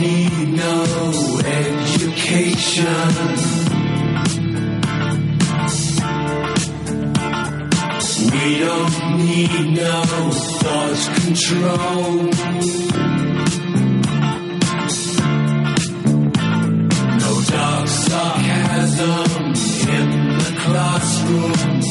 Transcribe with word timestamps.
Need 0.00 0.48
no 0.50 0.84
education. 1.44 2.86
We 8.32 8.58
don't 8.60 8.96
need 9.18 9.64
no 9.74 10.02
thought 10.60 11.02
control. 11.20 12.12
No 17.22 17.32
dark 17.50 17.88
sarcasm 17.88 19.28
in 19.96 20.08
the 20.38 20.52
classroom. 20.62 21.87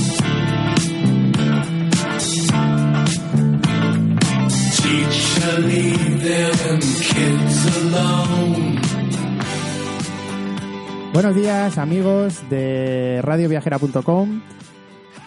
Buenos 11.13 11.35
días 11.35 11.77
amigos 11.77 12.49
de 12.49 13.21
radioviajera.com. 13.21 14.41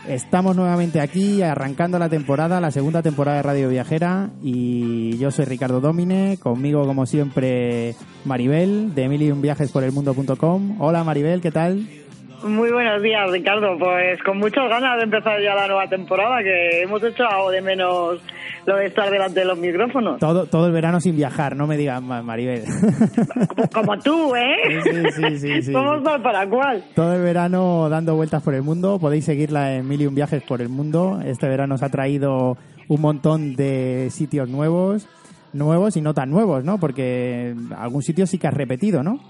Estamos 0.06 0.56
nuevamente 0.56 1.00
aquí 1.00 1.42
arrancando 1.42 1.98
la 1.98 2.08
temporada, 2.08 2.60
la 2.60 2.70
segunda 2.70 3.02
temporada 3.02 3.38
de 3.38 3.42
Radio 3.42 3.68
Viajera 3.68 4.30
y 4.42 5.16
yo 5.18 5.30
soy 5.30 5.46
Ricardo 5.46 5.80
Domine, 5.80 6.38
conmigo 6.38 6.84
como 6.86 7.06
siempre 7.06 7.94
Maribel 8.24 8.94
de 8.94 9.04
emiliumviajesporelmundo.com. 9.04 10.80
Hola 10.80 11.04
Maribel, 11.04 11.40
¿qué 11.40 11.50
tal? 11.50 11.88
Muy 12.42 12.72
buenos 12.72 13.02
días, 13.02 13.30
Ricardo. 13.30 13.76
Pues 13.78 14.22
con 14.22 14.38
muchas 14.38 14.68
ganas 14.68 14.96
de 14.96 15.04
empezar 15.04 15.40
ya 15.42 15.54
la 15.54 15.66
nueva 15.66 15.86
temporada, 15.88 16.42
que 16.42 16.82
hemos 16.82 17.02
hecho 17.02 17.24
algo 17.28 17.50
de 17.50 17.60
menos 17.60 18.18
lo 18.66 18.76
de 18.76 18.86
estar 18.86 19.10
delante 19.10 19.40
de 19.40 19.46
los 19.46 19.58
micrófonos. 19.58 20.18
Todo, 20.18 20.46
todo 20.46 20.66
el 20.66 20.72
verano 20.72 21.00
sin 21.00 21.16
viajar, 21.16 21.54
no 21.56 21.66
me 21.66 21.76
digas 21.76 22.02
Ma- 22.02 22.22
Maribel. 22.22 22.62
Como, 23.48 23.68
como 23.68 23.98
tú, 23.98 24.34
¿eh? 24.34 24.56
Sí, 24.82 25.02
sí, 25.12 25.38
sí, 25.38 25.62
sí. 25.62 25.72
Tal 25.72 26.22
para 26.22 26.48
cual. 26.48 26.84
Todo 26.94 27.14
el 27.14 27.22
verano 27.22 27.88
dando 27.90 28.14
vueltas 28.16 28.42
por 28.42 28.54
el 28.54 28.62
mundo. 28.62 28.98
Podéis 28.98 29.24
seguirla 29.26 29.74
en 29.74 29.86
Milium 29.86 30.14
Viajes 30.14 30.42
por 30.42 30.62
el 30.62 30.68
Mundo. 30.70 31.20
Este 31.24 31.48
verano 31.48 31.74
os 31.74 31.82
ha 31.82 31.88
traído 31.90 32.56
un 32.88 33.00
montón 33.00 33.54
de 33.54 34.08
sitios 34.10 34.48
nuevos, 34.48 35.06
nuevos 35.52 35.96
y 35.96 36.00
no 36.00 36.14
tan 36.14 36.30
nuevos, 36.30 36.64
¿no? 36.64 36.78
Porque 36.78 37.54
algún 37.76 38.02
sitio 38.02 38.26
sí 38.26 38.38
que 38.38 38.48
has 38.48 38.54
repetido, 38.54 39.02
¿no? 39.02 39.20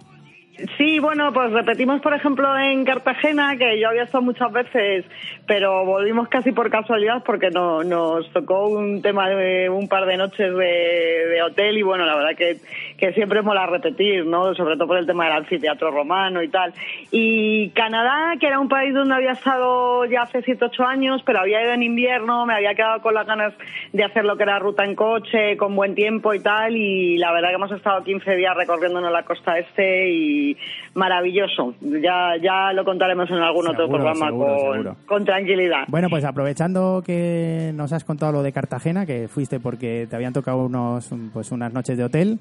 Sí, 0.77 0.98
bueno, 0.98 1.33
pues 1.33 1.53
repetimos, 1.53 2.00
por 2.00 2.12
ejemplo, 2.12 2.58
en 2.58 2.84
Cartagena, 2.84 3.56
que 3.56 3.78
yo 3.80 3.89
había 3.89 4.03
estado 4.03 4.22
muchas 4.22 4.53
veces, 4.53 5.05
pero 5.47 5.84
volvimos 5.84 6.28
casi 6.28 6.53
por 6.53 6.70
casualidad 6.70 7.22
porque 7.25 7.50
no, 7.50 7.83
nos 7.83 8.30
tocó 8.33 8.69
un 8.69 9.00
tema 9.00 9.28
de 9.28 9.70
un 9.70 9.88
par 9.88 10.06
de 10.06 10.16
noches 10.16 10.55
de, 10.55 11.41
hotel 11.42 11.78
y 11.78 11.83
bueno, 11.83 12.05
la 12.05 12.16
verdad 12.16 12.36
que, 12.36 12.58
que 12.98 13.12
siempre 13.12 13.41
mola 13.42 13.66
repetir, 13.66 14.27
¿no? 14.27 14.55
Sobre 14.55 14.77
todo 14.77 14.88
por 14.88 14.98
el 14.98 15.06
tema 15.06 15.25
del 15.25 15.34
anfiteatro 15.38 15.91
romano 15.91 16.42
y 16.42 16.48
tal. 16.48 16.75
Y 17.11 17.70
Canadá, 17.70 18.34
que 18.38 18.47
era 18.47 18.58
un 18.58 18.69
país 18.69 18.92
donde 18.92 19.15
había 19.15 19.32
estado 19.32 20.04
ya 20.04 20.22
hace 20.22 20.42
7, 20.42 20.66
8 20.66 20.84
años, 20.84 21.22
pero 21.25 21.41
había 21.41 21.62
ido 21.62 21.72
en 21.72 21.82
invierno, 21.82 22.44
me 22.44 22.54
había 22.54 22.75
quedado 22.75 23.00
con 23.00 23.15
las 23.15 23.27
ganas 23.27 23.54
de 23.92 24.04
hacer 24.04 24.25
lo 24.25 24.37
que 24.37 24.42
era 24.42 24.59
ruta 24.59 24.84
en 24.84 24.94
coche, 24.94 25.56
con 25.56 25.75
buen 25.75 25.94
tiempo 25.94 26.34
y 26.34 26.41
tal, 26.41 26.77
y 26.77 27.16
la 27.16 27.32
verdad 27.32 27.48
que 27.48 27.54
hemos 27.54 27.72
estado 27.72 28.04
15 28.04 28.37
días 28.37 28.54
recorriéndonos 28.56 29.10
la 29.10 29.22
costa 29.22 29.59
este 29.59 30.10
y 30.10 30.50
maravilloso. 30.94 31.75
Ya, 31.81 32.37
ya 32.43 32.72
lo 32.72 32.84
contaremos 32.84 33.31
en 33.31 33.37
algún 33.37 33.69
otro 33.69 33.88
programa 33.88 34.27
seguro, 34.27 34.56
con, 34.56 34.72
seguro. 34.72 34.97
con 35.06 35.25
tranquilidad. 35.25 35.84
Bueno, 35.88 36.09
pues 36.09 36.25
aprovechando 36.25 37.03
que 37.05 37.72
nos 37.75 37.93
has 37.93 38.05
contado 38.05 38.33
lo 38.33 38.43
de 38.43 38.53
Cartagena, 38.53 39.06
que 39.06 39.28
fuiste 39.28 39.60
porque 39.60 40.06
te 40.09 40.16
habían 40.16 40.33
tocado 40.33 40.65
unos, 40.65 41.10
pues 41.33 41.53
unas 41.53 41.72
noches 41.72 41.97
de 41.97 42.05
hotel, 42.05 42.39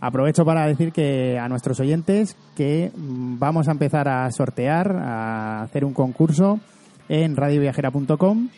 aprovecho 0.00 0.44
para 0.44 0.66
decir 0.66 0.92
que 0.92 1.38
a 1.38 1.48
nuestros 1.48 1.78
oyentes 1.80 2.36
que 2.56 2.90
vamos 2.94 3.68
a 3.68 3.72
empezar 3.72 4.08
a 4.08 4.30
sortear, 4.30 4.96
a 4.96 5.62
hacer 5.62 5.84
un 5.84 5.94
concurso 5.94 6.58
en 7.08 7.36
radioviajera.com 7.36 8.48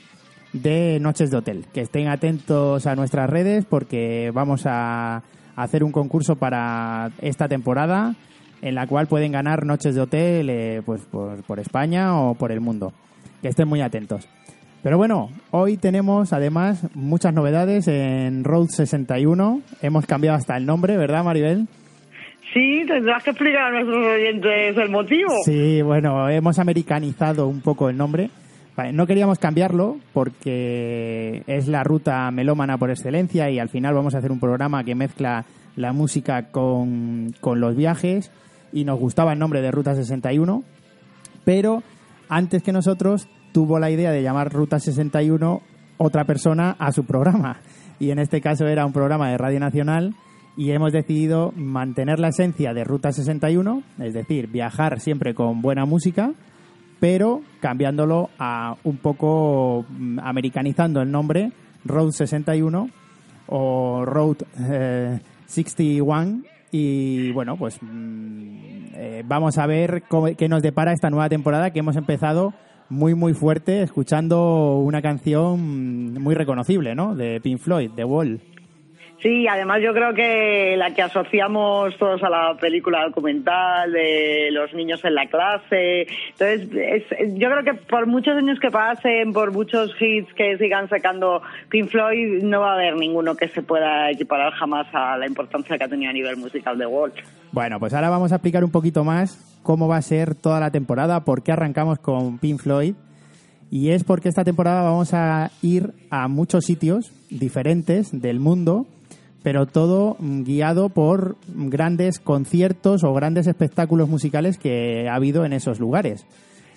de 0.54 0.98
noches 1.00 1.31
de 1.31 1.37
hotel. 1.37 1.66
Que 1.75 1.82
estén 1.82 2.09
atentos 2.09 2.87
a 2.87 2.94
nuestras 2.94 3.28
redes 3.28 3.66
porque 3.66 4.31
vamos 4.32 4.62
a 4.66 5.22
hacer 5.56 5.84
un 5.84 5.93
concurso 5.93 6.37
para 6.37 7.10
esta 7.20 7.48
temporada 7.48 8.14
en 8.64 8.75
la 8.75 8.86
cual 8.86 9.06
pueden 9.06 9.32
ganar 9.32 9.66
noches 9.66 9.94
de 9.94 10.00
hotel 10.00 10.48
eh, 10.48 10.82
pues 10.86 11.02
por, 11.02 11.42
por 11.44 11.60
España 11.60 12.19
o 12.19 12.34
por 12.34 12.50
el 12.50 12.62
mundo. 12.62 12.94
Que 13.42 13.48
estén 13.48 13.69
muy 13.69 13.82
atentos. 13.82 14.26
Pero 14.82 14.97
bueno, 14.97 15.28
hoy 15.50 15.76
tenemos 15.76 16.32
además 16.32 16.86
muchas 16.94 17.34
novedades 17.34 17.86
en 17.88 18.42
Road 18.42 18.69
61. 18.69 19.60
Hemos 19.82 20.06
cambiado 20.06 20.38
hasta 20.38 20.56
el 20.56 20.64
nombre, 20.64 20.97
¿verdad, 20.97 21.25
Maribel? 21.25 21.66
Sí, 22.54 22.84
tendrás 22.86 23.22
que 23.22 23.30
explicar 23.30 23.64
a 23.64 23.70
nuestros 23.70 24.06
oyentes 24.06 24.76
el 24.78 24.91
motivo. 24.91 25.31
Sí, 25.44 25.82
bueno, 25.82 26.31
hemos 26.31 26.58
americanizado 26.58 27.48
un 27.48 27.60
poco 27.60 27.91
el 27.91 27.98
nombre. 27.98 28.31
No 28.94 29.06
queríamos 29.06 29.38
cambiarlo 29.38 29.98
porque 30.14 31.42
es 31.46 31.69
la 31.69 31.84
ruta 31.84 32.31
melómana 32.31 32.78
por 32.78 32.91
excelencia 32.91 33.50
y 33.50 33.58
al 33.58 33.69
final 33.69 33.94
vamos 33.94 34.14
a 34.14 34.19
hacer 34.19 34.32
un 34.32 34.41
programa 34.41 34.84
que 34.84 34.94
mezcla 34.94 35.44
la 35.76 35.92
música 35.92 36.50
con, 36.50 37.34
con 37.41 37.60
los 37.60 37.76
viajes 37.76 38.32
y 38.74 38.84
nos 38.84 38.98
gustaba 38.98 39.32
el 39.32 39.38
nombre 39.38 39.62
de 39.62 39.70
Ruta 39.70 39.94
61, 39.94 40.64
pero 41.44 41.82
antes 42.28 42.62
que 42.62 42.72
nosotros 42.72 43.28
tuvo 43.52 43.78
la 43.78 43.90
idea 43.90 44.10
de 44.10 44.22
llamar 44.22 44.52
Ruta 44.52 44.80
61 44.80 45.62
otra 45.96 46.24
persona 46.24 46.74
a 46.78 46.90
su 46.90 47.04
programa. 47.04 47.60
Y 48.00 48.10
en 48.10 48.18
este 48.18 48.40
caso 48.40 48.66
era 48.66 48.84
un 48.84 48.92
programa 48.92 49.30
de 49.30 49.38
Radio 49.38 49.60
Nacional 49.60 50.16
y 50.56 50.72
hemos 50.72 50.92
decidido 50.92 51.52
mantener 51.52 52.18
la 52.18 52.28
esencia 52.28 52.74
de 52.74 52.82
Ruta 52.82 53.12
61, 53.12 53.84
es 54.00 54.12
decir, 54.12 54.48
viajar 54.48 54.98
siempre 54.98 55.34
con 55.34 55.62
buena 55.62 55.84
música, 55.84 56.32
pero 56.98 57.42
cambiándolo 57.60 58.30
a 58.40 58.74
un 58.82 58.96
poco 58.96 59.84
mm, 59.88 60.18
americanizando 60.18 61.00
el 61.00 61.12
nombre 61.12 61.52
Road 61.84 62.10
61 62.10 62.88
o 63.46 64.04
Road 64.04 64.38
eh, 64.58 65.20
61 65.46 66.53
y 66.76 67.30
bueno, 67.30 67.56
pues 67.56 67.78
mm, 67.80 68.56
eh, 68.96 69.22
vamos 69.24 69.58
a 69.58 69.66
ver 69.66 70.02
cómo- 70.08 70.34
qué 70.36 70.48
nos 70.48 70.60
depara 70.60 70.92
esta 70.92 71.08
nueva 71.08 71.28
temporada 71.28 71.70
que 71.70 71.78
hemos 71.78 71.94
empezado 71.96 72.52
muy 72.88 73.14
muy 73.14 73.32
fuerte 73.32 73.82
escuchando 73.82 74.78
una 74.78 75.00
canción 75.00 76.14
muy 76.14 76.34
reconocible, 76.34 76.94
¿no? 76.96 77.14
De 77.14 77.40
Pink 77.40 77.58
Floyd, 77.60 77.90
The 77.94 78.04
Wall. 78.04 78.40
Sí, 79.24 79.48
además 79.48 79.80
yo 79.82 79.94
creo 79.94 80.12
que 80.12 80.76
la 80.76 80.92
que 80.92 81.00
asociamos 81.00 81.96
todos 81.96 82.22
a 82.22 82.28
la 82.28 82.54
película 82.60 83.04
documental 83.06 83.90
de 83.90 84.50
los 84.52 84.74
niños 84.74 85.02
en 85.02 85.14
la 85.14 85.26
clase. 85.28 86.06
Entonces, 86.38 86.68
es- 87.10 87.34
yo 87.38 87.48
creo 87.50 87.64
que 87.64 87.72
por 87.72 88.06
muchos 88.06 88.36
años 88.36 88.60
que 88.60 88.70
pasen, 88.70 89.32
por 89.32 89.50
muchos 89.50 89.92
hits 89.98 90.30
que 90.34 90.58
sigan 90.58 90.90
sacando 90.90 91.40
Pink 91.70 91.88
Floyd, 91.88 92.42
no 92.42 92.60
va 92.60 92.72
a 92.72 92.74
haber 92.74 92.96
ninguno 92.96 93.34
que 93.34 93.48
se 93.48 93.62
pueda 93.62 94.10
equiparar 94.10 94.52
jamás 94.52 94.86
a 94.92 95.16
la 95.16 95.26
importancia 95.26 95.78
que 95.78 95.84
ha 95.84 95.88
tenido 95.88 96.10
a 96.10 96.12
nivel 96.12 96.37
musical 96.37 96.76
de 96.76 96.84
Wall. 96.84 97.14
Bueno, 97.50 97.81
pues 97.81 97.94
ahora 97.94 98.10
vamos 98.10 98.31
a 98.31 98.34
explicar 98.34 98.62
un 98.62 98.70
poquito 98.72 99.04
más 99.04 99.58
cómo 99.62 99.88
va 99.88 99.96
a 99.96 100.02
ser 100.02 100.34
toda 100.34 100.60
la 100.60 100.70
temporada, 100.70 101.25
por 101.25 101.43
qué 101.43 101.52
arrancamos 101.52 101.99
con 101.99 102.38
Pink 102.38 102.60
Floyd. 102.60 102.94
Y 103.70 103.88
es 103.90 104.04
porque 104.04 104.28
esta 104.28 104.44
temporada 104.44 104.82
vamos 104.82 105.14
a 105.14 105.50
ir 105.62 105.93
a 106.10 106.28
muchos 106.28 106.66
sitios 106.66 107.10
diferentes 107.31 108.20
del 108.20 108.38
mundo, 108.38 108.87
pero 109.44 109.67
todo 109.67 110.17
mm, 110.19 110.43
guiado 110.43 110.88
por 110.88 111.37
grandes 111.46 112.19
conciertos 112.19 113.05
o 113.05 113.12
grandes 113.12 113.46
espectáculos 113.46 114.08
musicales 114.08 114.58
que 114.58 115.06
ha 115.08 115.14
habido 115.14 115.44
en 115.44 115.52
esos 115.52 115.79
lugares. 115.79 116.26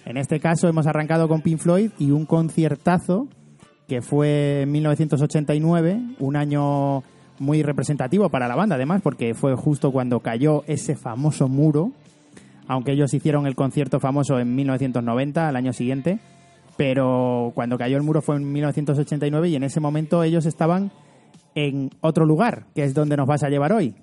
En 0.06 0.18
este 0.18 0.40
caso 0.42 0.68
hemos 0.68 0.86
arrancado 0.86 1.30
con 1.30 1.42
Pink 1.42 1.60
Floyd 1.60 1.92
y 1.98 2.12
un 2.12 2.26
conciertazo 2.26 3.30
que 3.88 4.02
fue 4.02 4.64
en 4.64 4.72
1989, 4.74 6.02
un 6.20 6.36
año 6.36 7.04
muy 7.40 7.64
representativo 7.64 8.30
para 8.30 8.50
la 8.50 8.56
banda 8.56 8.76
además, 8.76 9.02
porque 9.02 9.34
fue 9.34 9.56
justo 9.56 9.94
cuando 9.94 10.20
cayó 10.20 10.66
ese 10.68 10.98
famoso 10.98 11.48
muro, 11.48 11.94
aunque 12.68 12.92
ellos 12.92 13.14
hicieron 13.14 13.48
el 13.48 13.56
concierto 13.56 14.02
famoso 14.02 14.40
en 14.40 14.56
1990, 14.56 15.48
al 15.48 15.56
año 15.56 15.72
siguiente, 15.72 16.20
pero 16.76 17.54
cuando 17.56 17.78
cayó 17.78 17.96
el 17.96 18.04
muro 18.04 18.22
fue 18.22 18.36
en 18.36 18.52
1989 18.52 19.48
y 19.48 19.56
en 19.56 19.64
ese 19.64 19.80
momento 19.80 20.22
ellos 20.22 20.46
estaban 20.46 20.92
en 21.58 21.90
otro 22.02 22.24
lugar, 22.24 22.68
que 22.76 22.84
es 22.84 22.94
donde 22.94 23.18
nos 23.18 23.26
vas 23.26 23.42
a 23.42 23.50
llevar 23.50 23.74
hoy. 23.74 23.96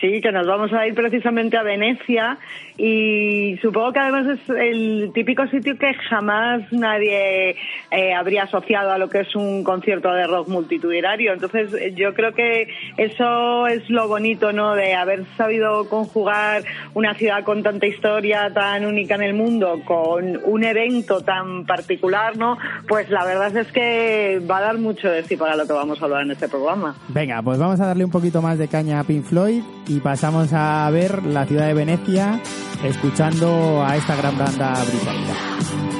Sí, 0.00 0.20
que 0.20 0.32
nos 0.32 0.46
vamos 0.46 0.72
a 0.72 0.86
ir 0.86 0.94
precisamente 0.94 1.56
a 1.56 1.62
Venecia 1.62 2.38
y 2.76 3.58
supongo 3.60 3.92
que 3.92 3.98
además 3.98 4.38
es 4.38 4.48
el 4.48 5.10
típico 5.12 5.46
sitio 5.48 5.76
que 5.76 5.92
jamás 5.94 6.72
nadie 6.72 7.56
eh, 7.90 8.14
habría 8.14 8.44
asociado 8.44 8.92
a 8.92 8.98
lo 8.98 9.10
que 9.10 9.20
es 9.20 9.34
un 9.34 9.64
concierto 9.64 10.12
de 10.12 10.26
rock 10.26 10.48
multitudinario. 10.48 11.32
Entonces 11.32 11.94
yo 11.94 12.14
creo 12.14 12.32
que 12.32 12.68
eso 12.96 13.66
es 13.66 13.88
lo 13.90 14.08
bonito, 14.08 14.52
¿no? 14.52 14.74
De 14.74 14.94
haber 14.94 15.24
sabido 15.36 15.88
conjugar 15.88 16.62
una 16.94 17.14
ciudad 17.14 17.44
con 17.44 17.62
tanta 17.62 17.86
historia, 17.86 18.50
tan 18.52 18.86
única 18.86 19.14
en 19.16 19.22
el 19.22 19.34
mundo, 19.34 19.80
con 19.84 20.40
un 20.44 20.64
evento 20.64 21.20
tan 21.20 21.66
particular, 21.66 22.36
¿no? 22.36 22.56
Pues 22.88 23.10
la 23.10 23.24
verdad 23.24 23.54
es 23.56 23.70
que 23.72 24.40
va 24.50 24.58
a 24.58 24.62
dar 24.62 24.78
mucho 24.78 25.10
de 25.10 25.22
sí 25.24 25.36
para 25.36 25.56
lo 25.56 25.66
que 25.66 25.72
vamos 25.72 26.00
a 26.00 26.04
hablar 26.04 26.22
en 26.22 26.30
este 26.30 26.48
programa. 26.48 26.94
Venga, 27.08 27.42
pues 27.42 27.58
vamos 27.58 27.80
a 27.80 27.86
darle 27.86 28.04
un 28.04 28.10
poquito 28.10 28.40
más 28.40 28.58
de 28.58 28.68
caña 28.68 29.00
a 29.00 29.04
Pink 29.04 29.24
Floyd 29.24 29.62
y 29.86 30.00
pasamos 30.00 30.52
a 30.52 30.88
ver 30.90 31.24
la 31.24 31.46
ciudad 31.46 31.66
de 31.66 31.74
Venecia 31.74 32.40
escuchando 32.84 33.84
a 33.84 33.96
esta 33.96 34.16
gran 34.16 34.38
banda 34.38 34.82
británica. 34.84 35.99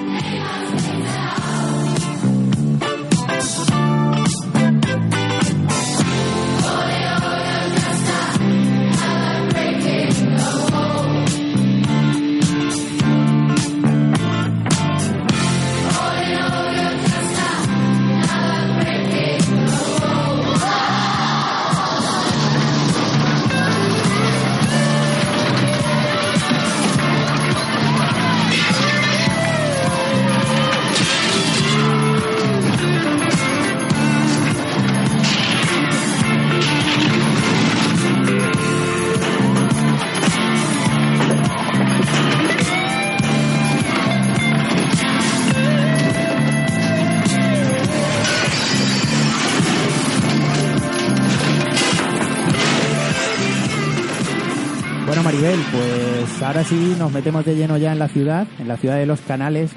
Ahora 56.60 56.68
sí 56.68 56.94
nos 56.98 57.10
metemos 57.10 57.42
de 57.46 57.56
lleno 57.56 57.78
ya 57.78 57.90
en 57.90 57.98
la 57.98 58.08
ciudad, 58.08 58.46
en 58.58 58.68
la 58.68 58.76
ciudad 58.76 58.98
de 58.98 59.06
los 59.06 59.22
canales, 59.22 59.70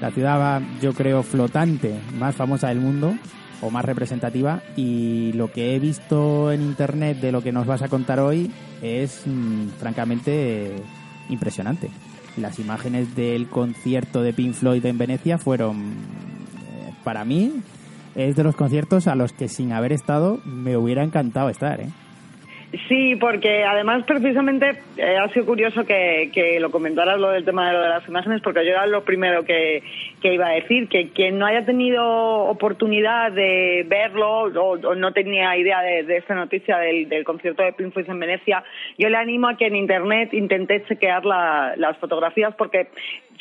la 0.00 0.12
ciudad, 0.12 0.62
yo 0.80 0.92
creo, 0.92 1.24
flotante 1.24 1.98
más 2.20 2.36
famosa 2.36 2.68
del 2.68 2.78
mundo 2.78 3.14
o 3.60 3.70
más 3.70 3.84
representativa 3.84 4.62
y 4.76 5.32
lo 5.32 5.50
que 5.50 5.74
he 5.74 5.80
visto 5.80 6.52
en 6.52 6.62
internet 6.62 7.18
de 7.18 7.32
lo 7.32 7.42
que 7.42 7.50
nos 7.50 7.66
vas 7.66 7.82
a 7.82 7.88
contar 7.88 8.20
hoy 8.20 8.48
es 8.80 9.22
mm, 9.26 9.70
francamente 9.80 10.76
impresionante. 11.30 11.90
Las 12.36 12.60
imágenes 12.60 13.16
del 13.16 13.48
concierto 13.48 14.22
de 14.22 14.32
Pink 14.32 14.54
Floyd 14.54 14.86
en 14.86 14.98
Venecia 14.98 15.36
fueron, 15.36 15.78
eh, 15.80 16.92
para 17.02 17.24
mí, 17.24 17.54
es 18.14 18.36
de 18.36 18.44
los 18.44 18.54
conciertos 18.54 19.08
a 19.08 19.16
los 19.16 19.32
que 19.32 19.48
sin 19.48 19.72
haber 19.72 19.92
estado 19.92 20.38
me 20.44 20.76
hubiera 20.76 21.02
encantado 21.02 21.48
estar, 21.48 21.80
¿eh? 21.80 21.90
Sí, 22.88 23.16
porque 23.16 23.64
además 23.64 24.04
precisamente 24.06 24.78
eh, 24.96 25.16
ha 25.16 25.28
sido 25.30 25.44
curioso 25.44 25.84
que, 25.84 26.30
que 26.32 26.60
lo 26.60 26.70
comentaras 26.70 27.18
lo 27.18 27.30
del 27.30 27.44
tema 27.44 27.66
de 27.66 27.72
lo 27.74 27.82
de 27.82 27.88
las 27.88 28.06
imágenes, 28.06 28.42
porque 28.42 28.64
yo 28.64 28.70
era 28.70 28.86
lo 28.86 29.02
primero 29.02 29.44
que, 29.44 29.82
que 30.22 30.34
iba 30.34 30.46
a 30.46 30.52
decir, 30.52 30.88
que 30.88 31.08
quien 31.08 31.36
no 31.36 31.46
haya 31.46 31.64
tenido 31.64 32.04
oportunidad 32.04 33.32
de 33.32 33.84
verlo 33.88 34.42
o, 34.42 34.78
o 34.78 34.94
no 34.94 35.12
tenía 35.12 35.56
idea 35.56 35.80
de, 35.80 36.16
esta 36.16 36.36
noticia 36.36 36.78
del, 36.78 37.08
del, 37.08 37.24
concierto 37.24 37.64
de 37.64 37.72
Pink 37.72 37.92
en 37.96 38.20
Venecia, 38.20 38.62
yo 38.96 39.08
le 39.08 39.16
animo 39.16 39.48
a 39.48 39.56
que 39.56 39.66
en 39.66 39.74
Internet 39.74 40.32
intente 40.32 40.84
chequear 40.84 41.24
la, 41.24 41.74
las 41.76 41.96
fotografías, 41.98 42.54
porque 42.54 42.86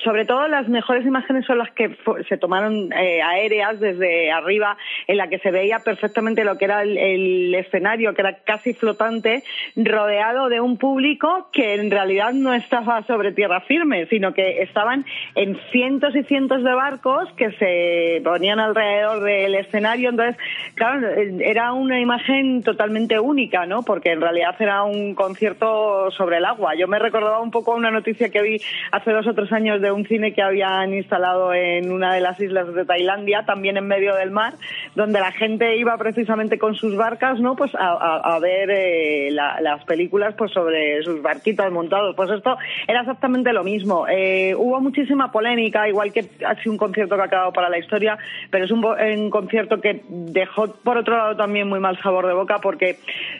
sobre 0.04 0.25
todo 0.25 0.48
las 0.48 0.68
mejores 0.68 1.06
imágenes 1.06 1.46
son 1.46 1.57
las 1.57 1.72
que 1.72 1.96
se 2.28 2.38
tomaron 2.38 2.92
eh, 2.94 3.22
aéreas 3.22 3.80
desde 3.80 4.31
arriba, 4.31 4.78
en 5.07 5.18
la 5.18 5.28
que 5.28 5.40
se 5.40 5.51
veía 5.51 5.80
perfectamente 5.80 6.44
lo 6.44 6.57
que 6.57 6.66
era 6.66 6.84
el, 6.84 6.98
el 6.98 7.56
escenario, 7.56 8.13
que 8.13 8.22
era 8.22 8.38
casi 8.44 8.74
flotante 8.74 9.44
rodeado 9.75 10.50
de 10.50 10.62
un 10.62 10.78
público 10.78 11.50
que 11.51 11.75
en 11.75 11.92
realidad 11.92 12.34
no 12.34 12.54
estaba 12.54 13.04
sobre 13.04 13.31
tierra 13.31 13.62
firme, 13.62 14.06
sino 14.07 14.34
que 14.34 14.62
estaban 14.62 15.06
en 15.36 15.57
cientos 15.72 16.16
y 16.16 16.24
cientos 16.24 16.63
de 16.63 16.74
barcos 16.74 17.31
que 17.34 17.52
se 17.54 18.22
ponían 18.24 18.60
alrededor 18.60 19.24
del 19.24 19.56
escenario. 19.56 20.10
Entonces, 20.10 20.38
claro, 20.75 21.07
era 21.40 21.74
una 21.74 22.00
imagen 22.00 22.63
totalmente 22.63 23.19
única, 23.19 23.66
¿no? 23.66 23.84
Porque 23.84 24.12
en 24.12 24.22
realidad 24.22 24.56
era 24.60 24.84
un 24.84 25.16
concierto 25.16 26.12
sobre 26.12 26.38
el 26.38 26.45
agua. 26.45 26.75
Yo 26.75 26.88
me 26.88 27.00
recordaba 27.00 27.40
un 27.40 27.52
poco 27.52 27.75
una 27.75 27.92
noticia 27.92 28.30
que 28.30 28.42
vi 28.42 28.62
hace 28.92 29.12
dos 29.12 29.28
o 29.28 29.34
tres 29.34 29.52
años 29.52 29.81
de 29.81 29.88
un 29.91 30.06
cine 30.06 30.33
que 30.33 30.41
habían 30.41 30.94
instalado 30.94 31.53
en 31.53 31.91
una 31.91 32.13
de 32.13 32.21
las 32.21 32.39
islas 32.39 32.74
de 32.74 32.86
Tailandia, 32.86 33.44
también 33.45 33.77
en 33.77 33.88
medio 33.88 34.15
del 34.15 34.31
mar, 34.31 34.53
donde 34.95 35.19
la 35.19 35.31
gente 35.31 35.77
iba 35.77 35.97
precisamente 35.97 36.57
con 36.57 36.75
sus 36.75 36.95
barcas, 36.95 37.39
¿no? 37.39 37.56
Pues 37.56 37.71
a, 37.77 38.38
ver 38.39 38.69
eh, 38.71 39.30
la, 39.31 39.59
las 39.62 39.83
películas 39.86 40.36
pues 40.38 40.51
sobre 40.51 41.01
sus 41.03 41.21
barquitos 41.21 41.71
montados. 41.71 42.15
Pues 42.15 42.30
esto 42.30 42.57
era 42.88 43.01
exactamente 43.01 43.53
lo 43.53 43.63
mismo. 43.63 44.07
Eh, 44.07 44.53
hubo 44.56 44.80
muchísima 44.81 45.31
polémica, 45.31 45.88
igual 45.88 46.12
que 46.13 46.25
ha 46.45 46.56
sido 46.56 46.71
un 46.71 46.77
concierto 46.77 47.15
que 47.15 47.24
ha 47.24 47.27
quedado 47.27 47.53
para 47.53 47.69
la 47.69 47.77
historia, 47.77 48.18
pero 48.50 48.65
es 48.65 48.71
un, 48.71 48.83
un 48.85 49.30
concierto 49.30 49.81
que 49.81 50.03
dejó 50.09 50.68
por 50.83 50.97
otro 50.97 51.18
lado 51.18 51.35
también 51.35 51.68
muy 51.68 51.80
mal 51.80 52.00
sabor 52.01 52.27
de 52.27 52.33
boca 52.33 52.59
porque 52.59 52.97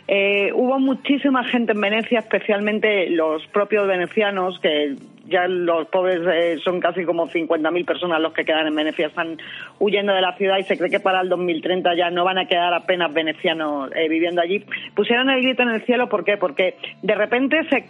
eh, 0.07 0.52
hubo 0.54 0.80
muchísima 0.80 1.44
gente 1.44 1.74
en 1.74 1.81
Venecia, 1.81 2.19
especialmente 2.19 3.10
los 3.10 3.45
propios 3.48 3.88
venecianos 3.88 4.60
que 4.60 4.95
ya 5.30 5.48
los 5.48 5.88
pobres 5.88 6.22
eh, 6.28 6.60
son 6.64 6.80
casi 6.80 7.06
como 7.06 7.28
50.000 7.28 7.86
personas 7.86 8.20
los 8.22 8.34
que 8.34 8.46
quedan 8.46 8.68
en 8.68 8.76
Venecia, 8.76 9.08
están 9.08 9.38
huyendo 9.80 10.14
de 10.14 10.22
la 10.22 10.36
ciudad 10.36 10.58
y 10.58 10.64
se 10.64 10.78
cree 10.78 10.90
que 10.90 11.00
para 11.00 11.22
el 11.22 11.30
2030 11.30 11.96
ya 11.96 12.10
no 12.10 12.26
van 12.26 12.38
a 12.38 12.48
quedar 12.48 12.74
apenas 12.74 13.14
venecianos 13.14 13.92
eh, 13.96 14.10
viviendo 14.10 14.42
allí. 14.42 14.66
Pusieron 14.96 15.30
el 15.30 15.42
grito 15.42 15.64
en 15.64 15.70
el 15.70 15.86
cielo, 15.86 16.10
¿por 16.10 16.24
qué? 16.24 16.38
Porque 16.38 16.76
de 17.02 17.16
repente 17.16 17.64
se 17.69 17.86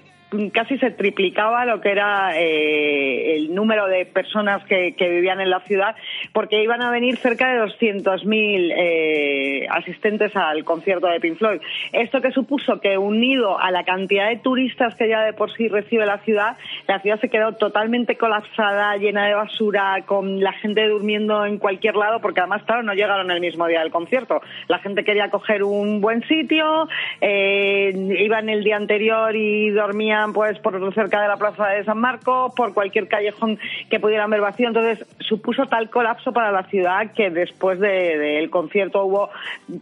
casi 0.53 0.77
se 0.77 0.91
triplicaba 0.91 1.65
lo 1.65 1.81
que 1.81 1.89
era 1.89 2.31
eh, 2.35 3.35
el 3.35 3.55
número 3.55 3.87
de 3.87 4.05
personas 4.05 4.63
que, 4.65 4.93
que, 4.95 5.09
vivían 5.09 5.41
en 5.41 5.49
la 5.49 5.59
ciudad, 5.61 5.95
porque 6.33 6.61
iban 6.61 6.81
a 6.81 6.91
venir 6.91 7.17
cerca 7.17 7.51
de 7.51 7.59
200.000 7.61 8.73
eh, 8.75 9.67
asistentes 9.69 10.35
al 10.35 10.63
concierto 10.63 11.07
de 11.07 11.19
Pink 11.19 11.37
Floyd. 11.37 11.61
Esto 11.93 12.21
que 12.21 12.31
supuso 12.31 12.79
que 12.79 12.97
unido 12.97 13.59
a 13.59 13.71
la 13.71 13.83
cantidad 13.83 14.29
de 14.29 14.37
turistas 14.37 14.95
que 14.95 15.09
ya 15.09 15.21
de 15.21 15.33
por 15.33 15.51
sí 15.53 15.67
recibe 15.67 16.05
la 16.05 16.19
ciudad, 16.19 16.57
la 16.87 16.99
ciudad 16.99 17.19
se 17.19 17.29
quedó 17.29 17.53
totalmente 17.53 18.15
colapsada, 18.15 18.95
llena 18.97 19.25
de 19.25 19.33
basura, 19.33 20.03
con 20.05 20.41
la 20.41 20.53
gente 20.53 20.87
durmiendo 20.87 21.45
en 21.45 21.57
cualquier 21.57 21.95
lado, 21.95 22.21
porque 22.21 22.41
además, 22.41 22.63
claro, 22.63 22.83
no 22.83 22.93
llegaron 22.93 23.31
el 23.31 23.41
mismo 23.41 23.65
día 23.67 23.79
del 23.81 23.91
concierto. 23.91 24.41
La 24.67 24.79
gente 24.79 25.03
quería 25.03 25.29
coger 25.29 25.63
un 25.63 26.01
buen 26.01 26.21
sitio, 26.27 26.87
eh, 27.19 27.93
iban 28.19 28.49
el 28.49 28.63
día 28.63 28.77
anterior 28.77 29.35
y 29.35 29.69
dormían 29.71 30.18
pues 30.33 30.59
por 30.59 30.79
cerca 30.93 31.21
de 31.21 31.27
la 31.27 31.37
plaza 31.37 31.67
de 31.67 31.83
San 31.83 31.99
Marcos, 31.99 32.53
por 32.55 32.73
cualquier 32.73 33.07
callejón 33.07 33.59
que 33.89 33.99
pudieran 33.99 34.29
ver 34.29 34.41
vacío. 34.41 34.67
Entonces 34.67 35.05
supuso 35.19 35.65
tal 35.65 35.89
colapso 35.89 36.31
para 36.31 36.51
la 36.51 36.63
ciudad 36.63 37.11
que 37.13 37.29
después 37.29 37.79
del 37.79 38.19
de, 38.19 38.49
concierto 38.49 39.03
hubo 39.05 39.29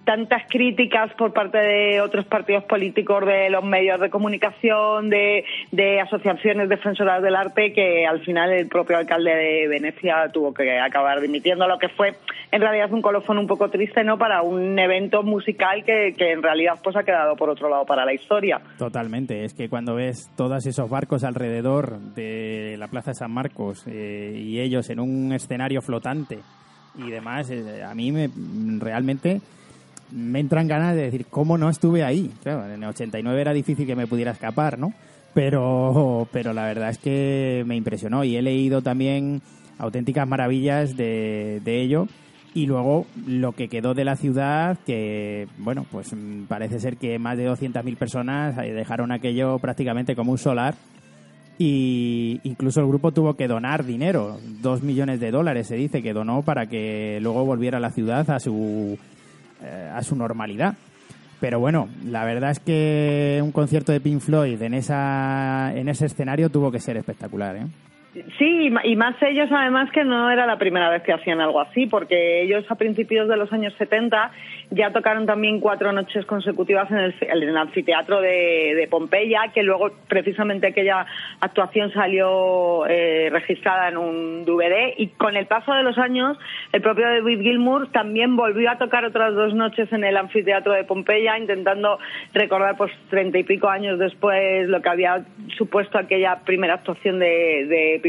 tantas 0.03 0.43
críticas 0.49 1.13
por 1.13 1.33
parte 1.33 1.57
de 1.57 2.01
otros 2.01 2.25
partidos 2.25 2.63
políticos, 2.65 3.25
de 3.25 3.49
los 3.49 3.63
medios 3.63 3.99
de 3.99 4.09
comunicación, 4.09 5.09
de, 5.09 5.45
de 5.71 6.01
asociaciones 6.01 6.69
defensoras 6.69 7.21
del 7.21 7.35
arte, 7.35 7.73
que 7.73 8.05
al 8.05 8.19
final 8.21 8.51
el 8.51 8.67
propio 8.67 8.97
alcalde 8.97 9.35
de 9.35 9.67
Venecia 9.67 10.29
tuvo 10.31 10.53
que 10.53 10.79
acabar 10.79 11.21
dimitiendo, 11.21 11.67
lo 11.67 11.77
que 11.77 11.89
fue 11.89 12.13
en 12.51 12.61
realidad 12.61 12.91
un 12.91 13.01
colofón 13.01 13.37
un 13.37 13.47
poco 13.47 13.69
triste, 13.69 14.03
¿no? 14.03 14.17
Para 14.17 14.41
un 14.41 14.77
evento 14.79 15.23
musical 15.23 15.83
que, 15.83 16.13
que 16.17 16.31
en 16.31 16.43
realidad 16.43 16.75
pues 16.83 16.95
ha 16.95 17.03
quedado 17.03 17.35
por 17.35 17.49
otro 17.49 17.69
lado 17.69 17.85
para 17.85 18.05
la 18.05 18.13
historia. 18.13 18.61
Totalmente, 18.77 19.43
es 19.43 19.53
que 19.53 19.69
cuando 19.69 19.95
ves 19.95 20.26
todos 20.35 20.65
esos 20.65 20.89
barcos 20.89 21.23
alrededor 21.23 21.99
de 22.15 22.75
la 22.77 22.87
Plaza 22.87 23.13
San 23.13 23.31
Marcos 23.31 23.83
eh, 23.87 24.39
y 24.43 24.59
ellos 24.59 24.89
en 24.89 24.99
un 24.99 25.31
escenario 25.33 25.81
flotante 25.81 26.39
y 26.97 27.09
demás, 27.09 27.49
eh, 27.49 27.83
a 27.83 27.93
mí 27.93 28.11
me 28.11 28.29
realmente 28.79 29.41
me 30.11 30.39
entran 30.39 30.67
ganas 30.67 30.95
de 30.95 31.03
decir 31.03 31.25
cómo 31.29 31.57
no 31.57 31.69
estuve 31.69 32.03
ahí. 32.03 32.31
En 32.45 32.83
el 32.83 32.89
89 32.89 33.41
era 33.41 33.53
difícil 33.53 33.85
que 33.85 33.95
me 33.95 34.07
pudiera 34.07 34.31
escapar, 34.31 34.79
¿no? 34.79 34.93
Pero, 35.33 36.27
pero 36.31 36.53
la 36.53 36.65
verdad 36.65 36.89
es 36.89 36.97
que 36.97 37.63
me 37.67 37.75
impresionó 37.75 38.23
y 38.23 38.37
he 38.37 38.41
leído 38.41 38.81
también 38.81 39.41
auténticas 39.77 40.27
maravillas 40.27 40.95
de, 40.97 41.61
de 41.63 41.81
ello 41.81 42.07
y 42.57 42.65
luego 42.65 43.05
lo 43.27 43.51
que 43.51 43.67
quedó 43.67 43.93
de 43.93 44.03
la 44.03 44.15
ciudad, 44.15 44.79
que, 44.83 45.47
bueno, 45.59 45.85
pues 45.91 46.15
parece 46.47 46.79
ser 46.79 46.97
que 46.97 47.19
más 47.19 47.37
de 47.37 47.47
200.000 47.47 47.95
personas 47.97 48.57
eh, 48.57 48.73
dejaron 48.73 49.11
aquello 49.11 49.59
prácticamente 49.59 50.15
como 50.15 50.31
un 50.31 50.39
solar. 50.39 50.73
Y 51.59 52.41
incluso 52.43 52.79
el 52.79 52.87
grupo 52.87 53.11
tuvo 53.11 53.35
que 53.35 53.47
donar 53.47 53.85
dinero, 53.85 54.39
dos 54.59 54.81
millones 54.81 55.19
de 55.19 55.29
dólares 55.29 55.67
se 55.67 55.75
dice 55.75 56.01
que 56.01 56.13
donó 56.13 56.41
para 56.41 56.65
que 56.65 57.19
luego 57.21 57.45
volviera 57.45 57.79
la 57.79 57.91
ciudad 57.91 58.27
a 58.31 58.39
su, 58.39 58.97
eh, 59.63 59.91
a 59.93 60.01
su 60.01 60.15
normalidad. 60.15 60.73
Pero 61.39 61.59
bueno, 61.59 61.89
la 62.05 62.25
verdad 62.25 62.49
es 62.49 62.59
que 62.59 63.39
un 63.43 63.51
concierto 63.51 63.91
de 63.91 64.01
Pink 64.01 64.19
Floyd 64.19 64.59
en, 64.63 64.73
esa, 64.73 65.73
en 65.75 65.89
ese 65.89 66.07
escenario 66.07 66.49
tuvo 66.49 66.71
que 66.71 66.79
ser 66.79 66.97
espectacular. 66.97 67.55
¿eh? 67.55 67.67
Sí, 68.37 68.71
y 68.83 68.95
más 68.95 69.15
ellos 69.21 69.49
además 69.51 69.91
que 69.91 70.03
no 70.03 70.29
era 70.29 70.45
la 70.45 70.57
primera 70.57 70.89
vez 70.89 71.03
que 71.03 71.13
hacían 71.13 71.41
algo 71.41 71.59
así, 71.59 71.85
porque 71.85 72.41
ellos 72.41 72.65
a 72.69 72.75
principios 72.75 73.27
de 73.27 73.37
los 73.37 73.51
años 73.51 73.73
70 73.77 74.31
ya 74.71 74.91
tocaron 74.91 75.25
también 75.25 75.59
cuatro 75.59 75.91
noches 75.91 76.25
consecutivas 76.25 76.89
en 76.91 77.13
el, 77.29 77.57
anfiteatro 77.57 78.21
de, 78.21 78.87
Pompeya, 78.89 79.51
que 79.53 79.63
luego 79.63 79.91
precisamente 80.07 80.67
aquella 80.67 81.05
actuación 81.41 81.91
salió 81.91 82.85
eh, 82.87 83.29
registrada 83.31 83.89
en 83.89 83.97
un 83.97 84.45
DVD 84.45 84.93
y 84.97 85.07
con 85.07 85.35
el 85.35 85.45
paso 85.45 85.73
de 85.73 85.83
los 85.83 85.97
años 85.97 86.37
el 86.71 86.81
propio 86.81 87.07
David 87.07 87.41
Gilmour 87.41 87.91
también 87.91 88.35
volvió 88.35 88.71
a 88.71 88.77
tocar 88.77 89.05
otras 89.05 89.35
dos 89.35 89.53
noches 89.53 89.91
en 89.91 90.03
el 90.03 90.17
anfiteatro 90.17 90.73
de 90.73 90.83
Pompeya 90.83 91.37
intentando 91.37 91.99
recordar 92.33 92.77
pues 92.77 92.91
treinta 93.09 93.37
y 93.37 93.43
pico 93.43 93.67
años 93.67 93.99
después 93.99 94.67
lo 94.67 94.81
que 94.81 94.89
había 94.89 95.25
supuesto 95.57 95.97
aquella 95.97 96.39
primera 96.45 96.75
actuación 96.75 97.19
de, 97.19 97.65
de 97.67 97.99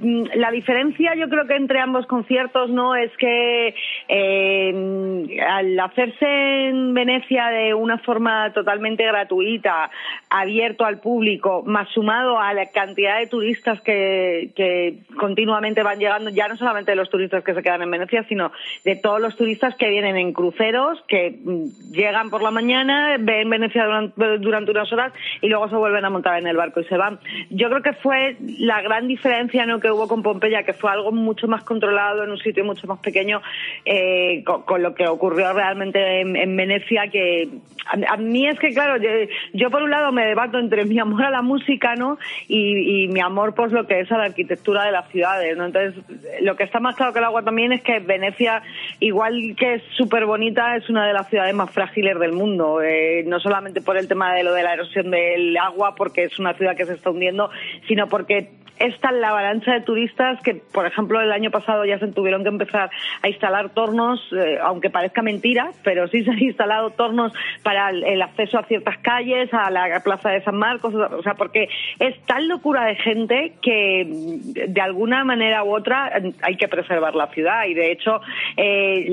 Mm, 0.00 0.24
la 0.34 0.50
diferencia 0.50 1.14
yo 1.14 1.28
creo 1.28 1.46
que 1.46 1.56
entre 1.56 1.80
ambos 1.80 2.06
conciertos 2.06 2.70
no 2.70 2.94
es 2.94 3.10
que 3.16 3.74
eh, 4.08 5.40
al 5.46 5.78
hacerse 5.80 6.68
en 6.68 6.94
Venecia 6.94 7.46
de 7.46 7.74
una 7.74 7.98
forma 7.98 8.52
totalmente 8.52 9.04
gratuita, 9.04 9.90
abierto 10.30 10.84
al 10.84 11.00
público, 11.00 11.62
más 11.66 11.88
sumado 11.90 12.38
a 12.38 12.52
la 12.54 12.66
cantidad 12.66 13.18
de 13.18 13.26
turistas 13.26 13.80
que, 13.80 14.50
que 14.54 14.98
continuamente 15.18 15.82
van 15.82 15.98
llegando, 15.98 16.30
ya 16.30 16.48
no 16.48 16.56
solamente 16.56 16.92
de 16.92 16.96
los 16.96 17.10
turistas 17.10 17.44
que 17.44 17.54
se 17.54 17.62
quedan 17.62 17.82
en 17.82 17.90
Venecia, 17.90 18.24
sino 18.28 18.52
de 18.84 18.96
todos 18.96 19.20
los 19.20 19.36
turistas 19.36 19.74
que 19.76 19.88
vienen 19.88 20.16
en 20.16 20.32
cruceros, 20.32 21.02
que 21.08 21.38
mm, 21.42 21.92
llegan 21.92 22.30
por 22.30 22.42
la 22.42 22.50
mañana, 22.50 23.16
ven 23.18 23.48
Venecia 23.50 23.84
durante, 23.84 24.38
durante 24.38 24.70
unas 24.70 24.92
horas 24.92 25.12
y 25.40 25.48
luego 25.48 25.68
se 25.68 25.76
vuelven 25.76 26.04
a 26.04 26.10
montar 26.10 26.38
en 26.38 26.46
el 26.46 26.56
barco 26.56 26.80
y 26.80 26.84
se 26.84 26.96
van. 26.96 27.18
Yo 27.50 27.68
creo 27.68 27.82
que 27.82 27.92
fue 27.94 28.36
la 28.58 28.80
gran 28.82 28.91
diferencia 29.00 29.66
¿no? 29.66 29.80
que 29.80 29.90
hubo 29.90 30.08
con 30.08 30.22
Pompeya, 30.22 30.62
que 30.62 30.72
fue 30.72 30.90
algo 30.90 31.12
mucho 31.12 31.48
más 31.48 31.64
controlado 31.64 32.24
en 32.24 32.30
un 32.30 32.38
sitio 32.38 32.64
mucho 32.64 32.86
más 32.86 32.98
pequeño, 33.00 33.40
eh, 33.84 34.44
con, 34.44 34.82
lo 34.82 34.94
que 34.94 35.06
ocurrió 35.06 35.52
realmente 35.52 36.20
en, 36.20 36.56
Venecia, 36.56 37.08
que 37.08 37.48
a, 37.86 38.16
mí 38.16 38.46
es 38.46 38.58
que, 38.58 38.72
claro, 38.72 39.02
yo, 39.52 39.70
por 39.70 39.82
un 39.82 39.90
lado 39.90 40.12
me 40.12 40.26
debato 40.26 40.58
entre 40.58 40.84
mi 40.84 40.98
amor 40.98 41.24
a 41.24 41.30
la 41.30 41.42
música, 41.42 41.94
¿no? 41.94 42.18
Y, 42.48 43.08
mi 43.08 43.20
amor, 43.20 43.54
pues, 43.54 43.72
lo 43.72 43.86
que 43.86 44.00
es 44.00 44.12
a 44.12 44.18
la 44.18 44.24
arquitectura 44.24 44.84
de 44.84 44.92
las 44.92 45.08
ciudades, 45.08 45.56
¿no? 45.56 45.66
Entonces, 45.66 45.94
lo 46.42 46.56
que 46.56 46.64
está 46.64 46.80
más 46.80 46.96
claro 46.96 47.12
que 47.12 47.18
el 47.18 47.24
agua 47.24 47.42
también 47.42 47.72
es 47.72 47.82
que 47.82 47.98
Venecia, 47.98 48.62
igual 49.00 49.54
que 49.56 49.74
es 49.74 49.82
súper 49.96 50.26
bonita, 50.26 50.76
es 50.76 50.88
una 50.88 51.06
de 51.06 51.12
las 51.12 51.28
ciudades 51.28 51.54
más 51.54 51.70
frágiles 51.70 52.18
del 52.18 52.32
mundo, 52.32 52.80
eh, 52.82 53.24
no 53.26 53.40
solamente 53.40 53.80
por 53.80 53.96
el 53.96 54.08
tema 54.08 54.34
de 54.34 54.44
lo 54.44 54.52
de 54.52 54.62
la 54.62 54.74
erosión 54.74 55.10
del 55.10 55.56
agua, 55.56 55.94
porque 55.94 56.24
es 56.24 56.38
una 56.38 56.54
ciudad 56.54 56.76
que 56.76 56.86
se 56.86 56.94
está 56.94 57.10
hundiendo, 57.10 57.50
sino 57.86 58.08
porque 58.08 58.50
es 58.78 58.98
tan 59.00 59.20
la 59.20 59.30
avalancha 59.30 59.72
de 59.72 59.80
turistas 59.80 60.40
que, 60.42 60.54
por 60.54 60.86
ejemplo, 60.86 61.20
el 61.20 61.32
año 61.32 61.50
pasado 61.50 61.84
ya 61.84 61.98
se 61.98 62.08
tuvieron 62.08 62.42
que 62.42 62.48
empezar 62.48 62.90
a 63.22 63.28
instalar 63.28 63.70
tornos, 63.70 64.20
eh, 64.32 64.58
aunque 64.62 64.90
parezca 64.90 65.22
mentira, 65.22 65.70
pero 65.84 66.08
sí 66.08 66.24
se 66.24 66.30
han 66.30 66.42
instalado 66.42 66.90
tornos 66.90 67.32
para 67.62 67.90
el, 67.90 68.22
acceso 68.22 68.58
a 68.58 68.64
ciertas 68.64 68.98
calles, 68.98 69.52
a 69.52 69.70
la 69.70 70.00
plaza 70.04 70.30
de 70.30 70.42
San 70.42 70.56
Marcos, 70.56 70.94
o 70.94 71.22
sea, 71.22 71.34
porque 71.34 71.68
es 71.98 72.20
tal 72.24 72.48
locura 72.48 72.84
de 72.84 72.96
gente 72.96 73.52
que 73.60 74.06
de 74.06 74.80
alguna 74.80 75.24
manera 75.24 75.64
u 75.64 75.74
otra 75.74 76.12
hay 76.42 76.56
que 76.56 76.68
preservar 76.68 77.14
la 77.14 77.28
ciudad. 77.28 77.66
Y 77.66 77.74
de 77.74 77.92
hecho 77.92 78.20
eh, 78.56 79.06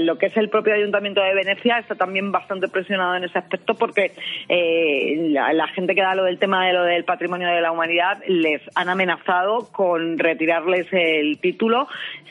lo 0.00 0.18
que 0.18 0.26
es 0.26 0.36
el 0.36 0.48
propio 0.48 0.74
Ayuntamiento 0.74 1.20
de 1.20 1.34
Venecia 1.34 1.78
está 1.78 1.94
también 1.94 2.32
bastante 2.32 2.68
presionado 2.68 3.16
en 3.16 3.24
ese 3.24 3.38
aspecto 3.38 3.74
porque 3.74 4.12
eh, 4.48 5.28
la, 5.30 5.52
la, 5.52 5.68
gente 5.68 5.94
que 5.94 6.02
da 6.02 6.14
lo 6.14 6.24
del 6.24 6.38
tema 6.38 6.66
de 6.66 6.72
lo 6.72 6.84
del 6.84 7.04
patrimonio 7.04 7.48
de 7.48 7.60
la 7.60 7.72
humanidad 7.72 8.18
les 8.26 8.60
han 8.80 8.88
amenazado 8.88 9.68
con 9.72 10.18
retirarles 10.18 10.86
el 10.92 11.38
título 11.38 11.86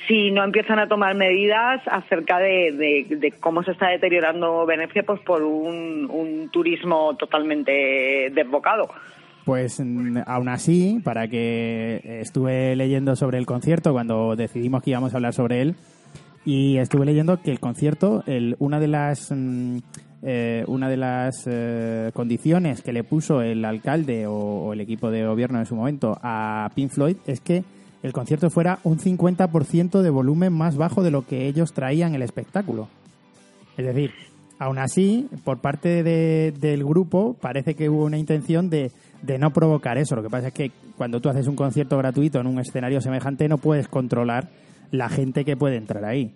si 0.08 0.32
no 0.32 0.44
empiezan 0.44 0.80
a 0.80 0.88
tomar 0.88 1.16
medidas 1.16 1.82
acerca 1.88 2.40
de, 2.40 3.34
cómo 3.40 3.64
se 3.64 3.72
está 3.72 3.90
deteriorando 3.90 4.66
Venecia 4.66 5.04
pues 5.04 5.20
por 5.22 5.44
un, 5.44 6.50
turismo 6.52 7.16
totalmente 7.16 8.32
desbocado. 8.34 8.90
Pues 9.46 9.80
mm, 9.80 10.20
aún 10.26 10.50
así, 10.50 11.00
para 11.04 11.28
que 11.28 12.02
estuve 12.22 12.76
leyendo 12.76 13.16
sobre 13.16 13.38
el 13.38 13.46
concierto 13.46 13.92
cuando 13.94 14.36
decidimos 14.36 14.82
que 14.82 14.92
íbamos 14.92 15.14
a 15.14 15.18
hablar 15.18 15.34
sobre 15.34 15.62
él 15.62 15.76
y 16.46 16.78
estuve 16.78 17.06
leyendo 17.06 17.42
que 17.42 17.52
el 17.52 17.60
concierto, 17.60 18.24
el, 18.26 18.56
una 18.60 18.80
de 18.80 18.88
las 18.88 19.32
mm, 19.32 19.78
eh, 20.22 20.66
una 20.68 20.90
de 20.90 20.98
las 20.98 21.44
eh, 21.46 22.12
condiciones 22.14 22.82
que 22.82 22.92
le 22.92 23.06
puso 23.06 23.42
el 23.42 23.64
alcalde 23.64 24.28
o, 24.28 24.74
el 24.74 24.82
equipo 24.82 25.12
de 25.12 25.26
gobierno 25.26 25.60
en 25.60 25.66
su 25.66 25.76
momento 25.76 26.18
a 26.22 26.70
Pink 26.76 26.92
Floyd 26.92 27.18
es 27.26 27.40
que 27.40 27.64
el 28.04 28.12
concierto 28.12 28.50
fuera 28.50 28.80
un 28.84 29.00
50% 29.00 30.02
de 30.02 30.10
volumen 30.10 30.52
más 30.52 30.76
bajo 30.76 31.04
de 31.04 31.12
lo 31.12 31.26
que 31.26 31.48
ellos 31.48 31.74
traían 31.74 32.16
el 32.16 32.22
espectáculo. 32.22 32.90
Es 33.78 33.86
decir, 33.86 34.12
aún 34.58 34.78
así, 34.78 35.30
por 35.46 35.60
parte 35.60 36.04
del 36.04 36.84
grupo 36.84 37.36
parece 37.40 37.76
que 37.76 37.90
hubo 37.90 38.04
una 38.04 38.18
intención 38.18 38.70
de, 38.70 38.92
de 39.22 39.38
no 39.38 39.52
provocar 39.52 39.98
eso. 39.98 40.16
Lo 40.16 40.24
que 40.24 40.30
pasa 40.30 40.48
es 40.48 40.54
que 40.54 40.72
cuando 40.98 41.22
tú 41.22 41.30
haces 41.30 41.48
un 41.48 41.56
concierto 41.56 41.98
gratuito 41.98 42.40
en 42.40 42.48
un 42.48 42.60
escenario 42.60 43.00
semejante 43.00 43.48
no 43.48 43.58
puedes 43.58 43.88
controlar 43.88 44.50
la 44.92 45.08
gente 45.08 45.46
que 45.46 45.56
puede 45.56 45.78
entrar 45.78 46.04
ahí 46.04 46.34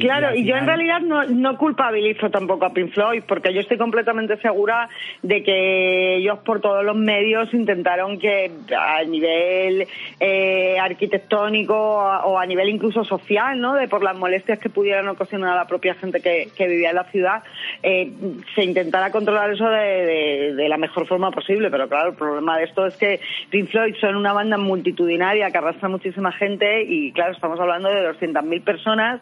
claro, 0.00 0.34
y, 0.34 0.44
yo 0.44 0.56
en 0.56 0.66
realidad 0.66 1.00
no, 1.00 1.24
no, 1.24 1.56
culpabilizo 1.56 2.28
tampoco 2.28 2.66
a 2.66 2.72
Pink 2.72 2.92
Floyd, 2.92 3.22
porque 3.26 3.54
yo 3.54 3.60
estoy 3.60 3.78
completamente 3.78 4.36
segura 4.38 4.88
de 5.22 5.44
que 5.44 6.16
ellos 6.16 6.40
por 6.40 6.60
todos 6.60 6.84
los 6.84 6.96
medios 6.96 7.54
intentaron 7.54 8.18
que 8.18 8.50
a 8.76 9.04
nivel 9.04 9.86
eh, 10.18 10.76
arquitectónico 10.80 11.76
o 11.76 12.36
a 12.36 12.46
nivel 12.46 12.68
incluso 12.68 13.04
social, 13.04 13.60
¿no? 13.60 13.74
De 13.74 13.86
por 13.86 14.02
las 14.02 14.16
molestias 14.16 14.58
que 14.58 14.70
pudieran 14.70 15.06
ocasionar 15.08 15.52
a 15.52 15.56
la 15.56 15.66
propia 15.66 15.94
gente 15.94 16.20
que, 16.20 16.48
que 16.56 16.66
vivía 16.66 16.90
en 16.90 16.96
la 16.96 17.04
ciudad, 17.04 17.44
eh, 17.82 18.10
se 18.56 18.64
intentara 18.64 19.12
controlar 19.12 19.52
eso 19.52 19.68
de, 19.68 20.54
de, 20.54 20.68
la 20.68 20.78
mejor 20.78 21.06
forma 21.06 21.30
posible. 21.30 21.70
Pero 21.70 21.88
claro, 21.88 22.10
el 22.10 22.16
problema 22.16 22.58
de 22.58 22.64
esto 22.64 22.86
es 22.86 22.96
que 22.96 23.20
Pink 23.50 23.70
Floyd 23.70 23.94
son 24.00 24.16
una 24.16 24.32
banda 24.32 24.58
multitudinaria 24.58 25.50
que 25.52 25.58
arrastra 25.58 25.88
muchísima 25.88 26.32
gente 26.32 26.82
y 26.82 27.12
claro, 27.12 27.32
estamos 27.32 27.60
hablando 27.60 27.88
de 27.88 28.10
200.000 28.10 28.64
personas 28.64 29.20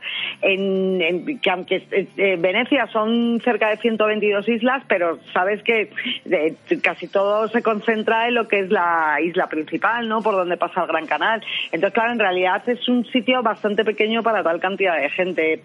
en, 0.55 1.39
que 1.41 1.51
aunque 1.51 1.87
eh, 1.91 2.37
Venecia 2.39 2.87
son 2.89 3.41
cerca 3.43 3.71
de 3.71 3.77
122 3.79 4.49
islas, 4.49 4.83
pero 4.89 5.19
sabes 5.33 5.63
que 5.63 5.91
eh, 6.25 6.55
casi 6.83 7.09
todo 7.09 7.49
se 7.49 7.63
concentra 7.63 8.29
en 8.29 8.35
lo 8.35 8.49
que 8.49 8.61
es 8.61 8.71
la 8.71 9.19
isla 9.23 9.49
principal, 9.49 10.09
¿no? 10.09 10.23
Por 10.23 10.35
donde 10.35 10.57
pasa 10.57 10.83
el 10.83 10.89
Gran 10.89 11.07
Canal. 11.07 11.43
Entonces, 11.73 11.95
claro, 11.95 12.13
en 12.13 12.19
realidad 12.19 12.63
es 12.69 12.89
un 12.89 13.05
sitio 13.07 13.43
bastante 13.43 13.85
pequeño 13.85 14.23
para 14.23 14.43
tal 14.43 14.61
cantidad 14.61 15.01
de 15.01 15.11
gente. 15.11 15.63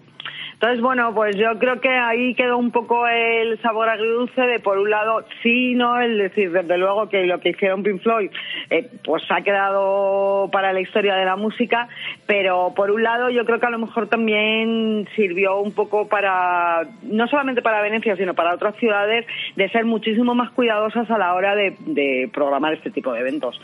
Entonces, 0.60 0.82
bueno, 0.82 1.14
pues 1.14 1.36
yo 1.36 1.58
creo 1.58 1.80
que 1.80 1.88
ahí 1.88 2.34
quedó 2.34 2.58
un 2.58 2.70
poco 2.70 3.08
el 3.08 3.58
sabor 3.62 3.88
agridulce 3.88 4.42
de, 4.42 4.58
por 4.58 4.76
un 4.76 4.90
lado, 4.90 5.24
sí, 5.42 5.72
no, 5.72 5.98
el 5.98 6.18
decir, 6.18 6.52
desde 6.52 6.76
luego 6.76 7.08
que 7.08 7.24
lo 7.24 7.40
que 7.40 7.48
hicieron 7.48 7.82
Pink 7.82 8.02
Floyd, 8.02 8.30
eh, 8.68 8.86
pues 9.02 9.22
ha 9.30 9.40
quedado 9.40 10.50
para 10.52 10.74
la 10.74 10.82
historia 10.82 11.14
de 11.14 11.24
la 11.24 11.36
música, 11.36 11.88
pero 12.26 12.74
por 12.76 12.90
un 12.90 13.02
lado 13.02 13.30
yo 13.30 13.46
creo 13.46 13.58
que 13.58 13.64
a 13.64 13.70
lo 13.70 13.78
mejor 13.78 14.08
también 14.08 15.08
sirvió 15.16 15.58
un 15.60 15.72
poco 15.72 16.08
para, 16.08 16.82
no 17.04 17.26
solamente 17.26 17.62
para 17.62 17.80
Venecia, 17.80 18.14
sino 18.16 18.34
para 18.34 18.52
otras 18.54 18.76
ciudades, 18.76 19.24
de 19.56 19.66
ser 19.70 19.86
muchísimo 19.86 20.34
más 20.34 20.50
cuidadosas 20.50 21.10
a 21.10 21.16
la 21.16 21.32
hora 21.32 21.54
de 21.54 22.28
programar 22.34 22.74
este 22.74 22.90
tipo 22.90 23.14
de 23.14 23.20
eventos. 23.20 23.58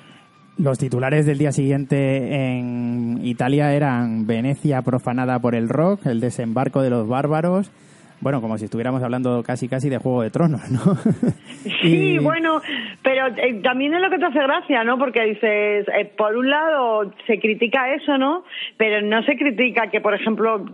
Los 0.59 0.79
titulares 0.79 1.27
del 1.27 1.37
día 1.37 1.53
siguiente 1.53 2.57
en 2.57 3.21
Italia 3.23 3.75
eran 3.75 4.27
Venecia 4.27 4.81
profanada 4.83 5.39
por 5.39 5.55
el 5.55 5.69
rock, 5.69 6.07
el 6.07 6.21
desembarco 6.21 6.81
de 6.81 6.89
los 6.89 7.07
bárbaros, 7.07 7.71
bueno, 8.21 8.41
como 8.41 8.57
si 8.57 8.65
estuviéramos 8.65 9.03
hablando 9.03 9.43
casi 9.43 9.69
casi 9.69 9.91
de 9.91 9.99
Juego 9.99 10.23
de 10.23 10.31
Tronos, 10.31 10.71
¿no? 10.71 10.81
sí, 11.83 12.19
bueno, 12.19 12.63
pero 13.03 13.27
eh, 13.37 13.61
también 13.63 13.93
es 13.95 14.01
lo 14.01 14.09
que 14.09 14.19
te 14.19 14.25
hace 14.25 14.39
gracia, 14.39 14.85
¿no? 14.85 14.99
Porque 14.99 15.23
dices, 15.23 15.87
eh, 15.89 16.11
por 16.17 16.35
un 16.35 16.49
lado 16.49 17.13
se 17.27 17.39
critica 17.39 17.93
eso, 17.95 18.17
¿no? 18.17 18.45
Pero 18.79 19.03
no 19.03 19.23
se 19.25 19.37
critica 19.37 19.91
que, 19.91 20.01
por 20.01 20.15
ejemplo, 20.15 20.65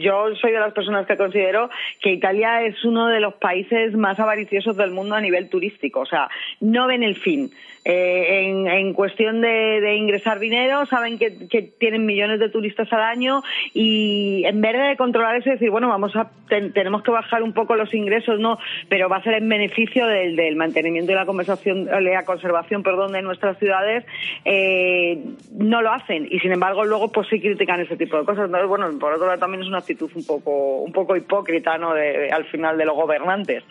yo 0.00 0.34
soy 0.40 0.50
de 0.50 0.58
las 0.58 0.72
personas 0.72 1.06
que 1.06 1.16
considero 1.16 1.70
que 2.00 2.12
Italia 2.12 2.62
es 2.62 2.84
uno 2.84 3.06
de 3.06 3.20
los 3.20 3.34
países 3.34 3.94
más 3.94 4.18
avariciosos 4.18 4.76
del 4.76 4.90
mundo 4.90 5.14
a 5.14 5.20
nivel 5.20 5.48
turístico. 5.48 6.00
O 6.00 6.06
sea, 6.06 6.28
no 6.60 6.88
ven 6.88 7.04
el 7.04 7.14
fin. 7.16 7.50
Eh, 7.84 8.66
en, 8.66 8.92
cuestión 8.92 9.40
de, 9.40 9.80
de, 9.80 9.94
ingresar 9.96 10.38
dinero, 10.38 10.84
saben 10.84 11.18
que, 11.18 11.48
que, 11.48 11.62
tienen 11.62 12.04
millones 12.04 12.38
de 12.38 12.50
turistas 12.50 12.92
al 12.92 13.00
año 13.00 13.42
y 13.72 14.42
en 14.44 14.60
vez 14.60 14.72
de 14.72 14.96
controlar 14.98 15.36
eso 15.36 15.48
y 15.48 15.52
decir, 15.52 15.70
bueno, 15.70 15.88
vamos 15.88 16.14
a 16.14 16.30
ten, 16.48 16.74
tenemos 16.74 17.02
que 17.02 17.10
bajar 17.10 17.42
un 17.42 17.54
poco 17.54 17.76
los 17.76 17.94
ingresos, 17.94 18.38
no, 18.38 18.58
pero 18.90 19.08
va 19.08 19.16
a 19.16 19.22
ser 19.22 19.34
en 19.34 19.48
beneficio 19.48 20.06
del, 20.06 20.36
del 20.36 20.56
mantenimiento 20.56 21.12
y 21.12 21.14
la 21.14 21.24
conversación, 21.24 21.86
la 21.86 22.24
conservación, 22.26 22.82
perdón, 22.82 23.12
de 23.12 23.22
nuestras 23.22 23.58
ciudades, 23.58 24.04
eh, 24.44 25.18
no 25.52 25.80
lo 25.80 25.92
hacen 25.92 26.28
y 26.30 26.38
sin 26.40 26.52
embargo 26.52 26.84
luego 26.84 27.10
pues 27.10 27.28
sí 27.28 27.40
critican 27.40 27.80
ese 27.80 27.96
tipo 27.96 28.18
de 28.18 28.24
cosas. 28.26 28.50
Bueno, 28.50 28.90
por 28.98 29.14
otro 29.14 29.26
lado 29.26 29.38
también 29.38 29.62
es 29.62 29.68
una 29.68 29.78
actitud 29.78 30.10
un 30.14 30.26
poco, 30.26 30.82
un 30.82 30.92
poco 30.92 31.16
hipócrita, 31.16 31.78
¿no? 31.78 31.94
De, 31.94 32.30
al 32.30 32.44
final 32.44 32.76
de 32.76 32.84
los 32.84 32.94
gobernantes. 32.94 33.64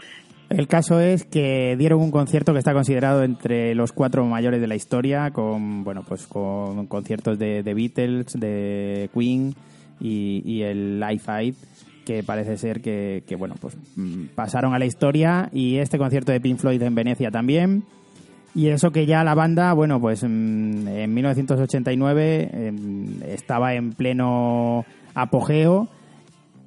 El 0.50 0.68
caso 0.68 1.00
es 1.00 1.26
que 1.26 1.76
dieron 1.78 2.02
un 2.02 2.10
concierto 2.10 2.54
que 2.54 2.60
está 2.60 2.74
considerado 2.74 3.24
entre 3.24 3.76
los 3.76 3.92
cuatro 3.92 4.26
mayores 4.26 4.60
de 4.60 4.68
la 4.68 4.76
historia, 4.76 5.30
con 5.32 5.84
bueno 5.84 6.04
pues 6.08 6.26
con 6.26 6.88
conciertos 6.88 7.38
de, 7.38 7.62
de 7.62 7.74
Beatles, 7.76 8.34
de 8.34 9.10
Queen 9.14 9.54
y, 10.00 10.62
el 10.64 11.00
Live 11.00 11.22
Aid, 11.28 11.54
que 12.04 12.24
parece 12.24 12.58
ser 12.58 12.82
que, 12.82 13.24
que, 13.28 13.36
bueno 13.36 13.56
pues 13.62 13.78
pasaron 14.34 14.74
a 14.74 14.80
la 14.80 14.86
historia 14.86 15.50
y 15.54 15.78
este 15.78 16.00
concierto 16.00 16.32
de 16.32 16.42
Pink 16.42 16.58
Floyd 16.58 16.82
en 16.82 16.96
Venecia 16.96 17.30
también. 17.30 17.84
Y 18.56 18.70
eso 18.70 18.90
que 18.90 19.06
ya 19.06 19.24
la 19.24 19.36
banda, 19.36 19.72
bueno, 19.74 20.02
pues 20.02 20.24
en 20.24 21.14
1989 21.14 22.74
estaba 23.28 23.76
en 23.76 23.94
pleno 23.94 24.86
apogeo 25.14 25.88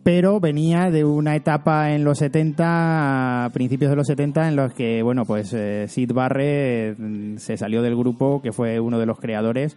pero 0.02 0.40
venía 0.40 0.90
de 0.90 1.04
una 1.04 1.36
etapa 1.36 1.92
en 1.92 2.04
los 2.04 2.18
70, 2.18 3.44
a 3.44 3.50
principios 3.50 3.90
de 3.90 3.96
los 3.96 4.06
70, 4.06 4.48
en 4.48 4.56
los 4.56 4.72
que, 4.74 5.02
bueno, 5.02 5.24
pues 5.24 5.52
eh, 5.52 5.86
Sid 5.88 6.12
Barrett 6.12 6.96
eh, 6.98 7.34
se 7.38 7.56
salió 7.56 7.82
del 7.82 7.96
grupo, 7.96 8.42
que 8.42 8.52
fue 8.52 8.80
uno 8.80 8.98
de 8.98 9.06
los 9.06 9.18
creadores, 9.18 9.76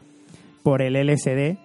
por 0.64 0.82
el 0.82 0.96
LSD. 0.96 1.58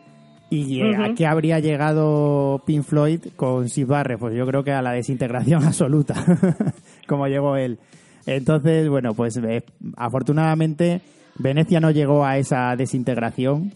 ¿Y 0.53 0.83
uh 0.83 0.87
-huh. 0.87 1.13
a 1.13 1.15
qué 1.15 1.27
habría 1.27 1.61
llegado 1.61 2.61
Pink 2.67 2.83
Floyd 2.83 3.21
con 3.37 3.69
Sid 3.69 3.87
Barrett? 3.87 4.19
Pues 4.19 4.35
yo 4.35 4.47
creo 4.47 4.65
que 4.65 4.73
a 4.73 4.83
la 4.83 4.93
desintegración 4.93 5.65
absoluta, 5.67 6.15
como 7.07 7.29
llegó 7.29 7.57
él. 7.57 7.79
Entonces, 8.27 8.89
bueno, 8.89 9.15
pues 9.15 9.37
eh, 9.39 9.63
afortunadamente 9.97 11.01
Venecia 11.39 11.81
no 11.81 11.91
llegó 11.91 12.27
a 12.27 12.37
esa 12.37 12.77
desintegración 12.77 13.73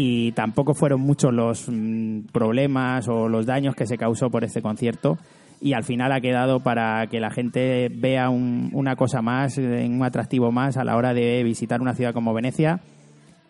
y 0.00 0.30
tampoco 0.30 0.74
fueron 0.74 1.00
muchos 1.00 1.34
los 1.34 1.68
mmm, 1.68 2.20
problemas 2.32 3.08
o 3.08 3.28
los 3.28 3.46
daños 3.46 3.74
que 3.74 3.84
se 3.84 3.98
causó 3.98 4.30
por 4.30 4.44
este 4.44 4.62
concierto 4.62 5.18
y 5.60 5.72
al 5.72 5.82
final 5.82 6.12
ha 6.12 6.20
quedado 6.20 6.60
para 6.60 7.08
que 7.08 7.18
la 7.18 7.30
gente 7.30 7.88
vea 7.92 8.30
un, 8.30 8.70
una 8.74 8.94
cosa 8.94 9.22
más, 9.22 9.58
un 9.58 10.00
atractivo 10.04 10.52
más 10.52 10.76
a 10.76 10.84
la 10.84 10.96
hora 10.96 11.14
de 11.14 11.42
visitar 11.42 11.80
una 11.80 11.94
ciudad 11.94 12.14
como 12.14 12.32
Venecia 12.32 12.78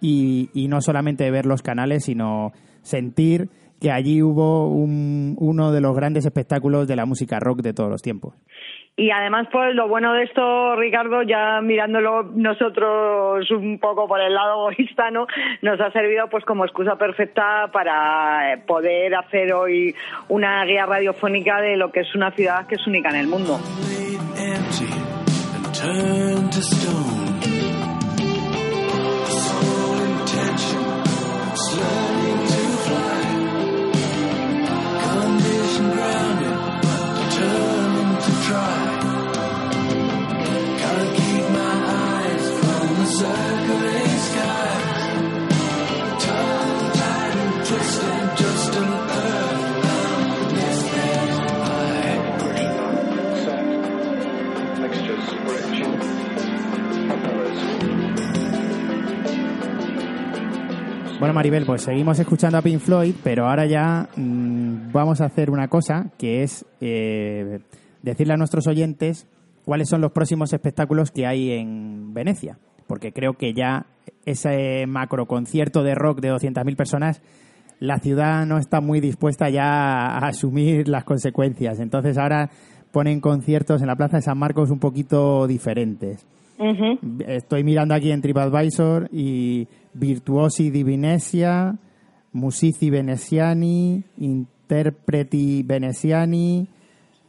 y, 0.00 0.48
y 0.54 0.68
no 0.68 0.80
solamente 0.80 1.30
ver 1.30 1.44
los 1.44 1.60
canales, 1.60 2.04
sino 2.04 2.52
sentir 2.80 3.50
que 3.78 3.92
allí 3.92 4.22
hubo 4.22 4.70
un, 4.70 5.36
uno 5.38 5.70
de 5.70 5.82
los 5.82 5.94
grandes 5.94 6.24
espectáculos 6.24 6.88
de 6.88 6.96
la 6.96 7.04
música 7.04 7.38
rock 7.40 7.60
de 7.60 7.74
todos 7.74 7.90
los 7.90 8.00
tiempos. 8.00 8.34
Y 8.98 9.12
además, 9.12 9.46
pues 9.52 9.76
lo 9.76 9.86
bueno 9.86 10.12
de 10.12 10.24
esto, 10.24 10.74
Ricardo, 10.74 11.22
ya 11.22 11.60
mirándolo 11.62 12.24
nosotros 12.34 13.48
un 13.52 13.78
poco 13.78 14.08
por 14.08 14.20
el 14.20 14.34
lado 14.34 14.68
egoísta, 14.72 15.12
¿no? 15.12 15.28
Nos 15.62 15.80
ha 15.80 15.92
servido 15.92 16.28
pues 16.28 16.44
como 16.44 16.64
excusa 16.64 16.96
perfecta 16.96 17.68
para 17.72 18.60
poder 18.66 19.14
hacer 19.14 19.52
hoy 19.52 19.94
una 20.28 20.64
guía 20.64 20.84
radiofónica 20.84 21.60
de 21.60 21.76
lo 21.76 21.92
que 21.92 22.00
es 22.00 22.12
una 22.16 22.32
ciudad 22.32 22.66
que 22.66 22.74
es 22.74 22.84
única 22.88 23.10
en 23.10 23.16
el 23.16 23.28
mundo. 23.28 23.60
Bueno, 61.18 61.34
Maribel, 61.34 61.66
pues 61.66 61.82
seguimos 61.82 62.18
escuchando 62.18 62.56
a 62.56 62.62
Pink 62.62 62.78
Floyd, 62.78 63.14
pero 63.22 63.48
ahora 63.48 63.66
ya 63.66 64.08
mmm, 64.16 64.90
vamos 64.92 65.20
a 65.20 65.26
hacer 65.26 65.50
una 65.50 65.68
cosa, 65.68 66.10
que 66.16 66.42
es 66.44 66.64
eh, 66.80 67.58
decirle 68.02 68.34
a 68.34 68.36
nuestros 68.38 68.66
oyentes 68.66 69.26
cuáles 69.64 69.88
son 69.90 70.00
los 70.00 70.12
próximos 70.12 70.52
espectáculos 70.52 71.10
que 71.10 71.26
hay 71.26 71.50
en 71.50 72.14
Venecia, 72.14 72.58
porque 72.86 73.12
creo 73.12 73.34
que 73.34 73.52
ya 73.52 73.84
ese 74.24 74.86
macro 74.86 75.26
concierto 75.26 75.82
de 75.82 75.94
rock 75.94 76.20
de 76.20 76.32
200.000 76.32 76.76
personas, 76.76 77.20
la 77.80 77.98
ciudad 77.98 78.46
no 78.46 78.58
está 78.58 78.80
muy 78.80 79.00
dispuesta 79.00 79.48
ya 79.50 80.06
a 80.06 80.28
asumir 80.28 80.88
las 80.88 81.04
consecuencias. 81.04 81.78
Entonces 81.80 82.18
ahora 82.18 82.50
ponen 82.92 83.20
conciertos 83.20 83.80
en 83.80 83.86
la 83.86 83.96
Plaza 83.96 84.16
de 84.16 84.22
San 84.22 84.38
Marcos 84.38 84.70
un 84.70 84.78
poquito 84.78 85.46
diferentes. 85.46 86.26
Uh 86.58 86.64
-huh. 86.64 87.24
Estoy 87.26 87.62
mirando 87.62 87.94
aquí 87.94 88.10
en 88.10 88.20
TripAdvisor 88.20 89.08
y 89.12 89.68
Virtuosi 89.94 90.70
di 90.70 90.82
Venecia, 90.82 91.76
Musici 92.32 92.90
Veneziani, 92.90 94.02
Interpreti 94.16 95.62
Veneziani, 95.62 96.66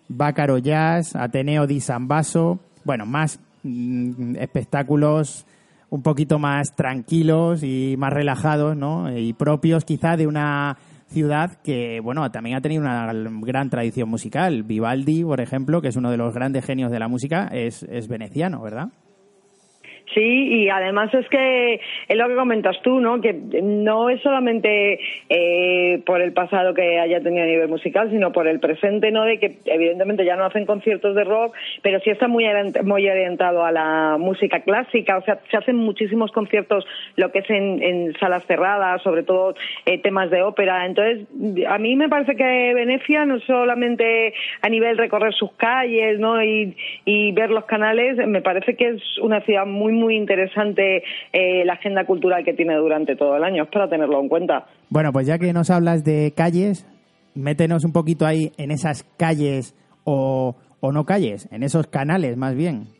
Bacaro 0.08 0.58
Jazz, 0.58 1.16
Ateneo 1.16 1.68
di 1.68 1.80
San 1.80 2.08
Basso. 2.08 2.60
Bueno, 2.84 3.06
más 3.06 3.40
mmm, 3.64 4.36
espectáculos 4.38 5.46
un 5.90 6.02
poquito 6.02 6.40
más 6.40 6.76
tranquilos 6.76 7.64
y 7.64 7.96
más 7.98 8.14
relajados, 8.14 8.76
¿no? 8.76 9.16
Y 9.18 9.34
propios 9.34 9.86
quizá 9.86 10.18
de 10.18 10.28
una 10.28 10.78
ciudad 11.08 11.58
que, 11.64 12.00
bueno, 12.02 12.30
también 12.32 12.56
ha 12.56 12.62
tenido 12.62 12.82
una 12.82 13.12
gran 13.14 13.70
tradición 13.70 14.10
musical. 14.10 14.64
Vivaldi, 14.64 15.24
por 15.24 15.42
ejemplo, 15.42 15.82
que 15.82 15.88
es 15.88 15.96
uno 15.96 16.12
de 16.12 16.18
los 16.18 16.34
grandes 16.34 16.66
genios 16.66 16.92
de 16.92 17.00
la 17.00 17.08
música, 17.08 17.48
es, 17.52 17.84
es 17.84 18.08
veneciano, 18.08 18.62
¿verdad? 18.62 18.90
Sí, 20.14 20.64
y 20.64 20.70
además 20.70 21.14
es 21.14 21.28
que 21.30 21.80
es 22.08 22.18
lo 22.18 22.28
que 22.28 22.36
comentas 22.36 22.82
tú, 22.82 23.00
¿no? 23.00 23.22
Que 23.22 23.34
no 23.34 24.10
es 24.10 24.20
solamente 24.22 25.00
eh, 25.30 26.02
por 26.04 26.22
el 26.22 26.34
pasado 26.34 26.74
que 26.74 27.00
haya 27.00 27.22
tenido 27.22 27.44
a 27.44 27.48
nivel 27.48 27.68
musical, 27.68 28.10
sino 28.10 28.32
por 28.32 28.48
el 28.48 28.60
presente, 28.60 29.12
¿no? 29.12 29.24
De 29.26 29.38
que 29.38 29.58
evidentemente 29.66 30.26
ya 30.26 30.36
no 30.36 30.46
hacen 30.46 30.66
conciertos 30.66 31.16
de 31.16 31.24
rock, 31.24 31.56
pero 31.84 32.00
sí 32.00 32.10
está 32.10 32.28
muy, 32.28 32.46
muy 32.84 33.08
orientado 33.08 33.64
a 33.64 33.72
la 33.72 34.18
música 34.20 34.62
clásica, 34.62 35.18
o 35.18 35.22
sea, 35.22 35.40
se 35.50 35.58
hacen 35.58 35.76
muchísimos 35.76 36.32
conciertos, 36.32 36.88
lo 37.16 37.32
que 37.32 37.40
es 37.40 37.50
en, 37.52 37.84
en 37.84 38.14
salas 38.20 38.46
cerradas, 38.48 39.04
sobre 39.04 39.22
todo 39.22 39.54
eh, 39.86 40.00
temas 40.00 40.32
de 40.32 40.42
ópera. 40.42 40.88
Entonces, 40.88 41.28
a 41.68 41.78
mí 41.78 41.96
me 41.96 42.10
parece 42.10 42.36
que 42.36 42.74
Venecia 42.74 43.26
no 43.26 43.40
solamente 43.42 44.34
a 44.62 44.70
nivel 44.70 44.98
recorrer 44.98 45.34
sus 45.34 45.52
calles, 45.54 46.20
¿no? 46.20 46.44
Y, 46.44 46.76
y 47.06 47.32
ver 47.34 47.52
los 47.52 47.66
canales, 47.66 48.18
me 48.28 48.42
parece 48.42 48.76
que 48.76 48.90
es 48.90 49.18
una 49.20 49.42
ciudad 49.42 49.68
muy 49.68 49.99
muy 50.00 50.16
interesante 50.16 51.04
eh, 51.34 51.66
la 51.66 51.74
agenda 51.74 52.06
cultural 52.06 52.44
que 52.44 52.54
tiene 52.54 52.76
durante 52.76 53.16
todo 53.16 53.36
el 53.36 53.44
año. 53.44 53.64
Es 53.64 53.70
para 53.70 53.90
tenerlo 53.90 54.20
en 54.22 54.30
cuenta. 54.30 54.66
Bueno, 54.90 55.12
pues 55.12 55.28
ya 55.28 55.38
que 55.38 55.54
nos 55.54 55.70
hablas 55.70 56.04
de 56.04 56.34
calles, 56.36 56.86
métenos 57.36 57.86
un 57.86 57.94
poquito 57.94 58.26
ahí 58.26 58.52
en 58.58 58.72
esas 58.72 59.04
calles 59.18 59.76
o, 60.04 60.56
o 60.80 60.92
no 60.92 61.06
calles, 61.06 61.48
en 61.52 61.64
esos 61.64 61.88
canales 61.88 62.38
más 62.38 62.56
bien. 62.56 63.00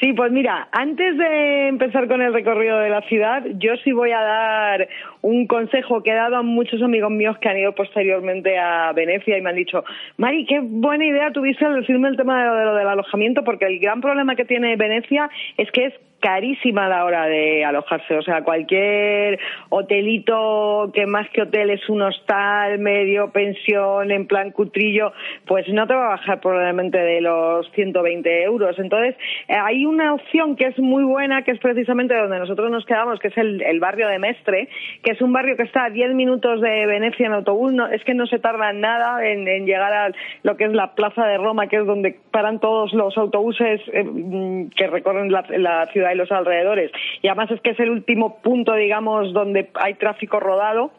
Sí, 0.00 0.14
pues 0.14 0.32
mira, 0.32 0.68
antes 0.72 1.18
de 1.18 1.68
empezar 1.68 2.08
con 2.08 2.22
el 2.22 2.32
recorrido 2.32 2.78
de 2.78 2.88
la 2.88 3.02
ciudad, 3.02 3.44
yo 3.58 3.76
sí 3.84 3.92
voy 3.92 4.12
a 4.12 4.20
dar 4.20 4.88
un 5.20 5.46
consejo 5.46 6.02
que 6.02 6.10
he 6.10 6.14
dado 6.14 6.36
a 6.36 6.42
muchos 6.42 6.82
amigos 6.82 7.10
míos 7.10 7.36
que 7.38 7.50
han 7.50 7.58
ido 7.58 7.74
posteriormente 7.74 8.56
a 8.58 8.92
Venecia 8.94 9.36
y 9.36 9.42
me 9.42 9.50
han 9.50 9.56
dicho, 9.56 9.84
Mari, 10.16 10.46
qué 10.46 10.60
buena 10.62 11.04
idea 11.04 11.30
tuviste 11.32 11.66
al 11.66 11.80
decirme 11.80 12.08
el 12.08 12.16
tema 12.16 12.40
de 12.40 12.48
lo, 12.48 12.54
de 12.56 12.64
lo 12.64 12.74
del 12.76 12.88
alojamiento, 12.88 13.44
porque 13.44 13.66
el 13.66 13.78
gran 13.78 14.00
problema 14.00 14.36
que 14.36 14.46
tiene 14.46 14.74
Venecia 14.76 15.28
es 15.58 15.70
que 15.70 15.86
es 15.86 15.94
carísima 16.20 16.86
a 16.86 16.88
la 16.88 17.04
hora 17.04 17.26
de 17.26 17.64
alojarse. 17.64 18.16
O 18.16 18.22
sea, 18.22 18.42
cualquier 18.42 19.40
hotelito 19.70 20.90
que 20.94 21.06
más 21.06 21.28
que 21.30 21.42
hotel 21.42 21.70
es 21.70 21.88
un 21.88 22.02
hostal, 22.02 22.78
medio 22.78 23.30
pensión, 23.30 24.10
en 24.10 24.26
plan 24.26 24.50
cutrillo, 24.50 25.12
pues 25.46 25.66
no 25.68 25.86
te 25.86 25.94
va 25.94 26.06
a 26.06 26.08
bajar 26.10 26.40
probablemente 26.40 26.98
de 26.98 27.20
los 27.20 27.70
120 27.72 28.42
euros. 28.42 28.78
Entonces, 28.78 29.16
eh, 29.48 29.54
hay 29.54 29.86
una 29.86 30.14
opción 30.14 30.56
que 30.56 30.66
es 30.66 30.78
muy 30.78 31.04
buena, 31.04 31.42
que 31.42 31.52
es 31.52 31.58
precisamente 31.58 32.14
donde 32.14 32.38
nosotros 32.38 32.70
nos 32.70 32.84
quedamos, 32.84 33.18
que 33.18 33.28
es 33.28 33.38
el, 33.38 33.80
barrio 33.80 34.08
de 34.08 34.18
Mestre, 34.18 34.68
que 35.02 35.12
es 35.12 35.22
un 35.22 35.32
barrio 35.32 35.56
que 35.56 35.62
está 35.62 35.84
a 35.86 35.90
10 35.90 36.12
minutos 36.14 36.60
de 36.60 36.86
Venecia 36.86 37.26
en 37.26 37.32
autobús. 37.32 37.72
No, 37.72 37.86
es 37.86 38.04
que 38.04 38.12
no 38.12 38.26
se 38.26 38.38
tarda 38.38 38.74
nada 38.74 39.26
en, 39.26 39.46
llegar 39.64 39.92
a 39.92 40.12
lo 40.42 40.56
que 40.56 40.64
es 40.64 40.72
la 40.72 40.94
plaza 40.94 41.24
de 41.26 41.38
Roma, 41.38 41.66
que 41.66 41.76
es 41.76 41.86
donde 41.86 42.18
paran 42.30 42.60
todos 42.60 42.92
los 42.92 43.16
autobuses 43.16 43.80
eh, 43.92 44.04
mm, 44.04 44.70
que 44.76 44.86
recorren 44.86 45.32
la 45.32 45.86
ciudad 45.92 46.09
y 46.12 46.16
los 46.16 46.30
alrededores. 46.32 46.90
Y 47.22 47.28
además 47.28 47.50
es 47.50 47.60
que 47.60 47.70
es 47.70 47.80
el 47.80 47.90
último 47.90 48.40
punto, 48.42 48.74
digamos, 48.74 49.32
donde 49.32 49.70
hay 49.74 49.94
tráfico 49.94 50.40
rodado 50.40 50.92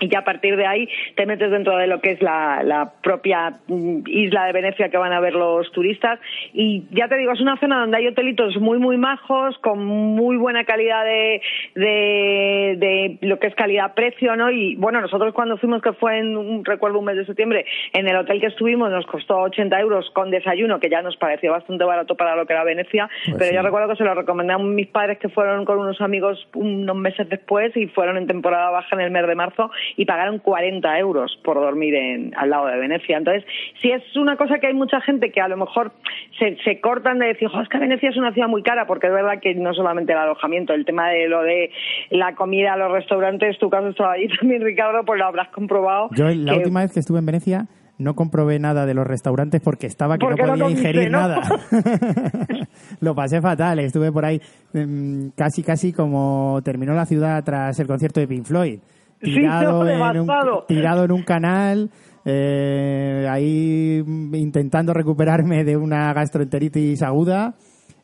y 0.00 0.08
ya 0.08 0.20
a 0.20 0.24
partir 0.24 0.56
de 0.56 0.66
ahí 0.66 0.88
te 1.16 1.26
metes 1.26 1.50
dentro 1.50 1.76
de 1.76 1.86
lo 1.86 2.00
que 2.00 2.12
es 2.12 2.22
la, 2.22 2.62
la, 2.62 2.92
propia 3.02 3.58
mm, 3.66 4.02
isla 4.06 4.46
de 4.46 4.52
Venecia 4.52 4.88
que 4.88 4.96
van 4.96 5.12
a 5.12 5.20
ver 5.20 5.34
los 5.34 5.70
turistas 5.72 6.18
y 6.52 6.84
ya 6.90 7.08
te 7.08 7.16
digo 7.16 7.32
es 7.32 7.40
una 7.40 7.58
zona 7.58 7.80
donde 7.80 7.96
hay 7.98 8.06
hotelitos 8.06 8.56
muy 8.58 8.78
muy 8.78 8.96
majos 8.96 9.58
con 9.58 9.84
muy 9.84 10.36
buena 10.36 10.64
calidad 10.64 11.04
de, 11.04 11.40
de, 11.74 12.76
de 12.78 13.18
lo 13.26 13.38
que 13.38 13.48
es 13.48 13.54
calidad 13.54 13.94
precio 13.94 14.36
no 14.36 14.50
y 14.50 14.76
bueno 14.76 15.00
nosotros 15.00 15.34
cuando 15.34 15.56
fuimos 15.58 15.82
que 15.82 15.92
fue 15.92 16.18
en 16.18 16.36
un, 16.36 16.64
recuerdo 16.64 16.98
un 16.98 17.04
mes 17.04 17.16
de 17.16 17.26
septiembre 17.26 17.64
en 17.92 18.08
el 18.08 18.16
hotel 18.16 18.40
que 18.40 18.46
estuvimos 18.46 18.90
nos 18.90 19.06
costó 19.06 19.38
80 19.38 19.78
euros 19.80 20.10
con 20.10 20.30
desayuno 20.30 20.80
que 20.80 20.90
ya 20.90 21.02
nos 21.02 21.16
pareció 21.16 21.52
bastante 21.52 21.84
barato 21.84 22.16
para 22.16 22.36
lo 22.36 22.46
que 22.46 22.52
era 22.52 22.64
Venecia 22.64 23.08
Pues 23.24 23.36
pero 23.38 23.50
sí. 23.50 23.56
yo 23.56 23.62
recuerdo 23.62 23.88
que 23.88 23.96
se 23.96 24.04
lo 24.04 24.14
recomendé 24.14 24.54
a 24.54 24.58
mis 24.58 24.88
padres 24.88 25.18
que 25.18 25.28
fueron 25.28 25.64
con 25.64 25.78
unos 25.78 26.00
amigos 26.00 26.48
unos 26.54 26.96
meses 26.96 27.28
después 27.28 27.76
y 27.76 27.86
fueron 27.88 28.16
en 28.16 28.26
temporada 28.26 28.70
baja 28.70 28.94
en 28.94 29.00
el 29.00 29.10
mes 29.10 29.26
de 29.26 29.34
marzo 29.34 29.70
y 29.96 30.04
pagaron 30.04 30.38
40 30.38 30.98
euros 30.98 31.38
por 31.44 31.56
dormir 31.56 31.94
en, 31.94 32.34
al 32.36 32.50
lado 32.50 32.66
de 32.66 32.78
Venecia. 32.78 33.16
Entonces, 33.18 33.44
si 33.80 33.90
es 33.90 34.02
una 34.16 34.36
cosa 34.36 34.58
que 34.58 34.66
hay 34.68 34.74
mucha 34.74 35.00
gente 35.00 35.30
que 35.30 35.40
a 35.40 35.48
lo 35.48 35.56
mejor 35.56 35.92
se, 36.38 36.56
se 36.64 36.80
cortan 36.80 37.18
de 37.18 37.26
decir, 37.26 37.48
"Jo, 37.48 37.60
es 37.60 37.68
que 37.68 37.78
Venecia 37.78 38.10
es 38.10 38.16
una 38.16 38.32
ciudad 38.32 38.48
muy 38.48 38.62
cara, 38.62 38.86
porque 38.86 39.06
es 39.06 39.12
verdad 39.12 39.40
que 39.40 39.54
no 39.54 39.72
solamente 39.74 40.12
el 40.12 40.18
alojamiento, 40.18 40.72
el 40.74 40.84
tema 40.84 41.08
de 41.10 41.28
lo 41.28 41.42
de 41.42 41.70
la 42.10 42.34
comida, 42.34 42.76
los 42.76 42.92
restaurantes, 42.92 43.58
tu 43.58 43.70
caso 43.70 43.88
estaba 43.88 44.12
allí 44.12 44.28
también, 44.40 44.62
Ricardo, 44.62 45.04
pues 45.04 45.18
lo 45.18 45.26
habrás 45.26 45.48
comprobado. 45.48 46.08
Yo 46.12 46.28
la 46.28 46.52
que- 46.52 46.58
última 46.58 46.80
vez 46.80 46.92
que 46.92 47.00
estuve 47.00 47.18
en 47.18 47.26
Venecia 47.26 47.66
no 47.98 48.14
comprobé 48.14 48.60
nada 48.60 48.86
de 48.86 48.94
los 48.94 49.04
restaurantes 49.06 49.60
porque 49.60 49.88
estaba 49.88 50.18
que 50.18 50.24
no 50.24 50.30
Porque 50.36 50.42
no 50.44 50.52
podía 50.52 50.70
ingerir 50.70 51.10
¿no? 51.10 51.18
nada. 51.18 51.42
Lo 53.00 53.14
pasé 53.14 53.40
fatal, 53.40 53.78
estuve 53.80 54.12
por 54.12 54.24
ahí 54.24 54.40
mm, 54.72 55.28
casi 55.36 55.62
casi 55.62 55.92
como 55.92 56.60
terminó 56.64 56.94
la 56.94 57.06
ciudad 57.06 57.42
tras 57.44 57.78
el 57.80 57.86
concierto 57.86 58.20
de 58.20 58.28
Pink 58.28 58.44
Floyd. 58.44 58.78
Sí, 59.22 59.34
Tirado, 59.34 59.72
no, 59.84 59.90
en, 59.90 59.96
un, 59.96 60.26
devastado. 60.26 60.64
tirado 60.68 61.04
en 61.04 61.12
un 61.12 61.22
canal, 61.22 61.90
eh, 62.24 63.26
ahí 63.30 64.02
intentando 64.32 64.92
recuperarme 64.92 65.64
de 65.64 65.76
una 65.76 66.12
gastroenteritis 66.12 67.02
aguda. 67.02 67.54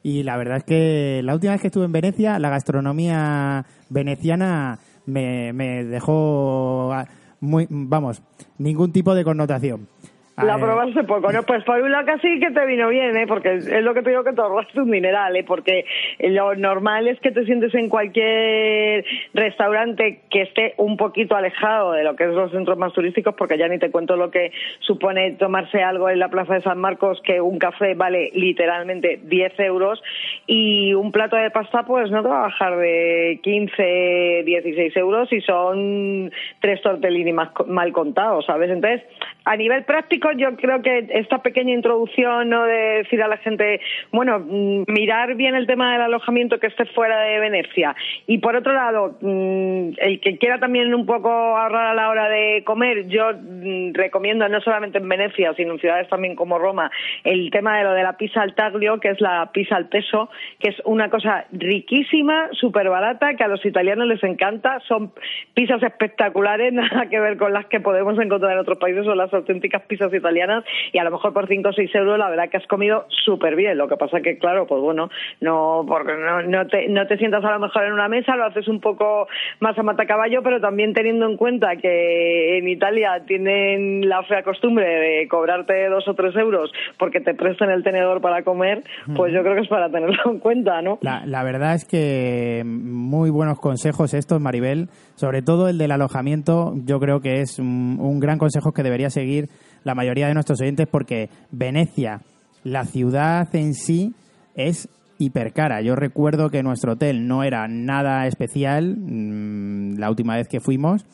Y 0.03 0.23
la 0.23 0.37
verdad 0.37 0.59
es 0.59 0.65
que 0.65 1.23
la 1.25 1.35
última 1.35 1.53
vez 1.53 1.63
que 1.63 1.69
estuve 1.69 1.87
en 1.87 1.93
Venecia, 1.93 2.39
la 2.39 2.51
gastronomía 2.51 3.65
veneciana 3.89 4.79
me, 5.07 5.53
me 5.55 5.85
dejó 5.85 6.93
muy, 7.41 7.67
vamos, 7.71 8.23
ningún 8.59 8.93
tipo 8.93 9.15
de 9.15 9.25
connotación. 9.25 9.89
La 10.37 10.57
Eh, 10.57 10.59
probaste 10.59 11.05
poco, 11.05 11.31
¿no? 11.31 11.45
Pues 11.45 11.63
por 11.63 11.81
un 11.81 11.93
lado 11.93 12.07
casi 12.07 12.41
que 12.41 12.51
te 12.51 12.67
vino 12.67 12.89
bien, 12.89 13.17
¿eh? 13.17 13.27
Porque 13.27 13.55
es 13.55 13.83
lo 13.83 13.95
que 13.95 14.03
te 14.03 14.11
digo 14.11 14.25
que 14.25 14.33
te 14.33 14.41
ahorraste 14.41 14.81
un 14.81 14.91
dineral, 14.91 15.37
¿eh? 15.37 15.45
Porque 15.45 15.85
lo 16.19 16.57
normal 16.57 17.07
es 17.07 17.21
que 17.21 17.31
te 17.31 17.45
sientes 17.45 17.73
en 17.75 17.89
cualquier 17.89 19.05
restaurante 19.33 20.23
que 20.31 20.43
esté 20.43 20.75
un 20.79 20.97
poquito 20.97 21.37
alejado 21.37 21.93
de 21.93 22.03
lo 22.03 22.17
que 22.17 22.25
es 22.25 22.31
los 22.31 22.51
centros 22.51 22.77
más 22.77 22.93
turísticos, 22.93 23.35
porque 23.37 23.57
ya 23.57 23.69
ni 23.69 23.79
te 23.79 23.93
cuento 23.93 24.17
lo 24.17 24.33
que 24.33 24.51
supone 24.81 25.33
tomarse 25.33 25.83
algo 25.83 26.11
en 26.11 26.19
la 26.19 26.29
Plaza 26.29 26.55
de 26.55 26.63
San 26.63 26.81
Marcos, 26.81 27.23
que 27.23 27.41
un 27.41 27.61
café 27.61 27.95
vale 27.95 28.31
literalmente 28.35 29.21
10 29.23 29.61
euros, 29.61 30.03
y 30.49 30.95
un 30.95 31.13
plato 31.13 31.37
de 31.37 31.51
pasta, 31.53 31.85
pues 31.85 32.11
no 32.11 32.23
te 32.23 32.29
va 32.29 32.39
a 32.39 32.49
bajar 32.49 32.77
de 32.77 33.39
15, 33.41 34.43
16 34.45 34.97
euros 34.97 35.33
y 35.33 35.41
son 35.43 36.33
tres 36.61 36.83
tortellini 36.83 37.33
mal 37.33 37.93
contados, 37.93 38.47
¿sabes? 38.47 38.71
Entonces, 38.71 39.03
a 39.45 39.57
nivel 39.57 39.85
práctico, 39.85 40.24
yo 40.33 40.57
creo 40.57 40.83
que 40.83 41.07
esta 41.11 41.43
pequeña 41.43 41.73
introducción, 41.73 42.49
¿no? 42.49 42.65
De 42.65 43.03
decir 43.03 43.23
a 43.23 43.29
la 43.29 43.37
gente, 43.39 43.81
bueno, 44.13 44.39
mm, 44.39 44.85
mirar 44.89 45.35
bien 45.35 45.55
el 45.55 45.67
tema 45.67 45.93
del 45.93 46.03
alojamiento 46.03 46.59
que 46.59 46.69
esté 46.69 46.85
fuera 46.87 47.21
de 47.21 47.41
Venecia. 47.41 47.95
Y 48.27 48.39
por 48.39 48.57
otro 48.57 48.73
lado, 48.73 49.17
mm, 49.21 49.93
el 49.99 50.21
que 50.21 50.39
quiera 50.39 50.59
también 50.59 50.95
un 50.95 51.07
poco 51.07 51.29
ahorrar 51.31 51.87
a 51.87 51.95
la 51.95 52.09
hora 52.09 52.29
de 52.29 52.63
comer, 52.65 53.07
yo 53.09 53.33
mm, 53.33 53.93
recomiendo 53.95 54.49
no 54.49 54.61
solamente 54.61 54.99
en 54.99 55.09
Venecia, 55.09 55.55
sino 55.55 55.75
en 55.75 55.81
ciudades 55.81 56.09
también 56.09 56.35
como 56.35 56.59
Roma, 56.59 56.91
el 57.25 57.51
tema 57.51 57.79
de 57.79 57.85
lo 57.85 57.93
de 57.93 58.03
la 58.03 58.17
pizza 58.17 58.43
al 58.43 58.55
taglio, 58.55 59.01
que 59.01 59.09
es 59.11 59.21
la 59.21 59.51
pizza 59.53 59.77
al 59.77 59.89
peso, 59.89 60.31
que 60.59 60.71
es 60.71 60.77
una 60.85 61.11
cosa 61.11 61.47
riquísima, 61.53 62.49
súper 62.53 62.89
barata, 62.89 63.35
que 63.35 63.45
a 63.45 63.49
los 63.49 63.65
italianos 63.65 64.07
les 64.07 64.23
encanta. 64.23 64.81
Son 64.89 65.13
pizzas 65.55 65.83
espectaculares, 65.83 66.73
nada 66.73 67.09
que 67.09 67.21
ver 67.21 67.37
con 67.37 67.53
las 67.53 67.67
que 67.67 67.81
podemos 67.81 68.19
encontrar 68.19 68.53
en 68.53 68.59
otros 68.59 68.79
países, 68.79 69.05
son 69.05 69.19
las 69.19 69.33
auténticas 69.33 69.83
pizzas 69.83 70.13
italianas 70.15 70.65
y 70.93 70.99
a 70.99 71.05
lo 71.05 71.11
mejor 71.11 71.33
por 71.33 71.49
5 71.49 71.69
o 71.69 71.73
6 71.73 71.95
euros 71.95 72.19
la 72.19 72.31
verdad 72.31 72.49
que 72.49 72.57
has 72.57 72.67
comido 72.67 73.07
súper 73.25 73.57
bien. 73.57 73.77
Lo 73.79 73.89
que 73.89 73.97
pasa 73.97 74.21
que, 74.21 74.39
claro, 74.39 74.67
pues 74.67 74.81
bueno, 74.81 75.11
no 75.41 75.85
porque 75.87 76.13
no, 76.15 76.43
no, 76.43 76.67
te, 76.67 76.89
no 76.89 77.07
te 77.07 77.19
sientas 77.19 77.45
a 77.45 77.53
lo 77.53 77.59
mejor 77.59 77.85
en 77.85 77.93
una 77.93 78.09
mesa, 78.09 78.37
lo 78.37 78.47
haces 78.47 78.69
un 78.69 78.81
poco 78.81 79.27
más 79.61 79.79
a 79.79 79.83
matacaballo, 79.83 80.43
pero 80.43 80.61
también 80.61 80.93
teniendo 80.93 81.27
en 81.27 81.37
cuenta 81.37 81.77
que 81.77 82.59
en 82.59 82.69
Italia 82.69 83.23
tienen 83.27 84.09
la 84.09 84.23
fea 84.25 84.43
costumbre 84.43 84.87
de 84.87 85.29
cobrarte 85.29 85.89
dos 85.89 86.07
o 86.09 86.15
tres 86.15 86.35
euros 86.37 86.73
porque 86.99 87.21
te 87.21 87.35
prestan 87.35 87.71
el 87.71 87.83
tenedor 87.83 88.21
para 88.21 88.43
comer, 88.43 88.83
pues 89.15 89.33
yo 89.33 89.43
creo 89.43 89.55
que 89.55 89.63
es 89.63 89.69
para 89.69 89.91
tenerlo 89.91 90.23
en 90.27 90.39
cuenta, 90.39 90.83
¿no? 90.83 90.99
La, 91.03 91.25
la 91.27 91.43
verdad 91.43 91.75
es 91.75 91.85
que 91.85 92.63
muy 92.65 93.31
buenos 93.31 93.59
consejos 93.61 94.15
estos, 94.15 94.41
Maribel. 94.41 94.89
Sobre 95.17 95.43
todo 95.43 95.69
el 95.69 95.79
del 95.79 95.93
alojamiento, 95.93 96.75
yo 96.85 96.99
creo 96.99 97.21
que 97.21 97.41
es 97.41 97.59
un, 97.59 97.99
un 98.01 98.21
gran 98.21 98.39
consejo 98.39 98.73
que 98.73 98.83
debería 98.83 99.11
seguir 99.11 99.49
la 99.85 99.95
mayoría 99.95 100.29
de 100.29 100.35
nuestros 100.35 100.61
oyentes 100.61 100.89
porque 100.91 101.29
Venecia, 101.51 102.23
la 102.65 102.85
ciudad 102.85 103.55
en 103.55 103.75
sí, 103.75 104.15
es 104.55 104.89
hipercara. 105.19 105.81
Yo 105.83 105.95
recuerdo 105.97 106.51
que 106.51 106.63
nuestro 106.63 106.93
hotel 106.93 107.27
no 107.27 107.45
era 107.45 107.69
nada 107.69 108.27
especial 108.27 108.97
mm, 108.97 109.99
la 109.99 110.11
última 110.11 110.37
vez 110.37 110.49
que 110.49 110.61
fuimos 110.61 111.07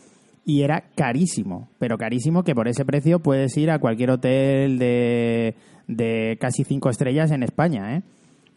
y 0.45 0.63
era 0.63 0.85
carísimo, 0.95 1.69
pero 1.79 1.99
carísimo 1.99 2.43
que 2.43 2.55
por 2.55 2.69
ese 2.69 2.85
precio 2.85 3.21
puedes 3.21 3.57
ir 3.57 3.71
a 3.71 3.79
cualquier 3.79 4.11
hotel 4.11 4.79
de, 4.79 5.55
de 5.87 6.39
casi 6.41 6.65
cinco 6.65 6.89
estrellas 6.89 7.31
en 7.31 7.43
España, 7.43 7.97
¿eh? 7.97 8.03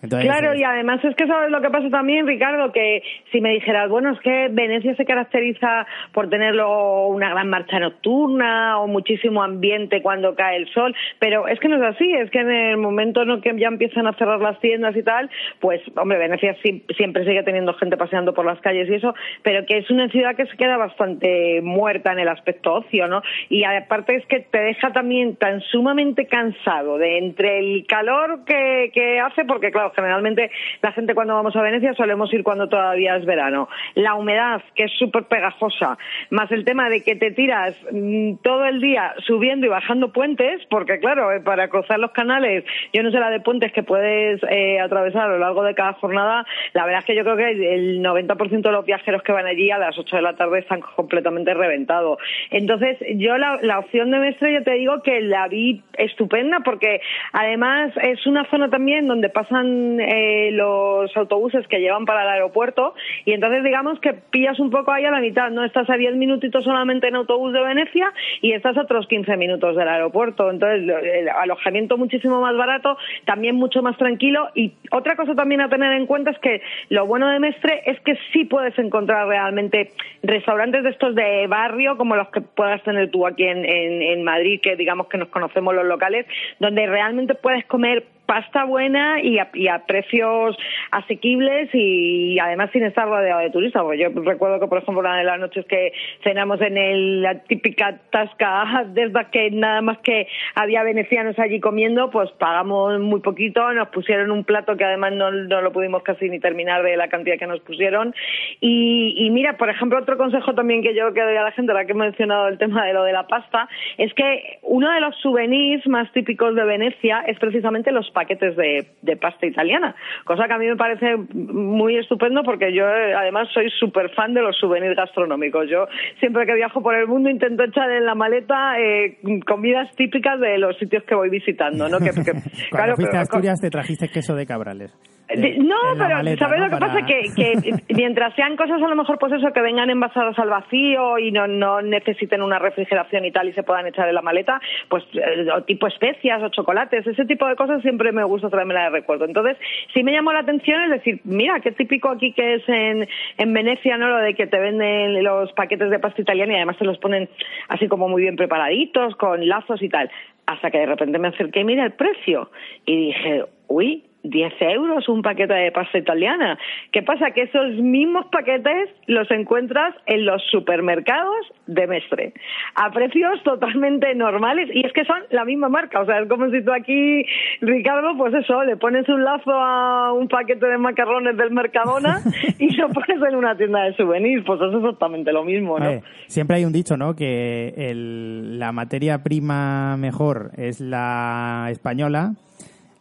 Entonces, 0.04 0.30
Claro, 0.30 0.52
eh, 0.52 0.60
y 0.60 0.64
además 0.64 1.04
es 1.06 1.16
que 1.16 1.26
sabes 1.26 1.50
lo 1.50 1.62
que 1.62 1.70
pasa 1.70 1.90
también, 1.90 2.28
Ricardo, 2.28 2.74
que 2.74 3.02
si 3.32 3.40
me 3.40 3.52
dijeras, 3.52 3.90
bueno, 3.90 4.12
es 4.12 4.20
que 4.20 4.50
Venecia 4.52 4.94
se 4.96 5.06
caracteriza 5.06 5.88
por 6.12 6.30
tenerlo 6.30 7.08
una 7.08 7.30
gran 7.30 7.50
marcha 7.50 7.80
nocturna 7.80 8.80
o 8.80 8.88
muchísimo 8.88 9.42
ambiente 9.42 10.02
cuando 10.02 10.36
cae 10.36 10.58
el 10.58 10.68
sol, 10.74 10.94
pero 11.20 11.48
es 11.48 11.58
que 11.62 11.70
no 11.70 11.78
es 11.78 11.96
así, 11.96 12.14
es 12.14 12.30
que 12.32 12.40
en 12.40 12.52
el 12.52 12.78
momento 12.78 13.22
en 13.22 13.30
el 13.30 13.42
que 13.42 13.58
ya 13.58 13.70
empiezan 13.70 14.06
a 14.06 14.14
cerrar 14.14 14.42
las 14.42 14.60
tiendas 14.60 14.94
y 14.98 15.04
tal, 15.04 15.30
pues, 15.62 15.82
hombre, 15.96 16.18
Venecia 16.18 16.58
siempre 16.62 17.24
sigue 17.24 17.44
teniendo 17.44 17.74
gente 17.76 17.96
paseando 17.96 18.34
por 18.34 18.46
las 18.46 18.60
calles 18.60 18.90
y 18.90 18.96
eso, 18.96 19.16
pero 19.42 19.66
que 19.66 19.78
es 19.78 19.90
una 19.90 20.10
ciudad 20.10 20.36
que 20.36 20.48
se 20.48 20.58
queda 20.58 20.76
bastante 20.76 21.62
muerta 21.62 22.12
en 22.12 22.20
el 22.20 22.28
aspecto 22.28 22.74
ocio, 22.74 23.08
¿no? 23.08 23.22
Y 23.48 23.64
aparte 23.64 24.16
es 24.18 24.26
que 24.26 24.42
te 24.42 24.60
deja 24.60 24.92
también 24.92 25.38
tan 25.38 25.62
sumamente 25.62 26.28
cansado 26.28 26.98
de 26.98 27.20
entre 27.20 27.60
el 27.60 27.86
calor 27.88 28.44
que, 28.46 28.92
que 28.94 29.22
hace, 29.22 29.46
porque 29.46 29.72
claro, 29.72 29.93
generalmente 29.96 30.52
la 30.82 30.92
gente 30.92 31.16
cuando 31.16 31.36
vamos 31.36 31.56
a 31.56 31.62
Venecia 31.62 31.94
solemos 31.94 32.34
ir 32.34 32.44
cuando 32.44 32.68
todavía 32.70 33.16
es 33.16 33.26
verano. 33.26 33.70
La 33.96 34.16
humedad, 34.16 34.62
que 34.76 34.86
es 34.86 34.92
súper 34.98 35.24
pegajosa, 35.24 35.98
más 36.30 36.52
el 36.52 36.66
tema 36.66 36.90
de 36.90 37.04
que 37.04 37.16
te 37.16 37.32
tiras 37.32 37.76
mm, 37.92 38.36
todo 38.42 38.66
el 38.66 38.82
día 38.82 39.14
subiendo 39.26 39.66
y 39.66 39.70
bajando 39.70 40.12
puentes, 40.12 40.62
porque 40.70 41.00
claro, 41.00 41.32
eh, 41.32 41.40
para 41.40 41.68
cruzar 41.70 42.00
los 42.00 42.12
canales, 42.12 42.64
yo 42.94 43.04
no 43.04 43.12
sé 43.12 43.20
la 43.20 43.30
de 43.30 43.40
puentes 43.40 43.72
que 43.72 43.84
puedes 43.84 44.42
eh, 44.50 44.80
atravesar 44.80 45.24
a 45.24 45.28
lo 45.30 45.40
largo 45.40 45.64
de 45.64 45.76
cada 45.76 45.94
jornada, 45.94 46.46
la 46.74 46.86
verdad 46.86 47.00
es 47.00 47.06
que 47.06 47.16
yo 47.16 47.24
creo 47.24 47.38
que 47.38 47.76
el 47.76 48.02
90% 48.02 48.62
de 48.62 48.72
los 48.72 48.86
viajeros 48.86 49.24
que 49.24 49.32
van 49.32 49.46
allí 49.46 49.72
a 49.72 49.78
las 49.78 49.98
8 49.98 50.16
de 50.16 50.22
la 50.22 50.36
tarde 50.36 50.60
están 50.60 50.82
completamente 50.82 51.54
reventados. 51.54 52.20
Entonces, 52.50 52.98
yo 53.16 53.38
la, 53.38 53.60
la 53.62 53.80
opción 53.80 54.12
de 54.12 54.20
Mestre, 54.20 54.54
yo 54.54 54.64
te 54.64 54.74
digo 54.74 55.02
que 55.02 55.22
la 55.22 55.48
vi 55.48 55.82
estupenda, 55.98 56.60
porque 56.64 57.02
además 57.32 57.92
es 58.02 58.26
una 58.26 58.46
zona 58.50 58.70
también 58.70 59.08
donde 59.08 59.30
pasan 59.30 59.83
eh, 60.00 60.52
los 60.52 61.16
autobuses 61.16 61.68
que 61.68 61.80
llevan 61.80 62.06
para 62.06 62.24
el 62.24 62.30
aeropuerto 62.30 62.94
y 63.26 63.34
entonces 63.34 63.64
digamos 63.64 64.00
que 64.00 64.14
pillas 64.14 64.60
un 64.60 64.70
poco 64.70 64.92
ahí 64.92 65.06
a 65.06 65.12
la 65.12 65.20
mitad, 65.20 65.50
¿no? 65.52 65.64
Estás 65.64 65.90
a 65.90 65.98
10 65.98 66.16
minutitos 66.16 66.64
solamente 66.64 67.08
en 67.08 67.16
autobús 67.16 67.54
de 67.54 67.62
Venecia 67.62 68.12
y 68.42 68.54
estás 68.54 68.78
a 68.78 68.82
otros 68.82 69.08
15 69.08 69.38
minutos 69.38 69.76
del 69.76 69.88
aeropuerto. 69.88 70.50
Entonces, 70.50 70.82
el 70.82 71.30
alojamiento 71.30 71.98
muchísimo 71.98 72.42
más 72.42 72.56
barato, 72.56 72.98
también 73.26 73.56
mucho 73.56 73.82
más 73.82 73.98
tranquilo 73.98 74.50
y 74.56 74.74
otra 74.92 75.16
cosa 75.16 75.36
también 75.36 75.62
a 75.62 75.70
tener 75.70 75.94
en 75.94 76.06
cuenta 76.06 76.32
es 76.32 76.40
que 76.40 76.62
lo 76.90 77.06
bueno 77.06 77.30
de 77.30 77.40
Mestre 77.40 77.84
es 77.86 78.00
que 78.02 78.18
sí 78.32 78.46
puedes 78.46 78.78
encontrar 78.80 79.28
realmente 79.28 79.92
restaurantes 80.22 80.84
de 80.84 80.90
estos 80.90 81.16
de 81.16 81.48
barrio 81.48 81.98
como 81.98 82.16
los 82.16 82.30
que 82.30 82.42
puedas 82.42 82.82
tener 82.84 83.12
tú 83.12 83.26
aquí 83.26 83.44
en 83.46 84.24
Madrid, 84.24 84.60
que 84.62 84.76
digamos 84.76 85.08
que 85.08 85.18
nos 85.18 85.30
conocemos 85.30 85.74
los 85.74 85.86
locales, 85.86 86.26
donde 86.60 86.86
realmente 86.88 87.36
puedes 87.36 87.66
comer 87.66 88.04
pasta 88.26 88.64
buena 88.66 89.22
y 89.22 89.40
a, 89.40 89.50
y 89.54 89.68
a, 89.68 89.86
precios 89.86 90.58
asequibles 90.92 91.70
y 91.74 92.40
además 92.40 92.70
sin 92.72 92.84
estar 92.84 93.08
rodeado 93.08 93.42
de 93.42 93.50
turistas. 93.50 93.84
Porque 93.84 94.00
yo 94.00 94.10
recuerdo 94.10 94.60
que, 94.60 94.68
por 94.68 94.80
ejemplo, 94.80 95.02
una 95.02 95.18
de 95.18 95.24
las 95.24 95.40
noches 95.40 95.66
que 95.66 95.94
cenamos 96.24 96.62
en 96.62 96.78
el, 96.78 97.22
la 97.22 97.40
típica 97.44 98.00
tasca 98.12 98.86
desde 98.94 99.26
que 99.32 99.52
nada 99.52 99.82
más 99.82 99.98
que 100.00 100.28
había 100.56 100.84
venecianos 100.84 101.38
allí 101.40 101.60
comiendo, 101.60 102.10
pues 102.10 102.32
pagamos 102.32 103.00
muy 103.00 103.22
poquito, 103.22 103.72
nos 103.74 103.90
pusieron 103.90 104.32
un 104.32 104.44
plato 104.44 104.78
que 104.78 104.86
además 104.86 105.14
no, 105.14 105.32
no 105.32 105.62
lo 105.62 105.72
pudimos 105.72 106.04
casi 106.04 106.30
ni 106.30 106.40
terminar 106.40 106.84
de 106.84 106.98
la 106.98 107.08
cantidad 107.10 107.38
que 107.38 107.48
nos 107.48 107.60
pusieron. 107.62 108.14
Y, 108.62 109.16
y 109.18 109.30
mira, 109.32 109.58
por 109.58 109.70
ejemplo, 109.70 110.00
otro 110.00 110.18
consejo 110.18 110.54
también 110.54 110.82
que 110.82 110.96
yo 110.96 111.14
que 111.14 111.22
doy 111.22 111.36
a 111.36 111.44
la 111.44 111.52
gente, 111.52 111.72
ahora 111.72 111.86
que 111.86 111.92
he 111.92 111.96
mencionado 111.96 112.48
el 112.48 112.58
tema 112.58 112.86
de 112.86 112.94
lo 112.94 113.04
de 113.04 113.14
la 113.14 113.28
pasta, 113.28 113.68
es 113.98 114.14
que 114.14 114.60
uno 114.62 114.92
de 114.92 115.02
los 115.02 115.16
souvenirs 115.18 115.86
más 115.88 116.12
típicos 116.14 116.56
de 116.56 116.64
Venecia 116.64 117.24
es 117.28 117.38
precisamente 117.40 117.92
los 117.92 118.10
paquetes 118.14 118.56
de, 118.56 118.88
de, 119.02 119.18
pasta 119.18 119.46
italiana, 119.46 119.96
cosa 120.26 120.48
que 120.48 120.54
a 120.54 120.58
mí 120.58 120.68
me 120.68 120.76
parece 120.76 121.18
muy 121.34 121.98
estupendo 121.98 122.44
porque 122.44 122.74
yo 122.74 122.86
eh, 122.86 123.14
además 123.14 123.48
soy 123.54 123.70
súper 123.80 124.10
fan 124.12 124.34
de 124.34 124.42
los 124.42 124.56
souvenirs 124.58 124.96
gastronómicos. 124.96 125.70
Yo 125.70 125.88
siempre 126.20 126.46
que 126.46 126.54
viajo 126.54 126.82
por 126.82 126.96
el 126.96 127.08
mundo 127.08 127.30
intento 127.30 127.64
echar 127.64 127.90
en 127.92 128.06
la 128.06 128.16
maleta 128.16 128.80
eh, 128.80 129.18
comidas 129.46 129.94
típicas 129.96 130.40
de 130.40 130.58
los 130.58 130.78
sitios 130.78 131.04
que 131.04 131.16
voy 131.16 131.30
visitando. 131.30 131.90
¿no? 131.90 132.00
Que, 132.00 132.12
que, 132.12 132.32
Cuando 132.70 132.70
claro, 132.70 132.96
fuiste 132.96 133.12
pero, 133.12 133.20
a 133.20 133.22
Asturias 133.22 133.60
te 133.60 133.70
trajiste 133.70 134.08
queso 134.10 134.36
de 134.36 134.46
cabrales. 134.46 134.94
De, 135.30 135.58
no, 135.58 135.78
pero 135.98 136.16
maleta, 136.16 136.46
¿sabes 136.46 136.60
¿no? 136.60 136.66
lo 136.66 136.72
que 136.72 136.78
Para... 136.78 136.94
pasa? 136.94 137.06
Que, 137.06 137.22
que 137.36 137.94
mientras 137.96 138.36
sean 138.36 138.56
cosas 138.56 138.82
a 138.82 138.88
lo 138.88 138.96
mejor 138.96 139.18
pues 139.18 139.34
eso, 139.34 139.52
que 139.54 139.62
vengan 139.62 139.90
envasadas 139.90 140.38
al 140.38 140.50
vacío 140.50 141.18
y 141.18 141.32
no, 141.32 141.48
no 141.48 141.82
necesiten 141.82 142.42
una 142.42 142.60
refrigeración 142.60 143.26
y 143.26 143.32
tal 143.32 143.48
y 143.50 143.54
se 143.54 143.64
puedan 143.64 143.88
echar 143.88 144.08
en 144.08 144.16
la 144.16 144.22
maleta, 144.22 144.60
pues 144.90 145.04
eh, 145.14 145.48
tipo 145.66 145.88
especias 145.88 146.44
o 146.44 146.50
chocolates, 146.50 147.08
ese 147.08 147.26
tipo 147.26 147.48
de 147.48 147.56
cosas 147.56 147.82
siempre 147.82 148.03
me 148.12 148.24
gusta 148.24 148.50
traerme 148.50 148.74
de 148.74 148.90
recuerdo. 148.90 149.26
Entonces, 149.26 149.58
sí 149.94 150.04
me 150.04 150.12
llamó 150.12 150.34
la 150.34 150.40
atención 150.40 150.82
es 150.84 150.92
decir, 150.92 151.22
mira, 151.24 151.60
qué 151.60 151.72
típico 151.72 152.10
aquí 152.10 152.34
que 152.34 152.56
es 152.56 152.68
en, 152.68 153.08
en 153.38 153.54
Venecia, 153.54 153.98
¿no? 153.98 154.10
Lo 154.10 154.18
de 154.18 154.34
que 154.34 154.48
te 154.48 154.60
venden 154.60 155.24
los 155.24 155.52
paquetes 155.54 155.90
de 155.90 156.00
pasta 156.00 156.22
italiana 156.22 156.54
y 156.54 156.56
además 156.58 156.78
te 156.78 156.86
los 156.86 156.98
ponen 156.98 157.30
así 157.70 157.88
como 157.88 158.08
muy 158.08 158.22
bien 158.22 158.36
preparaditos, 158.36 159.16
con 159.16 159.48
lazos 159.48 159.82
y 159.82 159.90
tal. 159.90 160.10
Hasta 160.46 160.72
que 160.72 160.80
de 160.80 160.86
repente 160.86 161.20
me 161.20 161.30
acerqué 161.30 161.62
y 161.62 161.64
mira 161.64 161.86
el 161.86 161.94
precio. 161.94 162.50
Y 162.86 163.08
dije, 163.08 163.46
uy, 163.68 164.04
10 164.24 164.54
euros 164.62 165.08
un 165.10 165.22
paquete 165.22 165.54
de 165.54 165.72
pasta 165.72 165.98
italiana. 165.98 166.58
¿Qué 166.92 167.04
pasa? 167.04 167.32
Que 167.32 167.44
esos 167.44 167.76
mismos 167.76 168.26
paquetes 168.32 168.90
los 169.08 169.30
encuentras 169.32 169.94
en 170.06 170.26
los 170.26 170.42
supermercados 170.50 171.46
de 171.68 171.88
Mestre, 171.88 172.34
a 172.76 172.92
precios 172.92 173.42
totalmente 173.44 174.14
normales, 174.16 174.70
y 174.74 174.86
es 174.86 174.94
que 174.94 175.06
son 175.06 175.20
la 175.30 175.46
misma 175.46 175.70
marca, 175.70 176.02
o 176.02 176.06
sea, 176.06 176.20
es 176.20 176.30
como 176.30 176.50
si 176.50 176.64
tú 176.64 176.72
aquí, 176.72 177.26
Ricardo, 177.62 178.18
pues 178.18 178.34
eso, 178.34 178.64
le 178.64 178.78
pones 178.78 179.08
un 179.10 179.24
lazo 179.24 179.52
a 179.52 180.14
un 180.14 180.28
paquete 180.28 180.66
de 180.66 180.78
macarrones 180.78 181.38
del 181.38 181.52
Mercadona 181.52 182.22
y 182.60 182.76
lo 182.76 182.90
pones 182.90 183.22
en 183.30 183.36
una 183.36 183.56
tienda 183.56 183.84
de 183.84 183.96
souvenirs, 183.96 184.44
pues 184.46 184.60
es 184.62 184.74
exactamente 184.74 185.32
lo 185.32 185.44
mismo, 185.44 185.80
¿no? 185.80 185.86
Ver, 185.86 186.02
siempre 186.28 186.58
hay 186.58 186.66
un 186.66 186.74
dicho, 186.74 186.98
¿no?, 186.98 187.16
que 187.16 187.74
el, 187.78 188.60
la 188.60 188.72
materia 188.72 189.24
prima 189.24 189.98
mejor 189.98 190.52
es 190.58 190.80
la 190.80 191.68
española, 191.70 192.34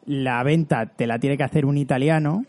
la 0.07 0.43
venta 0.43 0.87
te 0.87 1.07
la 1.07 1.19
tiene 1.19 1.37
que 1.37 1.45
hacer 1.45 1.67
un 1.67 1.79
italiano. 1.79 2.45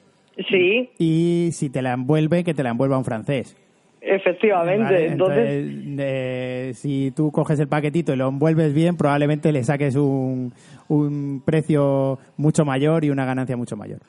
Sí. 0.49 0.89
Y 0.97 1.49
si 1.51 1.69
te 1.69 1.81
la 1.81 1.93
envuelve, 1.93 2.43
que 2.43 2.53
te 2.53 2.63
la 2.63 2.69
envuelva 2.71 2.97
un 2.97 3.05
francés. 3.05 3.55
Efectivamente. 4.01 4.83
Vale, 4.83 5.05
entonces, 5.07 5.49
entonces 5.49 5.95
eh, 5.99 6.71
si 6.73 7.11
tú 7.11 7.31
coges 7.31 7.59
el 7.59 7.69
paquetito 7.69 8.13
y 8.13 8.17
lo 8.17 8.27
envuelves 8.27 8.73
bien, 8.73 8.97
probablemente 8.97 9.51
le 9.51 9.63
saques 9.63 9.95
un, 9.95 10.51
un 10.89 11.41
precio 11.45 12.19
mucho 12.35 12.65
mayor 12.65 13.05
y 13.05 13.11
una 13.11 13.25
ganancia 13.25 13.55
mucho 13.55 13.77
mayor. 13.77 13.99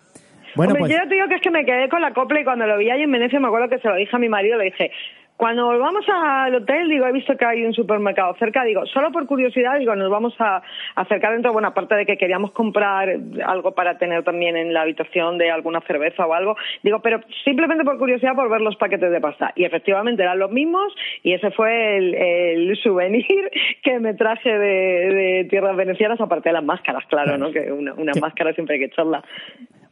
Bueno, 0.57 0.73
Hombre, 0.73 0.89
pues... 0.89 0.93
yo 0.93 1.09
te 1.09 1.15
digo 1.15 1.29
que 1.29 1.35
es 1.37 1.41
que 1.41 1.51
me 1.51 1.65
quedé 1.65 1.89
con 1.89 2.01
la 2.01 2.13
copla 2.13 2.41
y 2.41 2.45
cuando 2.45 2.67
lo 2.67 2.77
vi 2.79 2.91
ahí 2.91 3.03
en 3.03 3.13
Venecia 3.13 3.39
me 3.39 3.47
acuerdo 3.47 3.69
que 3.69 3.79
se 3.79 3.89
lo 3.89 3.97
dije 3.97 4.15
a 4.15 4.19
mi 4.19 4.29
marido, 4.29 4.59
le 4.59 4.65
dije, 4.67 4.91
cuando 5.37 5.67
volvamos 5.67 6.05
al 6.09 6.55
hotel, 6.55 6.89
digo, 6.89 7.07
he 7.07 7.13
visto 7.13 7.37
que 7.37 7.45
hay 7.45 7.65
un 7.65 7.75
supermercado 7.75 8.35
cerca, 8.39 8.63
digo, 8.63 8.87
solo 8.87 9.11
por 9.11 9.27
curiosidad, 9.27 9.79
digo, 9.79 9.97
nos 9.97 10.09
vamos 10.09 10.35
a 10.39 10.63
acercar 10.95 11.33
dentro, 11.33 11.53
bueno, 11.53 11.69
aparte 11.69 11.97
de 11.97 12.07
que 12.07 12.17
queríamos 12.17 12.53
comprar 12.53 13.19
algo 13.45 13.73
para 13.73 13.99
tener 13.99 14.23
también 14.23 14.57
en 14.57 14.73
la 14.73 14.83
habitación 14.83 15.37
de 15.37 15.51
alguna 15.51 15.81
cerveza 15.81 16.25
o 16.25 16.35
algo, 16.35 16.57
digo, 16.85 17.01
pero 17.01 17.21
simplemente 17.45 17.85
por 17.85 17.99
curiosidad 17.99 18.35
por 18.35 18.49
ver 18.49 18.61
los 18.61 18.77
paquetes 18.77 19.11
de 19.11 19.21
pasta. 19.21 19.53
Y 19.57 19.65
efectivamente 19.65 20.23
eran 20.23 20.39
los 20.39 20.53
mismos 20.53 20.95
y 21.25 21.33
ese 21.33 21.51
fue 21.51 21.97
el, 21.97 22.15
el 22.15 22.77
souvenir 22.77 23.51
que 23.83 23.99
me 23.99 24.15
traje 24.15 24.57
de, 24.57 25.15
de, 25.15 25.45
tierras 25.51 25.77
venecianas, 25.77 26.21
aparte 26.21 26.51
de 26.51 26.55
las 26.55 26.65
máscaras, 26.65 27.05
claro, 27.07 27.37
¿no? 27.39 27.51
Que 27.51 27.73
una, 27.73 27.93
una 27.95 28.13
máscara 28.21 28.53
siempre 28.53 28.75
hay 28.75 28.81
que 28.81 28.87
echarla. 28.87 29.25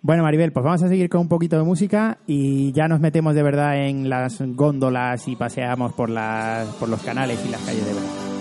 Bueno, 0.04 0.24
Maribel, 0.24 0.50
pues 0.52 0.64
vamos 0.64 0.82
a 0.82 0.88
seguir 0.88 1.08
con 1.08 1.20
un 1.20 1.28
poquito 1.28 1.56
de 1.56 1.62
música 1.62 2.18
y 2.26 2.72
ya 2.72 2.88
nos 2.88 2.98
metemos 2.98 3.36
de 3.36 3.42
verdad 3.44 3.86
en 3.86 4.10
las 4.10 4.40
góndolas 4.40 5.28
y 5.28 5.36
paseamos 5.36 5.92
por, 5.92 6.10
las, 6.10 6.66
por 6.74 6.88
los 6.88 7.00
canales 7.02 7.38
y 7.46 7.48
las 7.48 7.60
calles 7.60 7.86
de 7.86 7.94
verdad. 7.94 8.32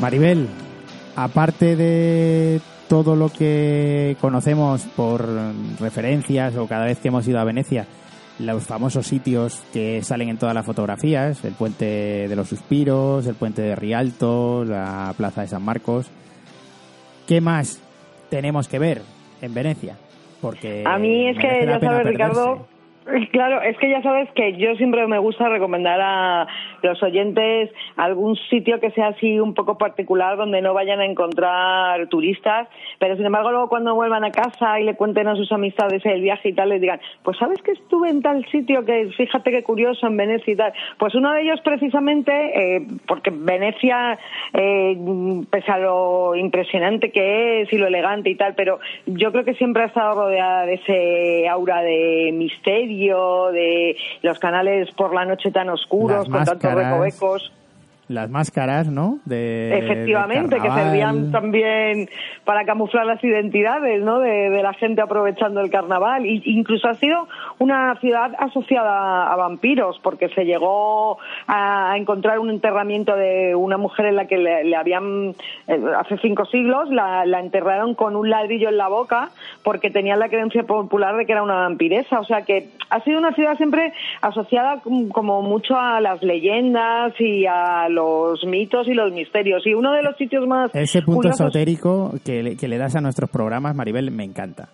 Maribel, 0.00 0.46
aparte 1.16 1.74
de 1.76 2.60
todo 2.88 3.16
lo 3.16 3.28
que 3.30 4.16
conocemos 4.20 4.82
por 4.96 5.28
referencias 5.80 6.56
o 6.56 6.66
cada 6.66 6.86
vez 6.86 6.98
que 6.98 7.08
hemos 7.08 7.26
ido 7.26 7.40
a 7.40 7.44
Venecia, 7.44 7.86
los 8.38 8.64
famosos 8.64 9.06
sitios 9.06 9.60
que 9.72 10.02
salen 10.02 10.28
en 10.28 10.38
todas 10.38 10.54
las 10.54 10.64
fotografías, 10.64 11.44
el 11.44 11.54
puente 11.54 12.28
de 12.28 12.36
los 12.36 12.48
suspiros, 12.48 13.26
el 13.26 13.34
puente 13.34 13.62
de 13.62 13.74
Rialto, 13.74 14.64
la 14.64 15.12
plaza 15.16 15.42
de 15.42 15.48
San 15.48 15.64
Marcos, 15.64 16.06
¿qué 17.26 17.40
más 17.40 17.82
tenemos 18.30 18.68
que 18.68 18.78
ver 18.78 19.02
en 19.42 19.52
Venecia? 19.52 19.96
Porque 20.40 20.84
a 20.86 20.98
mí 20.98 21.28
es 21.28 21.38
que 21.38 21.66
ya 21.66 21.80
sabes, 21.80 22.06
Ricardo, 22.06 22.66
Claro, 23.32 23.62
es 23.62 23.76
que 23.78 23.90
ya 23.90 24.02
sabes 24.02 24.30
que 24.32 24.56
yo 24.56 24.74
siempre 24.76 25.06
me 25.06 25.18
gusta 25.18 25.48
recomendar 25.48 26.00
a 26.00 26.46
los 26.82 27.02
oyentes 27.02 27.70
algún 27.96 28.36
sitio 28.50 28.80
que 28.80 28.90
sea 28.90 29.08
así 29.08 29.40
un 29.40 29.54
poco 29.54 29.78
particular 29.78 30.36
donde 30.36 30.62
no 30.62 30.74
vayan 30.74 31.00
a 31.00 31.04
encontrar 31.04 32.06
turistas, 32.08 32.68
pero 32.98 33.16
sin 33.16 33.26
embargo 33.26 33.50
luego 33.50 33.68
cuando 33.68 33.94
vuelvan 33.94 34.24
a 34.24 34.30
casa 34.30 34.80
y 34.80 34.84
le 34.84 34.94
cuenten 34.94 35.28
a 35.28 35.36
sus 35.36 35.50
amistades 35.52 36.04
el 36.04 36.20
viaje 36.20 36.50
y 36.50 36.52
tal, 36.52 36.70
les 36.70 36.80
digan, 36.80 37.00
pues 37.22 37.36
sabes 37.38 37.60
que 37.62 37.72
estuve 37.72 38.10
en 38.10 38.22
tal 38.22 38.44
sitio 38.50 38.84
que 38.84 39.10
fíjate 39.16 39.50
qué 39.50 39.62
curioso 39.62 40.06
en 40.06 40.16
Venecia 40.16 40.52
y 40.52 40.56
tal. 40.56 40.72
Pues 40.98 41.14
uno 41.14 41.32
de 41.32 41.42
ellos 41.42 41.60
precisamente, 41.62 42.76
eh, 42.76 42.86
porque 43.06 43.30
Venecia, 43.32 44.18
eh, 44.52 44.96
pese 45.50 45.72
a 45.72 45.78
lo 45.78 46.34
impresionante 46.34 47.10
que 47.10 47.62
es 47.62 47.72
y 47.72 47.78
lo 47.78 47.86
elegante 47.86 48.30
y 48.30 48.34
tal, 48.34 48.54
pero 48.54 48.78
yo 49.06 49.32
creo 49.32 49.44
que 49.44 49.54
siempre 49.54 49.82
ha 49.82 49.86
estado 49.86 50.14
rodeada 50.14 50.66
de 50.66 50.74
ese 50.74 51.48
aura 51.48 51.82
de 51.82 52.30
misterio 52.32 52.97
de 53.52 53.96
los 54.22 54.38
canales 54.38 54.90
por 54.92 55.14
la 55.14 55.24
noche 55.24 55.50
tan 55.50 55.68
oscuros, 55.70 56.28
con 56.28 56.44
tantos 56.44 56.74
recovecos. 56.74 57.52
Las 58.08 58.30
máscaras, 58.30 58.88
¿no? 58.88 59.18
De, 59.26 59.78
Efectivamente, 59.78 60.56
que 60.58 60.70
servían 60.70 61.30
también 61.30 62.08
para 62.44 62.64
camuflar 62.64 63.04
las 63.04 63.22
identidades, 63.22 64.02
¿no? 64.02 64.18
De, 64.20 64.48
de 64.48 64.62
la 64.62 64.72
gente 64.72 65.02
aprovechando 65.02 65.60
el 65.60 65.70
carnaval. 65.70 66.24
Y 66.24 66.42
incluso 66.46 66.88
ha 66.88 66.94
sido 66.94 67.28
una 67.58 67.94
ciudad 68.00 68.32
asociada 68.38 69.30
a 69.30 69.36
vampiros, 69.36 70.00
porque 70.02 70.30
se 70.30 70.46
llegó 70.46 71.18
a 71.46 71.94
encontrar 71.98 72.38
un 72.38 72.48
enterramiento 72.48 73.14
de 73.14 73.54
una 73.54 73.76
mujer 73.76 74.06
en 74.06 74.16
la 74.16 74.26
que 74.26 74.38
le, 74.38 74.64
le 74.64 74.76
habían, 74.76 75.34
eh, 75.66 75.80
hace 75.98 76.16
cinco 76.18 76.46
siglos, 76.46 76.88
la, 76.90 77.26
la 77.26 77.40
enterraron 77.40 77.94
con 77.94 78.16
un 78.16 78.30
ladrillo 78.30 78.70
en 78.70 78.78
la 78.78 78.88
boca, 78.88 79.28
porque 79.62 79.90
tenían 79.90 80.18
la 80.18 80.30
creencia 80.30 80.62
popular 80.62 81.14
de 81.16 81.26
que 81.26 81.32
era 81.32 81.42
una 81.42 81.56
vampiresa. 81.56 82.20
O 82.20 82.24
sea 82.24 82.42
que 82.42 82.70
ha 82.88 83.00
sido 83.00 83.18
una 83.18 83.32
ciudad 83.32 83.56
siempre 83.58 83.92
asociada 84.22 84.80
com- 84.80 85.08
como 85.10 85.42
mucho 85.42 85.76
a 85.76 86.00
las 86.00 86.22
leyendas 86.22 87.12
y 87.20 87.44
a 87.44 87.88
los 87.90 87.97
mitos 88.46 88.86
y 88.88 88.94
los 88.94 89.12
misterios. 89.12 89.66
Y 89.66 89.74
uno 89.74 89.92
de 89.92 90.02
los 90.02 90.16
sitios 90.16 90.46
más 90.46 90.70
Ese 90.74 91.02
punto 91.02 91.16
curiosos- 91.22 91.40
esotérico 91.40 92.14
que 92.24 92.42
le, 92.42 92.56
que 92.56 92.68
le 92.68 92.78
das 92.78 92.96
a 92.96 93.00
nuestros 93.00 93.30
programas, 93.30 93.74
Maribel, 93.74 94.10
me 94.10 94.24
encanta. 94.24 94.68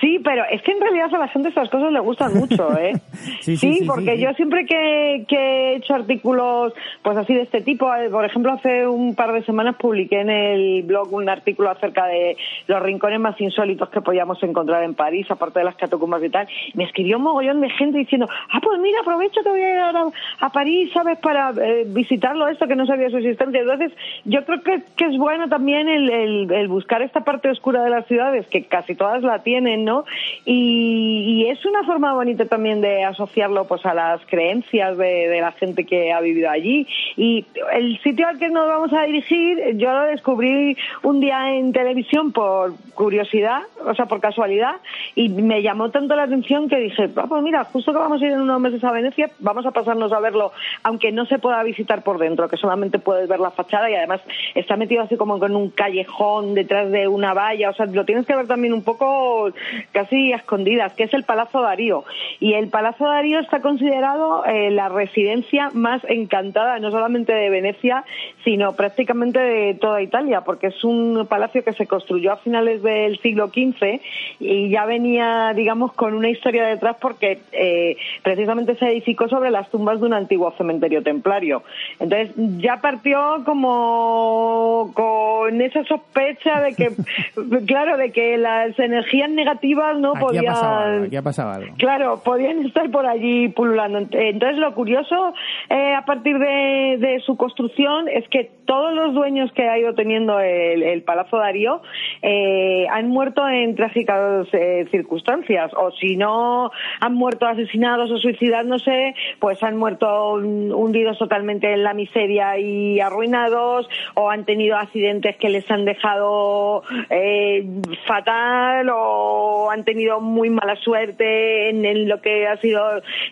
Sí, 0.00 0.18
pero 0.24 0.42
es 0.50 0.62
que 0.62 0.72
en 0.72 0.80
realidad 0.80 1.14
a 1.14 1.18
la 1.18 1.28
gente 1.28 1.48
estas 1.48 1.68
cosas 1.70 1.92
le 1.92 2.00
gustan 2.00 2.34
mucho, 2.34 2.76
¿eh? 2.78 2.92
Sí, 3.40 3.56
sí, 3.56 3.74
sí, 3.74 3.84
porque 3.86 4.16
sí, 4.16 4.22
yo 4.22 4.32
siempre 4.34 4.66
que, 4.66 5.24
que 5.28 5.36
he 5.36 5.76
hecho 5.76 5.94
artículos 5.94 6.72
pues 7.02 7.16
así 7.16 7.34
de 7.34 7.42
este 7.42 7.60
tipo, 7.60 7.94
eh, 7.94 8.10
por 8.10 8.24
ejemplo, 8.24 8.52
hace 8.52 8.86
un 8.86 9.14
par 9.14 9.32
de 9.32 9.42
semanas 9.44 9.76
publiqué 9.76 10.20
en 10.20 10.30
el 10.30 10.82
blog 10.82 11.12
un 11.12 11.28
artículo 11.28 11.70
acerca 11.70 12.06
de 12.06 12.36
los 12.66 12.82
rincones 12.82 13.20
más 13.20 13.40
insólitos 13.40 13.88
que 13.90 14.00
podíamos 14.00 14.42
encontrar 14.42 14.82
en 14.82 14.94
París, 14.94 15.30
aparte 15.30 15.60
de 15.60 15.64
las 15.66 15.76
catacumbas 15.76 16.22
y 16.24 16.30
tal. 16.30 16.48
Me 16.74 16.84
escribió 16.84 17.18
un 17.18 17.22
mogollón 17.24 17.60
de 17.60 17.70
gente 17.70 17.98
diciendo, 17.98 18.26
ah, 18.50 18.60
pues 18.62 18.80
mira, 18.80 18.98
aprovecho 19.02 19.40
que 19.42 19.48
voy 19.50 19.60
a 19.60 19.72
ir 19.72 19.78
ahora 19.78 20.04
a 20.40 20.50
París, 20.50 20.90
¿sabes? 20.92 21.18
Para 21.18 21.50
eh, 21.50 21.84
visitarlo 21.86 22.48
esto 22.48 22.66
que 22.66 22.74
no 22.76 22.86
sabía 22.86 23.10
su 23.10 23.18
existencia. 23.18 23.60
Entonces, 23.60 23.92
yo 24.24 24.44
creo 24.44 24.62
que, 24.62 24.82
que 24.96 25.04
es 25.04 25.16
bueno 25.18 25.48
también 25.48 25.88
el, 25.88 26.10
el- 26.10 26.50
el 26.52 26.68
buscar 26.68 27.02
esta 27.02 27.20
parte 27.20 27.48
oscura 27.50 27.82
de 27.84 27.90
las 27.90 28.06
ciudades, 28.06 28.46
que 28.48 28.64
casi 28.64 28.94
todas 28.94 29.22
la 29.22 29.42
tienen, 29.42 29.75
¿no? 29.84 30.04
Y, 30.44 31.46
es 31.48 31.64
una 31.64 31.84
forma 31.84 32.12
bonita 32.12 32.46
también 32.46 32.80
de 32.80 33.04
asociarlo 33.04 33.66
pues 33.66 33.84
a 33.86 33.94
las 33.94 34.20
creencias 34.26 34.96
de, 34.98 35.28
de 35.28 35.40
la 35.40 35.52
gente 35.52 35.84
que 35.84 36.12
ha 36.12 36.20
vivido 36.20 36.50
allí. 36.50 36.86
Y 37.16 37.44
el 37.72 38.00
sitio 38.02 38.26
al 38.26 38.38
que 38.38 38.48
nos 38.48 38.66
vamos 38.66 38.92
a 38.92 39.02
dirigir, 39.02 39.76
yo 39.76 39.92
lo 39.92 40.02
descubrí 40.02 40.76
un 41.02 41.20
día 41.20 41.54
en 41.54 41.72
televisión 41.72 42.32
por 42.32 42.74
curiosidad, 42.94 43.62
o 43.84 43.94
sea, 43.94 44.06
por 44.06 44.20
casualidad, 44.20 44.76
y 45.14 45.28
me 45.28 45.62
llamó 45.62 45.90
tanto 45.90 46.16
la 46.16 46.24
atención 46.24 46.68
que 46.68 46.76
dije, 46.78 47.10
ah, 47.16 47.26
pues 47.28 47.42
mira, 47.42 47.64
justo 47.64 47.92
que 47.92 47.98
vamos 47.98 48.20
a 48.20 48.26
ir 48.26 48.32
en 48.32 48.40
unos 48.40 48.60
meses 48.60 48.82
a 48.82 48.92
Venecia, 48.92 49.30
vamos 49.38 49.66
a 49.66 49.70
pasarnos 49.70 50.12
a 50.12 50.20
verlo, 50.20 50.52
aunque 50.82 51.12
no 51.12 51.26
se 51.26 51.38
pueda 51.38 51.62
visitar 51.62 52.02
por 52.02 52.18
dentro, 52.18 52.48
que 52.48 52.56
solamente 52.56 52.98
puedes 52.98 53.28
ver 53.28 53.40
la 53.40 53.50
fachada 53.50 53.90
y 53.90 53.94
además 53.94 54.20
está 54.54 54.76
metido 54.76 55.02
así 55.02 55.16
como 55.16 55.44
en 55.44 55.54
un 55.54 55.70
callejón 55.70 56.54
detrás 56.54 56.90
de 56.90 57.06
una 57.06 57.34
valla, 57.34 57.70
o 57.70 57.74
sea, 57.74 57.86
lo 57.86 58.04
tienes 58.04 58.26
que 58.26 58.34
ver 58.34 58.46
también 58.46 58.72
un 58.72 58.82
poco 58.82 59.52
casi 59.92 60.32
a 60.32 60.36
escondidas, 60.36 60.92
que 60.94 61.04
es 61.04 61.14
el 61.14 61.24
Palazzo 61.24 61.60
Darío. 61.60 62.04
Y 62.40 62.54
el 62.54 62.68
Palazzo 62.68 63.04
Darío 63.04 63.40
está 63.40 63.60
considerado 63.60 64.44
eh, 64.44 64.70
la 64.70 64.88
residencia 64.88 65.70
más 65.74 66.02
encantada, 66.08 66.78
no 66.78 66.90
solamente 66.90 67.32
de 67.32 67.50
Venecia, 67.50 68.04
sino 68.44 68.74
prácticamente 68.74 69.38
de 69.38 69.74
toda 69.74 70.02
Italia, 70.02 70.42
porque 70.42 70.68
es 70.68 70.84
un 70.84 71.26
palacio 71.28 71.64
que 71.64 71.72
se 71.72 71.86
construyó 71.86 72.32
a 72.32 72.36
finales 72.36 72.82
del 72.82 73.18
siglo 73.20 73.48
XV 73.48 74.00
y 74.40 74.70
ya 74.70 74.84
venía, 74.84 75.52
digamos, 75.54 75.92
con 75.92 76.14
una 76.14 76.30
historia 76.30 76.64
detrás 76.66 76.96
porque 77.00 77.40
eh, 77.52 77.96
precisamente 78.22 78.76
se 78.76 78.86
edificó 78.86 79.28
sobre 79.28 79.50
las 79.50 79.70
tumbas 79.70 80.00
de 80.00 80.06
un 80.06 80.14
antiguo 80.14 80.52
cementerio 80.56 81.02
templario. 81.02 81.62
Entonces 81.98 82.32
ya 82.58 82.80
partió 82.80 83.42
como 83.44 84.92
con 84.94 85.60
esa 85.60 85.84
sospecha 85.84 86.60
de 86.60 86.74
que, 86.74 86.90
claro, 87.66 87.96
de 87.96 88.12
que 88.12 88.36
las 88.36 88.78
energías 88.78 89.30
negativas 89.30 89.55
no 89.98 90.12
Aquí 90.12 90.24
podían... 90.24 90.46
ha 90.46 90.52
pasado 90.52 90.78
algo, 90.78 91.04
aquí 91.06 91.16
ha 91.16 91.22
pasado 91.22 91.50
algo. 91.52 91.74
Claro, 91.78 92.20
podían 92.24 92.64
estar 92.64 92.90
por 92.90 93.06
allí 93.06 93.48
pululando. 93.48 93.98
Entonces, 93.98 94.58
lo 94.58 94.74
curioso 94.74 95.34
eh, 95.68 95.94
a 95.94 96.04
partir 96.04 96.38
de, 96.38 96.96
de 96.98 97.20
su 97.24 97.36
construcción 97.36 98.08
es 98.08 98.28
que 98.28 98.50
todos 98.64 98.92
los 98.94 99.14
dueños 99.14 99.52
que 99.52 99.68
ha 99.68 99.78
ido 99.78 99.94
teniendo 99.94 100.40
el, 100.40 100.82
el 100.82 101.02
Palazzo 101.02 101.36
Darío 101.38 101.82
eh, 102.22 102.86
han 102.90 103.08
muerto 103.08 103.48
en 103.48 103.76
trágicas 103.76 104.48
eh, 104.52 104.86
circunstancias. 104.90 105.72
O 105.76 105.90
si 105.92 106.16
no 106.16 106.70
han 107.00 107.14
muerto 107.14 107.46
asesinados 107.46 108.10
o 108.10 108.18
suicidándose, 108.18 109.14
pues 109.38 109.62
han 109.62 109.76
muerto 109.76 110.34
hun- 110.34 110.72
hundidos 110.72 111.18
totalmente 111.18 111.72
en 111.72 111.84
la 111.84 111.94
miseria 111.94 112.58
y 112.58 112.98
arruinados, 113.00 113.88
o 114.14 114.30
han 114.30 114.44
tenido 114.44 114.76
accidentes 114.76 115.36
que 115.36 115.48
les 115.48 115.70
han 115.70 115.84
dejado 115.84 116.82
eh, 117.10 117.64
fatal, 118.06 118.88
o 118.92 119.45
han 119.70 119.84
tenido 119.84 120.20
muy 120.20 120.50
mala 120.50 120.76
suerte 120.76 121.70
en, 121.70 122.08
lo 122.08 122.20
que 122.20 122.46
ha 122.46 122.56
sido 122.58 122.82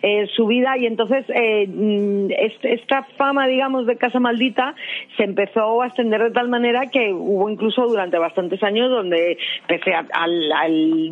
eh, 0.01 0.27
su 0.35 0.47
vida 0.47 0.77
y 0.77 0.85
entonces 0.85 1.25
eh, 1.29 1.67
mm, 1.67 2.31
est- 2.31 2.65
esta 2.65 3.03
fama 3.17 3.47
digamos 3.47 3.85
de 3.85 3.97
casa 3.97 4.19
maldita 4.19 4.75
se 5.17 5.23
empezó 5.23 5.81
a 5.81 5.87
extender 5.87 6.23
de 6.23 6.31
tal 6.31 6.49
manera 6.49 6.87
que 6.91 7.13
hubo 7.13 7.49
incluso 7.49 7.87
durante 7.87 8.17
bastantes 8.17 8.61
años 8.63 8.89
donde 8.89 9.37
pese 9.67 9.93
a- 9.93 10.05
al, 10.13 11.11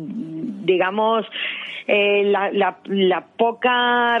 digamos 0.64 1.26
eh, 1.86 2.24
la, 2.24 3.26
poca 3.36 4.18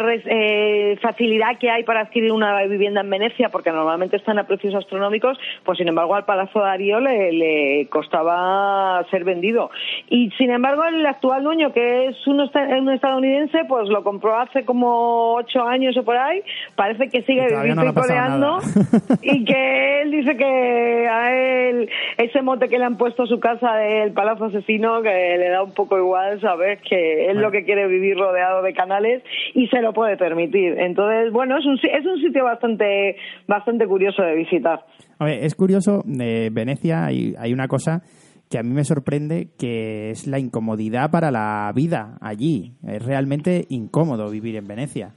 facilidad 1.00 1.58
que 1.58 1.70
hay 1.70 1.82
para 1.84 2.00
adquirir 2.00 2.32
una 2.32 2.62
vivienda 2.64 3.00
en 3.00 3.08
Venecia, 3.10 3.48
porque 3.48 3.70
normalmente 3.70 4.16
están 4.16 4.38
a 4.38 4.46
precios 4.46 4.74
astronómicos, 4.74 5.38
pues 5.64 5.78
sin 5.78 5.88
embargo 5.88 6.14
al 6.14 6.24
Palazzo 6.24 6.60
Darío 6.60 7.00
le, 7.00 7.32
le 7.32 7.86
costaba 7.90 9.02
ser 9.10 9.24
vendido. 9.24 9.70
Y 10.10 10.30
sin 10.32 10.50
embargo 10.50 10.63
el 10.72 11.06
actual 11.06 11.42
dueño, 11.44 11.72
que 11.72 12.06
es 12.08 12.26
un, 12.26 12.40
esta- 12.40 12.66
un 12.78 12.90
estadounidense, 12.90 13.58
pues 13.68 13.88
lo 13.88 14.02
compró 14.02 14.38
hace 14.38 14.64
como 14.64 15.34
ocho 15.34 15.62
años 15.62 15.96
o 15.96 16.04
por 16.04 16.16
ahí, 16.16 16.42
parece 16.74 17.08
que 17.08 17.22
sigue 17.22 17.46
Y 17.50 17.70
ha 17.70 17.74
pasado 17.74 17.94
coreando 17.94 18.58
y 19.22 19.44
que 19.44 20.02
él 20.02 20.10
dice 20.10 20.36
que 20.36 21.08
a 21.08 21.32
él 21.34 21.88
ese 22.18 22.42
mote 22.42 22.68
que 22.68 22.78
le 22.78 22.84
han 22.84 22.96
puesto 22.96 23.24
a 23.24 23.26
su 23.26 23.38
casa 23.40 23.74
del 23.76 24.12
Palacio 24.12 24.46
Asesino 24.46 25.02
que 25.02 25.08
le 25.38 25.48
da 25.50 25.62
un 25.62 25.74
poco 25.74 25.98
igual, 25.98 26.40
¿sabes? 26.40 26.80
Que 26.88 27.22
es 27.26 27.34
Bueno. 27.34 27.40
lo 27.42 27.50
que 27.50 27.64
quiere 27.64 27.86
vivir 27.86 28.16
rodeado 28.16 28.62
de 28.62 28.72
canales 28.74 29.22
y 29.54 29.66
se 29.68 29.80
lo 29.82 29.92
puede 29.92 30.16
permitir. 30.16 30.78
Entonces, 30.78 31.32
bueno, 31.32 31.58
es 31.58 31.66
un, 31.66 31.74
es 31.82 32.06
un 32.06 32.20
sitio 32.20 32.44
bastante, 32.44 33.16
bastante 33.46 33.86
curioso 33.86 34.22
de 34.22 34.34
visitar. 34.34 34.80
A 35.18 35.24
ver, 35.26 35.44
es 35.44 35.54
curioso, 35.54 36.02
de 36.04 36.48
Venecia 36.52 37.04
hay, 37.06 37.34
hay 37.38 37.52
una 37.52 37.68
cosa 37.68 38.02
que 38.48 38.58
a 38.58 38.62
mí 38.62 38.72
me 38.72 38.84
sorprende, 38.84 39.48
que 39.58 40.10
es 40.10 40.26
la 40.26 40.38
incomodidad 40.38 41.10
para 41.10 41.30
la 41.30 41.72
vida 41.74 42.18
allí. 42.20 42.74
Es 42.86 43.02
realmente 43.02 43.66
incómodo 43.68 44.30
vivir 44.30 44.56
en 44.56 44.66
Venecia. 44.66 45.12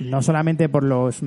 No 0.00 0.22
solamente 0.22 0.68
por 0.68 0.84
los 0.84 1.22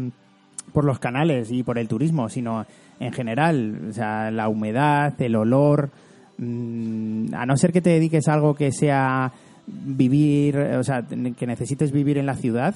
por 0.73 0.83
los 0.83 0.99
canales 0.99 1.51
y 1.51 1.63
por 1.63 1.77
el 1.77 1.87
turismo, 1.87 2.27
sino 2.27 2.65
en 2.99 3.13
general, 3.13 3.87
o 3.89 3.93
sea, 3.93 4.31
la 4.31 4.49
humedad, 4.49 5.13
el 5.21 5.35
olor, 5.35 5.89
mm, 6.37 7.33
a 7.33 7.45
no 7.45 7.55
ser 7.55 7.71
que 7.71 7.81
te 7.81 7.91
dediques 7.91 8.27
a 8.27 8.33
algo 8.33 8.55
que 8.55 8.71
sea 8.71 9.31
vivir, 9.67 10.57
o 10.57 10.83
sea, 10.83 11.03
que 11.03 11.47
necesites 11.47 11.91
vivir 11.91 12.17
en 12.17 12.25
la 12.25 12.35
ciudad, 12.35 12.75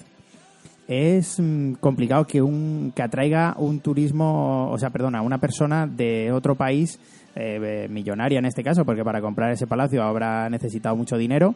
es 0.88 1.40
mm, 1.40 1.74
complicado 1.74 2.26
que 2.26 2.42
un 2.42 2.92
que 2.96 3.04
atraiga 3.04 3.56
un 3.58 3.80
turismo, 3.80 4.72
o 4.72 4.78
sea, 4.78 4.90
perdona, 4.90 5.22
una 5.22 5.38
persona 5.40 5.86
de 5.86 6.32
otro 6.32 6.56
país 6.56 7.00
eh, 7.36 7.88
millonaria 7.90 8.40
en 8.40 8.46
este 8.46 8.64
caso, 8.64 8.86
porque 8.86 9.04
para 9.04 9.22
comprar 9.22 9.52
ese 9.52 9.68
palacio 9.68 10.04
habrá 10.04 10.50
necesitado 10.50 10.96
mucho 10.96 11.18
dinero, 11.18 11.56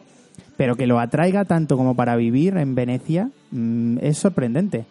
pero 0.56 0.76
que 0.76 0.86
lo 0.86 0.98
atraiga 0.98 1.44
tanto 1.44 1.76
como 1.76 1.94
para 1.94 2.16
vivir 2.16 2.56
en 2.56 2.74
Venecia 2.74 3.30
mm, 3.50 3.98
es 4.00 4.18
sorprendente. 4.18 4.86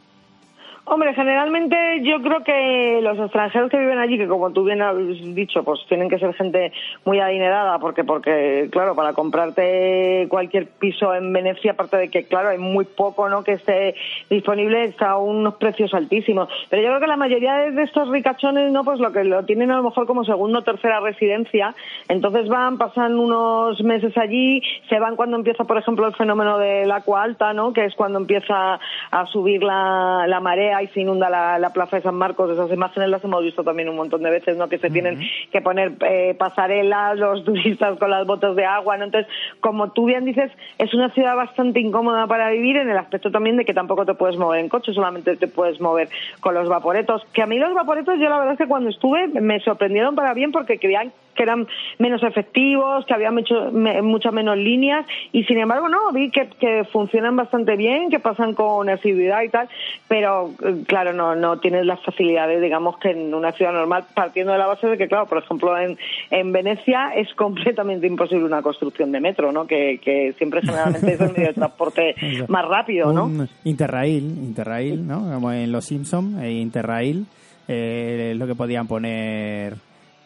Hombre, 0.86 1.14
generalmente 1.14 2.02
yo 2.04 2.22
creo 2.22 2.44
que 2.44 3.00
los 3.02 3.18
extranjeros 3.18 3.72
que 3.72 3.80
viven 3.80 4.00
allí, 4.00 4.18
que 4.18 4.28
como 4.28 4.52
tú 4.52 4.66
bien 4.66 4.82
has 4.82 4.98
dicho, 5.34 5.64
pues 5.64 5.80
tienen 5.88 6.10
que 6.10 6.20
ser 6.20 6.34
gente 6.34 6.74
muy 7.06 7.22
adinerada, 7.22 7.80
porque, 7.80 8.04
porque 8.04 8.68
claro, 8.70 8.94
para 8.94 9.14
comprarte 9.14 10.28
cualquier 10.30 10.68
piso 10.68 11.16
en 11.16 11.32
Venecia, 11.32 11.72
aparte 11.72 11.96
de 11.96 12.10
que, 12.10 12.26
claro, 12.26 12.50
hay 12.50 12.58
muy 12.58 12.84
poco, 12.84 13.30
¿no?, 13.30 13.46
que 13.46 13.54
esté 13.54 13.96
disponible, 14.30 14.84
está 14.84 15.12
a 15.12 15.18
unos 15.20 15.56
precios 15.56 15.94
altísimos. 15.94 16.50
Pero 16.70 16.82
yo 16.82 16.90
creo 16.90 17.00
que 17.00 17.08
la 17.08 17.16
mayoría 17.16 17.56
de 17.72 17.84
estos 17.84 18.10
ricachones, 18.10 18.70
¿no?, 18.74 18.84
pues 18.84 19.00
lo 19.00 19.14
que 19.14 19.24
lo 19.24 19.46
tienen 19.46 19.72
a 19.72 19.78
lo 19.78 19.84
mejor 19.84 20.06
como 20.06 20.26
segunda 20.26 20.60
o 20.60 20.64
tercera 20.64 21.00
residencia, 21.00 21.74
entonces 22.10 22.50
van, 22.50 22.78
pasan 22.78 23.18
unos 23.18 23.82
meses 23.84 24.18
allí, 24.18 24.62
se 24.90 25.00
van 25.00 25.16
cuando 25.16 25.38
empieza, 25.38 25.64
por 25.64 25.78
ejemplo, 25.78 26.06
el 26.08 26.16
fenómeno 26.16 26.58
del 26.58 26.92
agua 26.92 27.24
alta, 27.24 27.54
¿no?, 27.54 27.72
que 27.72 27.86
es 27.86 27.96
cuando 27.96 28.20
empieza 28.20 28.82
a 29.12 29.26
subir 29.28 29.64
la, 29.64 30.26
la 30.28 30.42
marea 30.42 30.73
ahí 30.74 30.88
se 30.88 31.02
inunda 31.02 31.30
la, 31.30 31.60
la 31.60 31.72
Plaza 31.72 31.98
de 31.98 32.04
San 32.04 32.16
Marcos, 32.16 32.52
esas 32.52 32.72
imágenes 32.72 33.10
las 33.10 33.24
hemos 33.24 33.44
visto 33.44 33.64
también 33.64 33.90
un 33.90 33.96
montón 33.96 34.24
de 34.24 34.30
veces, 34.30 34.58
¿no? 34.58 34.70
Que 34.70 34.78
se 34.78 34.90
tienen 34.90 35.20
que 35.52 35.62
poner 35.62 35.94
eh, 36.02 36.36
pasarelas, 36.38 37.18
los 37.18 37.44
turistas 37.46 37.98
con 37.98 38.10
las 38.10 38.26
botas 38.26 38.56
de 38.56 38.66
agua, 38.66 38.98
¿no? 38.98 39.06
Entonces, 39.06 39.32
como 39.60 39.92
tú 39.92 40.06
bien 40.06 40.26
dices, 40.26 40.52
es 40.78 40.94
una 40.94 41.10
ciudad 41.12 41.36
bastante 41.36 41.80
incómoda 41.80 42.28
para 42.28 42.50
vivir 42.50 42.78
en 42.78 42.90
el 42.90 42.98
aspecto 42.98 43.32
también 43.32 43.58
de 43.58 43.66
que 43.66 43.74
tampoco 43.74 44.06
te 44.06 44.14
puedes 44.14 44.38
mover 44.38 44.60
en 44.60 44.70
coche, 44.70 44.94
solamente 44.94 45.36
te 45.36 45.48
puedes 45.48 45.80
mover 45.80 46.10
con 46.40 46.54
los 46.54 46.68
vaporetos. 46.68 47.24
Que 47.34 47.42
a 47.42 47.48
mí 47.48 47.58
los 47.58 47.74
vaporetos, 47.74 48.20
yo 48.20 48.30
la 48.30 48.38
verdad 48.38 48.54
es 48.54 48.60
que 48.60 48.68
cuando 48.68 48.90
estuve 48.90 49.28
me 49.28 49.60
sorprendieron 49.60 50.16
para 50.16 50.34
bien 50.34 50.52
porque 50.52 50.80
creían 50.80 51.12
que 51.36 51.44
eran 51.44 51.68
menos 52.00 52.22
efectivos, 52.24 53.06
que 53.06 53.14
había 53.14 53.32
mucho, 53.32 53.72
me- 53.72 54.02
muchas 54.02 54.34
menos 54.34 54.58
líneas 54.58 55.06
y 55.32 55.44
sin 55.46 55.58
embargo 55.60 55.90
no, 55.90 56.12
vi 56.12 56.30
que, 56.32 56.48
que 56.60 56.84
funcionan 56.92 57.36
bastante 57.36 57.76
bien, 57.76 58.10
que 58.10 58.20
pasan 58.20 58.54
con 58.54 58.90
asiduidad 58.90 59.42
y 59.44 59.50
tal, 59.50 59.68
pero 60.08 60.52
eh, 60.64 60.84
claro, 60.88 61.14
no, 61.14 61.36
no 61.36 61.60
tienes 61.60 61.86
las 61.86 62.00
facilidades, 62.04 62.62
digamos, 62.62 62.98
que 62.98 63.12
en 63.12 63.34
una 63.34 63.52
ciudad 63.52 63.74
normal, 63.74 64.06
partiendo 64.14 64.52
de 64.54 64.60
la 64.60 64.68
base 64.68 64.88
de 64.88 64.98
que, 64.98 65.08
claro, 65.08 65.26
por 65.28 65.38
ejemplo, 65.40 65.78
en, 65.78 65.98
en 66.30 66.52
Venecia 66.52 67.14
es 67.16 67.34
completamente 67.36 68.08
imposible 68.08 68.46
una 68.46 68.62
construcción 68.62 69.12
de 69.12 69.20
metro, 69.20 69.52
¿no? 69.52 69.66
Que, 69.68 70.00
que 70.04 70.34
siempre 70.38 70.62
generalmente 70.62 71.14
es 71.14 71.20
el 71.22 71.32
medio 71.32 71.48
de 71.48 71.54
transporte 71.54 72.16
más 72.48 72.66
rápido, 72.68 73.12
¿no? 73.12 73.26
Un 73.26 73.50
Interrail, 73.64 74.24
Interrail, 74.24 75.06
¿no? 75.08 75.20
Como 75.34 75.52
en 75.52 75.72
Los 75.72 75.86
Simpson, 75.86 76.42
eh, 76.44 76.52
Interrail 76.52 77.26
eh, 77.68 78.30
es 78.34 78.38
lo 78.38 78.46
que 78.48 78.56
podían 78.56 78.88
poner 78.88 79.76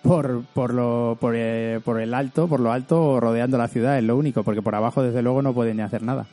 por 0.07 0.43
por 0.53 0.73
lo 0.73 1.17
por, 1.19 1.33
eh, 1.35 1.79
por 1.83 1.99
el 1.99 2.13
alto, 2.13 2.47
por 2.47 2.59
lo 2.59 2.71
alto 2.71 3.19
rodeando 3.19 3.57
la 3.57 3.67
ciudad 3.67 3.97
es 3.97 4.03
lo 4.03 4.17
único, 4.17 4.43
porque 4.43 4.61
por 4.61 4.75
abajo 4.75 5.03
desde 5.03 5.21
luego 5.21 5.41
no 5.41 5.53
pueden 5.53 5.77
ni 5.77 5.83
hacer 5.83 6.01
nada. 6.01 6.25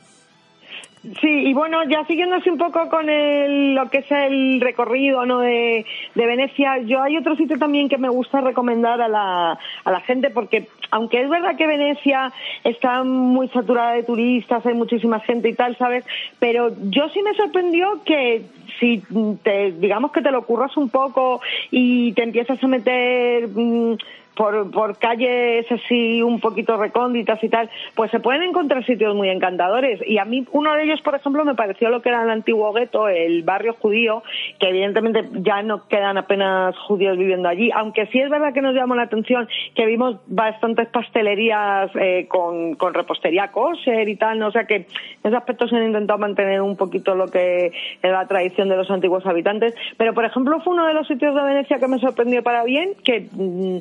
Sí, 1.20 1.28
y 1.28 1.52
bueno, 1.52 1.84
ya 1.84 2.06
siguiéndose 2.06 2.50
un 2.50 2.56
poco 2.56 2.88
con 2.88 3.10
el, 3.10 3.74
lo 3.74 3.90
que 3.90 3.98
es 3.98 4.10
el 4.10 4.58
recorrido 4.58 5.26
¿no? 5.26 5.40
de, 5.40 5.84
de 6.14 6.26
Venecia, 6.26 6.78
yo 6.78 7.02
hay 7.02 7.18
otro 7.18 7.36
sitio 7.36 7.58
también 7.58 7.90
que 7.90 7.98
me 7.98 8.08
gusta 8.08 8.40
recomendar 8.40 9.02
a 9.02 9.08
la, 9.08 9.58
a 9.84 9.90
la 9.90 10.00
gente 10.00 10.30
porque 10.30 10.66
aunque 10.90 11.20
es 11.20 11.28
verdad 11.28 11.56
que 11.56 11.66
Venecia 11.66 12.32
está 12.62 13.04
muy 13.04 13.48
saturada 13.48 13.92
de 13.92 14.04
turistas, 14.04 14.64
hay 14.64 14.72
muchísima 14.72 15.20
gente 15.20 15.50
y 15.50 15.54
tal, 15.54 15.76
¿sabes? 15.76 16.06
Pero 16.38 16.70
yo 16.84 17.08
sí 17.10 17.20
me 17.20 17.34
sorprendió 17.34 18.02
que 18.06 18.46
si 18.80 19.02
te, 19.42 19.72
digamos 19.72 20.10
que 20.10 20.22
te 20.22 20.30
lo 20.30 20.46
curras 20.46 20.74
un 20.76 20.88
poco 20.88 21.42
y 21.70 22.12
te 22.14 22.22
empiezas 22.22 22.62
a 22.62 22.66
meter 22.66 23.48
mm, 23.48 23.96
por, 24.36 24.70
por 24.70 24.98
calles 24.98 25.66
así 25.70 26.22
un 26.22 26.40
poquito 26.40 26.76
recónditas 26.76 27.42
y 27.42 27.48
tal, 27.48 27.70
pues 27.94 28.10
se 28.10 28.20
pueden 28.20 28.42
encontrar 28.42 28.84
sitios 28.84 29.14
muy 29.14 29.28
encantadores. 29.28 30.00
Y 30.06 30.18
a 30.18 30.24
mí 30.24 30.46
uno 30.52 30.74
de 30.74 30.84
ellos, 30.84 31.00
por 31.02 31.14
ejemplo, 31.14 31.44
me 31.44 31.54
pareció 31.54 31.88
lo 31.90 32.02
que 32.02 32.08
era 32.08 32.22
el 32.22 32.30
antiguo 32.30 32.72
gueto, 32.72 33.08
el 33.08 33.42
barrio 33.42 33.74
judío, 33.74 34.22
que 34.64 34.70
evidentemente 34.70 35.28
ya 35.42 35.62
no 35.62 35.86
quedan 35.88 36.16
apenas 36.16 36.74
judíos 36.78 37.18
viviendo 37.18 37.50
allí, 37.50 37.70
aunque 37.74 38.06
sí 38.06 38.18
es 38.18 38.30
verdad 38.30 38.54
que 38.54 38.62
nos 38.62 38.74
llamó 38.74 38.94
la 38.94 39.02
atención 39.02 39.46
que 39.74 39.84
vimos 39.84 40.16
bastantes 40.26 40.88
pastelerías 40.88 41.90
eh, 41.96 42.26
con, 42.28 42.74
con 42.76 42.94
repostería 42.94 43.52
kosher 43.52 44.08
y 44.08 44.16
tal, 44.16 44.38
¿no? 44.38 44.46
o 44.46 44.52
sea 44.52 44.64
que 44.64 44.76
en 44.76 44.86
ese 45.22 45.36
aspecto 45.36 45.68
se 45.68 45.76
han 45.76 45.84
intentado 45.84 46.18
mantener 46.18 46.62
un 46.62 46.78
poquito 46.78 47.14
lo 47.14 47.28
que 47.28 47.66
es 47.66 48.10
la 48.10 48.26
tradición 48.26 48.70
de 48.70 48.76
los 48.76 48.90
antiguos 48.90 49.26
habitantes, 49.26 49.74
pero 49.98 50.14
por 50.14 50.24
ejemplo 50.24 50.58
fue 50.60 50.72
uno 50.72 50.86
de 50.86 50.94
los 50.94 51.06
sitios 51.08 51.34
de 51.34 51.42
Venecia 51.42 51.78
que 51.78 51.88
me 51.88 51.98
sorprendió 51.98 52.42
para 52.42 52.64
bien, 52.64 52.94
que 53.04 53.28
mm, 53.30 53.78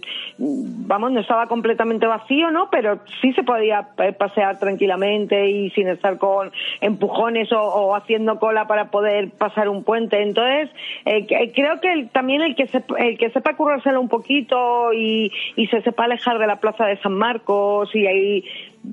vamos, 0.86 1.13
no 1.13 1.21
estaba 1.21 1.47
completamente 1.47 2.07
vacío, 2.07 2.51
¿no? 2.51 2.69
Pero 2.69 2.99
sí 3.21 3.31
se 3.31 3.43
podía 3.43 3.88
eh, 3.99 4.11
pasear 4.11 4.59
tranquilamente 4.59 5.49
y 5.49 5.69
sin 5.69 5.88
estar 5.88 6.17
con 6.17 6.51
empujones 6.81 7.53
o, 7.53 7.61
o 7.61 7.95
haciendo 7.95 8.38
cola 8.38 8.67
para 8.67 8.91
poder 8.91 9.31
pasar 9.31 9.69
un 9.69 9.86
puente. 9.86 10.21
Entonces, 10.21 10.72
eh, 11.05 11.26
que- 11.28 11.51
creo 11.53 11.80
que 11.82 11.91
el- 11.91 12.09
también 12.09 12.41
el 12.41 12.55
que, 12.55 12.67
sep- 12.67 12.95
el 12.97 13.17
que 13.17 13.30
sepa 13.32 13.55
currárselo 13.55 13.99
un 14.01 14.09
poquito 14.09 14.93
y, 14.93 15.32
y 15.55 15.67
se 15.67 15.82
sepa 15.82 16.05
alejar 16.05 16.39
de 16.39 16.47
la 16.47 16.57
plaza 16.59 16.86
de 16.86 16.97
San 17.01 17.13
Marcos 17.13 17.89
y 17.95 18.05
ahí 18.07 18.43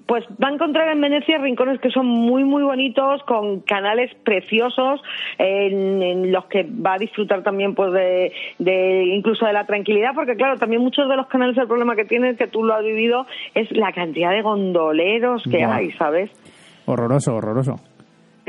pues 0.07 0.25
va 0.43 0.49
a 0.49 0.53
encontrar 0.53 0.89
en 0.93 1.01
Venecia 1.01 1.39
rincones 1.39 1.81
que 1.81 1.91
son 1.91 2.07
muy 2.07 2.45
muy 2.45 2.63
bonitos 2.63 3.25
con 3.25 3.59
canales 3.61 4.15
preciosos 4.23 5.03
en, 5.39 6.01
en 6.01 6.31
los 6.31 6.45
que 6.47 6.63
va 6.65 6.95
a 6.95 6.99
disfrutar 6.99 7.43
también 7.43 7.75
pues 7.75 7.93
de, 7.93 8.33
de 8.61 9.05
incluso 9.07 9.47
de 9.47 9.53
la 9.53 9.67
tranquilidad 9.67 10.11
porque 10.15 10.37
claro 10.37 10.59
también 10.59 10.81
muchos 10.81 11.09
de 11.09 11.17
los 11.17 11.27
canales 11.27 11.59
el 11.59 11.67
problema 11.67 11.97
que 11.97 12.05
tienen 12.05 12.37
que 12.37 12.47
tú 12.47 12.63
lo 12.63 12.75
has 12.75 12.85
vivido 12.85 13.27
es 13.55 13.69
la 13.73 13.91
cantidad 13.93 14.31
de 14.31 14.43
gondoleros 14.43 15.43
que 15.51 15.65
hay 15.65 15.91
sabes 15.93 16.31
Horroroso, 16.87 17.35
horroroso. 17.37 17.77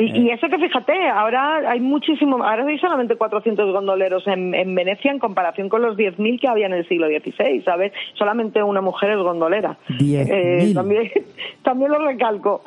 Y, 0.02 0.20
y 0.20 0.30
eso 0.32 0.48
que 0.50 0.58
fíjate, 0.58 0.94
ahora 1.10 1.70
hay 1.70 1.80
muchísimo, 1.80 2.44
ahora 2.44 2.66
hay 2.66 2.80
solamente 2.80 3.16
400 3.16 3.72
gondoleros 3.72 4.26
en, 4.28 4.54
en 4.54 4.74
Venecia 4.74 5.12
en 5.12 5.20
comparación 5.20 5.70
con 5.70 5.82
los 5.82 5.98
10.000 5.98 6.40
que 6.40 6.48
había 6.48 6.66
en 6.66 6.74
el 6.74 6.88
siglo 6.88 7.08
XVI, 7.08 7.62
¿sabes? 7.64 7.94
Solamente 8.18 8.64
una 8.64 8.82
mujer 8.82 9.12
es 9.12 9.18
gondolera. 9.18 9.78
10.000. 9.90 10.74
también, 10.74 11.12
también 11.64 11.92
lo 11.92 12.00
recalco. 12.00 12.64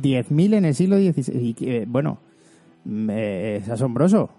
10.000 0.00 0.54
en 0.54 0.64
el 0.64 0.74
siglo 0.74 0.96
XVI. 0.96 1.48
Y, 1.48 1.54
que, 1.54 1.84
bueno, 1.86 2.18
mm, 2.84 3.10
eh, 3.10 3.56
es 3.56 3.68
asombroso. 3.68 4.30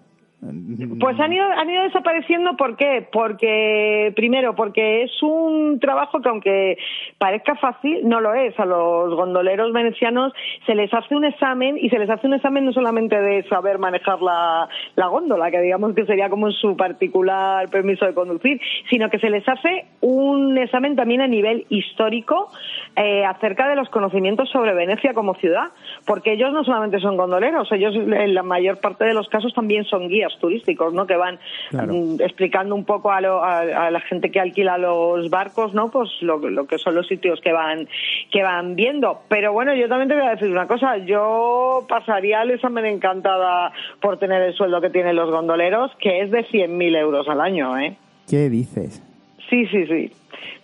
Pues 0.42 1.20
han 1.20 1.34
ido, 1.34 1.44
han 1.44 1.70
ido 1.70 1.84
desapareciendo, 1.84 2.56
¿por 2.56 2.78
qué? 2.78 3.06
Porque, 3.12 4.14
primero, 4.16 4.56
porque 4.56 5.04
es 5.04 5.22
un 5.22 5.80
trabajo 5.82 6.22
que 6.22 6.30
aunque 6.30 6.78
parezca 7.18 7.56
fácil, 7.56 8.08
no 8.08 8.22
lo 8.22 8.34
es. 8.34 8.58
A 8.58 8.66
los 8.66 9.14
gondoleros 9.16 9.74
venecianos 9.74 10.32
se 10.66 10.76
les 10.76 10.94
hace 10.94 11.14
un 11.14 11.26
examen 11.26 11.78
y 11.78 11.90
se 11.90 12.00
les 12.00 12.10
hace 12.10 12.26
un 12.26 12.36
examen 12.36 12.64
no 12.64 12.72
solamente 12.72 13.20
de 13.20 13.44
saber 13.50 13.80
manejar 13.80 14.22
la, 14.22 14.70
la 14.96 15.08
góndola, 15.08 15.52
que 15.52 15.60
digamos 15.60 15.94
que 15.94 16.06
sería 16.06 16.30
como 16.30 16.50
su 16.52 16.78
particular 16.78 17.70
permiso 17.70 18.06
de 18.06 18.14
conducir, 18.14 18.62
sino 18.90 19.10
que 19.10 19.20
se 19.20 19.30
les 19.30 19.48
hace 19.48 19.88
un 20.00 20.58
examen 20.58 20.96
también 20.96 21.20
a 21.20 21.28
nivel 21.28 21.66
histórico 21.68 22.50
eh, 22.96 23.26
acerca 23.26 23.68
de 23.68 23.76
los 23.76 23.90
conocimientos 23.90 24.50
sobre 24.52 24.74
Venecia 24.74 25.14
como 25.14 25.36
ciudad, 25.36 25.68
porque 26.06 26.32
ellos 26.32 26.54
no 26.54 26.64
solamente 26.64 27.00
son 27.00 27.18
gondoleros, 27.18 27.70
ellos 27.74 27.94
en 27.94 28.34
la 28.34 28.44
mayor 28.44 28.80
parte 28.80 29.04
de 29.04 29.14
los 29.14 29.28
casos 29.28 29.54
también 29.54 29.84
son 29.84 30.08
guías 30.08 30.29
turísticos, 30.38 30.94
¿no? 30.94 31.08
Que 31.08 31.16
van 31.16 31.40
Claro. 31.70 31.94
mm, 31.94 32.22
explicando 32.22 32.76
un 32.76 32.86
poco 32.86 33.12
a, 33.12 33.22
lo- 33.22 33.44
a- 33.44 33.88
a 33.88 33.92
la 33.92 34.00
gente 34.02 34.30
que 34.32 34.40
alquila 34.40 34.78
los 34.78 35.30
barcos, 35.30 35.74
¿no? 35.74 35.90
Pues 35.90 36.10
lo, 36.22 36.38
lo 36.38 36.68
que 36.68 36.78
son 36.78 36.94
los 36.96 37.08
sitios 37.08 37.40
que 37.42 37.52
van 37.54 37.88
que 38.32 38.44
van 38.44 38.76
viendo. 38.76 39.22
Pero 39.30 39.54
bueno, 39.54 39.74
yo 39.74 39.88
también 39.88 40.10
te 40.10 40.16
voy 40.16 40.26
a 40.26 40.32
decir 40.32 40.50
una 40.52 40.68
cosa. 40.68 40.98
Yo 40.98 41.86
pasaría 41.90 42.42
el 42.44 42.52
examen 42.52 42.86
encantada 42.86 43.72
por 44.02 44.18
tener 44.20 44.42
el 44.42 44.54
sueldo 44.54 44.82
que 44.82 44.90
tienen 44.90 45.16
los 45.16 45.32
gondoleros, 45.32 45.92
que 46.00 46.22
es 46.22 46.32
de 46.32 46.46
100.000 46.46 46.96
euros 46.98 47.28
al 47.28 47.42
año, 47.42 47.78
¿eh? 47.80 47.96
¿Qué 48.30 48.50
dices? 48.50 49.02
Sí, 49.50 49.66
sí, 49.68 49.86
sí. 49.88 50.12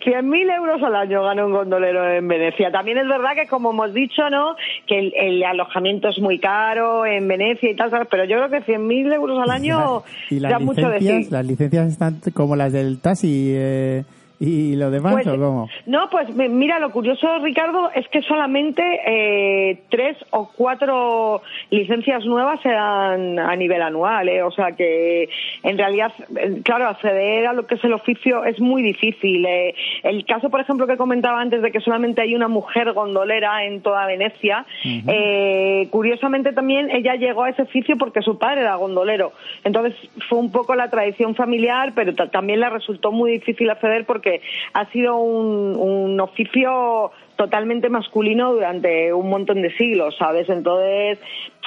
100.000 0.04 0.56
euros 0.56 0.82
al 0.82 0.94
año 0.94 1.22
gana 1.24 1.44
un 1.44 1.52
gondolero 1.52 2.08
en 2.08 2.28
Venecia. 2.28 2.70
También 2.70 2.98
es 2.98 3.08
verdad 3.08 3.30
que, 3.34 3.46
como 3.48 3.70
hemos 3.70 3.92
dicho, 3.92 4.30
¿no? 4.30 4.54
Que 4.86 4.98
el, 4.98 5.12
el 5.16 5.42
alojamiento 5.42 6.08
es 6.08 6.18
muy 6.20 6.38
caro 6.38 7.04
en 7.04 7.26
Venecia 7.26 7.70
y 7.70 7.74
tal, 7.74 7.90
¿sabes? 7.90 8.06
pero 8.10 8.24
yo 8.24 8.36
creo 8.36 8.50
que 8.50 8.72
100.000 8.72 9.14
euros 9.14 9.42
al 9.42 9.50
año 9.50 10.02
¿Y 10.30 10.38
da 10.38 10.58
mucho 10.58 10.88
de 10.88 11.00
sí. 11.00 11.28
¿Las 11.30 11.44
licencias 11.46 11.88
están 11.88 12.20
como 12.34 12.54
las 12.56 12.72
del 12.72 13.00
taxi 13.00 13.52
eh, 13.54 14.04
y 14.38 14.76
lo 14.76 14.90
demás 14.90 15.14
Pues, 15.14 15.26
o 15.28 15.36
cómo? 15.38 15.68
No, 15.86 16.10
pues 16.10 16.28
mi- 16.34 16.48
mira, 16.48 16.78
lo 16.78 16.90
curioso, 16.90 17.38
Ricardo, 17.38 17.90
es 17.94 18.06
que 18.08 18.20
solamente 18.22 18.82
eh, 19.06 19.78
tres 19.88 20.16
o 20.30 20.50
cuatro 20.54 21.40
licencias 21.70 22.24
nuevas 22.26 22.60
se 22.60 22.68
dan 22.70 23.38
a 23.38 23.56
nivel 23.56 23.80
anual, 23.80 24.28
¿eh? 24.28 24.42
o 24.42 24.50
sea 24.50 24.72
que 24.72 25.28
en 25.62 25.78
realidad, 25.78 26.12
eh, 26.36 26.60
claro, 26.64 26.86
acceder 26.88 27.46
a 27.46 27.52
lo 27.54 27.66
que 27.66 27.76
es 27.76 27.84
el 27.84 27.92
oficio 27.94 28.44
es 28.44 28.60
muy 28.60 28.82
difícil. 28.82 29.44
eh. 29.46 29.74
El 30.02 30.24
caso, 30.26 30.50
por 30.50 30.60
ejemplo, 30.60 30.86
que 30.86 30.96
comentaba 30.98 31.40
antes 31.40 31.62
de 31.62 31.72
que 31.72 31.80
solamente 31.80 32.20
hay 32.20 32.34
una 32.34 32.48
mujer 32.48 32.92
gondolera 32.92 33.64
en 33.64 33.80
toda 33.80 34.06
Venecia, 34.06 34.66
eh, 35.08 35.88
curiosamente 35.90 36.52
también 36.52 36.90
ella 36.90 37.14
llegó 37.14 37.44
a 37.44 37.50
ese 37.50 37.62
oficio 37.62 37.96
porque 37.96 38.22
su 38.22 38.38
padre 38.38 38.60
era 38.62 38.74
gondolero. 38.76 39.32
Entonces 39.64 39.94
fue 40.28 40.38
un 40.38 40.52
poco 40.52 40.74
la 40.74 40.90
tradición 40.90 41.34
familiar, 41.34 41.92
pero 41.94 42.14
ta- 42.14 42.28
también 42.30 42.60
le 42.60 42.68
resultó 42.68 43.12
muy 43.12 43.30
difícil 43.32 43.70
acceder 43.70 44.04
porque 44.04 44.25
ha 44.72 44.86
sido 44.90 45.16
un, 45.16 46.20
oficio 46.20 47.10
totalmente 47.36 47.88
masculino 47.88 48.52
durante 48.52 49.12
un 49.12 49.28
montón 49.28 49.60
de 49.62 49.70
siglos, 49.76 50.16
¿sabes? 50.18 50.48
Entonces, 50.48 51.18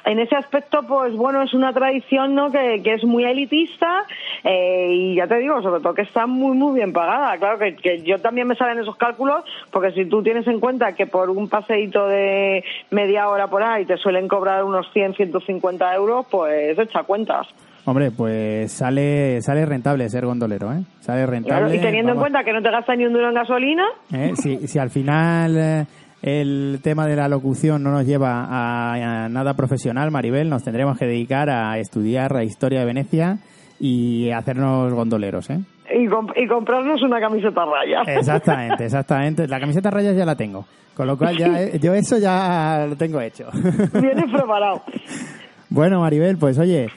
en 0.05 0.19
ese 0.19 0.35
aspecto, 0.35 0.81
pues 0.87 1.13
bueno, 1.15 1.43
es 1.43 1.53
una 1.53 1.71
tradición, 1.73 2.33
¿no? 2.33 2.51
Que, 2.51 2.81
que 2.83 2.93
es 2.93 3.03
muy 3.03 3.25
elitista 3.25 4.05
eh, 4.43 4.87
y 4.89 5.15
ya 5.15 5.27
te 5.27 5.37
digo, 5.37 5.61
sobre 5.61 5.81
todo 5.81 5.93
que 5.93 6.01
está 6.01 6.25
muy, 6.25 6.55
muy 6.57 6.75
bien 6.75 6.93
pagada. 6.93 7.37
Claro 7.37 7.59
que, 7.59 7.75
que 7.75 8.01
yo 8.01 8.19
también 8.19 8.47
me 8.47 8.55
salen 8.55 8.79
esos 8.79 8.95
cálculos, 8.95 9.43
porque 9.71 9.91
si 9.91 10.05
tú 10.05 10.23
tienes 10.23 10.47
en 10.47 10.59
cuenta 10.59 10.95
que 10.95 11.05
por 11.05 11.29
un 11.29 11.47
paseíto 11.47 12.07
de 12.07 12.63
media 12.89 13.29
hora 13.29 13.47
por 13.47 13.61
ahí 13.61 13.85
te 13.85 13.97
suelen 13.97 14.27
cobrar 14.27 14.63
unos 14.63 14.91
100, 14.93 15.15
150 15.15 15.95
euros, 15.95 16.25
pues 16.29 16.77
echa 16.77 17.03
cuentas. 17.03 17.47
Hombre, 17.89 18.11
pues 18.11 18.71
sale 18.71 19.41
sale 19.41 19.65
rentable 19.65 20.07
ser 20.09 20.23
gondolero, 20.25 20.71
¿eh? 20.71 20.83
Sale 20.99 21.25
rentable. 21.25 21.59
Claro, 21.69 21.73
y 21.73 21.79
teniendo 21.79 22.11
en 22.13 22.19
cuenta 22.19 22.43
que 22.43 22.53
no 22.53 22.61
te 22.61 22.69
gasta 22.69 22.95
ni 22.95 23.05
un 23.05 23.13
duro 23.13 23.29
en 23.29 23.33
gasolina, 23.33 23.83
¿eh? 24.13 24.33
Si, 24.35 24.67
si 24.67 24.77
al 24.77 24.91
final 24.91 25.57
eh, 25.57 25.85
el 26.21 26.79
tema 26.83 27.07
de 27.07 27.15
la 27.15 27.27
locución 27.27 27.81
no 27.81 27.89
nos 27.91 28.05
lleva 28.05 28.43
a, 28.45 29.23
a 29.25 29.29
nada 29.29 29.55
profesional, 29.55 30.11
Maribel, 30.11 30.49
nos 30.49 30.63
tendremos 30.63 30.99
que 30.99 31.05
dedicar 31.07 31.49
a 31.49 31.79
estudiar 31.79 32.31
la 32.31 32.43
historia 32.43 32.81
de 32.81 32.85
Venecia 32.85 33.39
y 33.79 34.29
hacernos 34.29 34.93
gondoleros, 34.93 35.49
¿eh? 35.49 35.59
Y, 35.91 36.05
comp- 36.05 36.33
y 36.35 36.45
comprarnos 36.47 37.01
una 37.01 37.19
camiseta 37.19 37.65
raya. 37.65 38.03
Exactamente, 38.19 38.85
exactamente. 38.85 39.47
La 39.47 39.59
camiseta 39.59 39.89
rayas 39.89 40.15
ya 40.15 40.25
la 40.25 40.35
tengo. 40.35 40.63
Con 40.93 41.07
lo 41.07 41.17
cual 41.17 41.35
ya 41.37 41.47
eh, 41.63 41.79
yo 41.81 41.95
eso 41.95 42.19
ya 42.19 42.85
lo 42.87 42.95
tengo 42.97 43.19
hecho. 43.19 43.49
Vienes 43.93 44.25
preparado. 44.31 44.83
bueno, 45.69 46.01
Maribel, 46.01 46.37
pues 46.37 46.59
oye, 46.59 46.89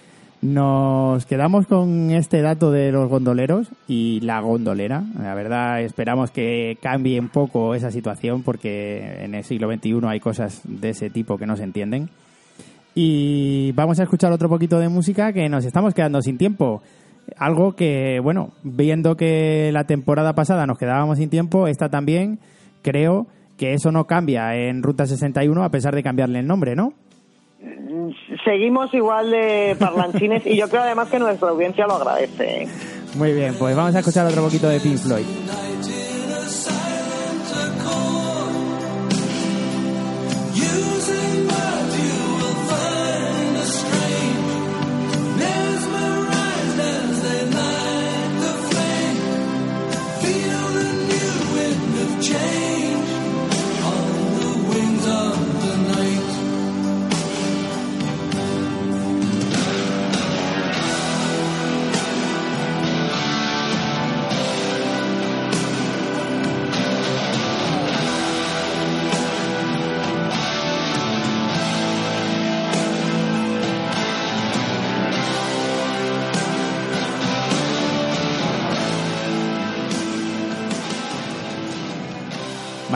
nos 0.43 1.24
quedamos 1.24 1.68
con 1.68 2.11
este 2.11 2.43
dato 2.43 2.72
de 2.72 2.90
los 2.90 3.09
gondoleros 3.09 3.68
y 3.86 4.20
la 4.20 4.40
gondolera. 4.40 5.05
La 5.18 5.34
verdad, 5.34 5.80
esperamos 5.80 6.32
que 6.32 6.76
cambie 6.82 7.20
un 7.20 7.28
poco 7.28 7.76
esa 7.76 7.93
situación 7.93 8.43
porque 8.43 9.22
en 9.24 9.36
el 9.36 9.45
siglo 9.45 9.72
XXI 9.72 10.01
hay 10.09 10.18
cosas 10.18 10.61
de 10.64 10.90
ese 10.90 11.11
tipo 11.11 11.38
que 11.38 11.47
no 11.47 11.57
se 11.57 11.62
entienden. 11.62 12.11
Y 12.95 13.70
vamos 13.72 14.01
a 14.01 14.03
escuchar 14.03 14.32
otro 14.32 14.49
poquito 14.49 14.80
de 14.80 14.88
música 14.88 15.32
que 15.32 15.49
nos 15.49 15.64
estamos 15.64 15.95
quedando 15.95 16.20
sin 16.20 16.38
tiempo. 16.38 16.82
Algo 17.36 17.76
que, 17.76 18.18
bueno, 18.20 18.51
viendo 18.64 19.16
que 19.16 19.70
la 19.72 19.84
temporada 19.84 20.34
pasada 20.34 20.66
nos 20.66 20.76
quedábamos 20.76 21.18
sin 21.18 21.30
tiempo, 21.30 21.68
esta 21.68 21.88
también, 21.88 22.40
creo 22.82 23.28
que 23.57 23.74
eso 23.74 23.93
no 23.93 24.07
cambia 24.07 24.57
en 24.57 24.82
Ruta 24.82 25.07
61 25.07 25.62
a 25.62 25.70
pesar 25.70 25.95
de 25.95 26.03
cambiarle 26.03 26.40
el 26.40 26.49
nombre, 26.49 26.74
¿no? 26.74 26.95
Seguimos 28.45 28.93
igual 28.95 29.31
de 29.31 29.77
parlanchines 29.79 30.47
y 30.47 30.57
yo 30.57 30.69
creo 30.69 30.83
además 30.83 31.09
que 31.09 31.19
nuestra 31.19 31.51
audiencia 31.51 31.87
lo 31.87 31.95
agradece. 31.95 32.63
¿eh? 32.63 32.69
Muy 33.15 33.33
bien, 33.33 33.55
pues 33.59 33.77
vamos 33.77 33.95
a 33.95 34.01
escuchar 34.01 34.27
otro 34.27 34.43
poquito 34.43 34.69
de 34.69 34.81
Pink 34.81 34.99
Floyd. 34.99 35.27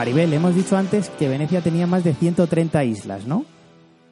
Maribel, 0.07 0.31
hemos 0.31 0.55
dicho 0.55 0.77
antes 0.77 1.09
que 1.09 1.27
Venecia 1.27 1.59
tenía 1.59 1.85
más 1.85 2.01
de 2.05 2.13
130 2.13 2.81
islas, 2.85 3.27
¿no? 3.27 3.43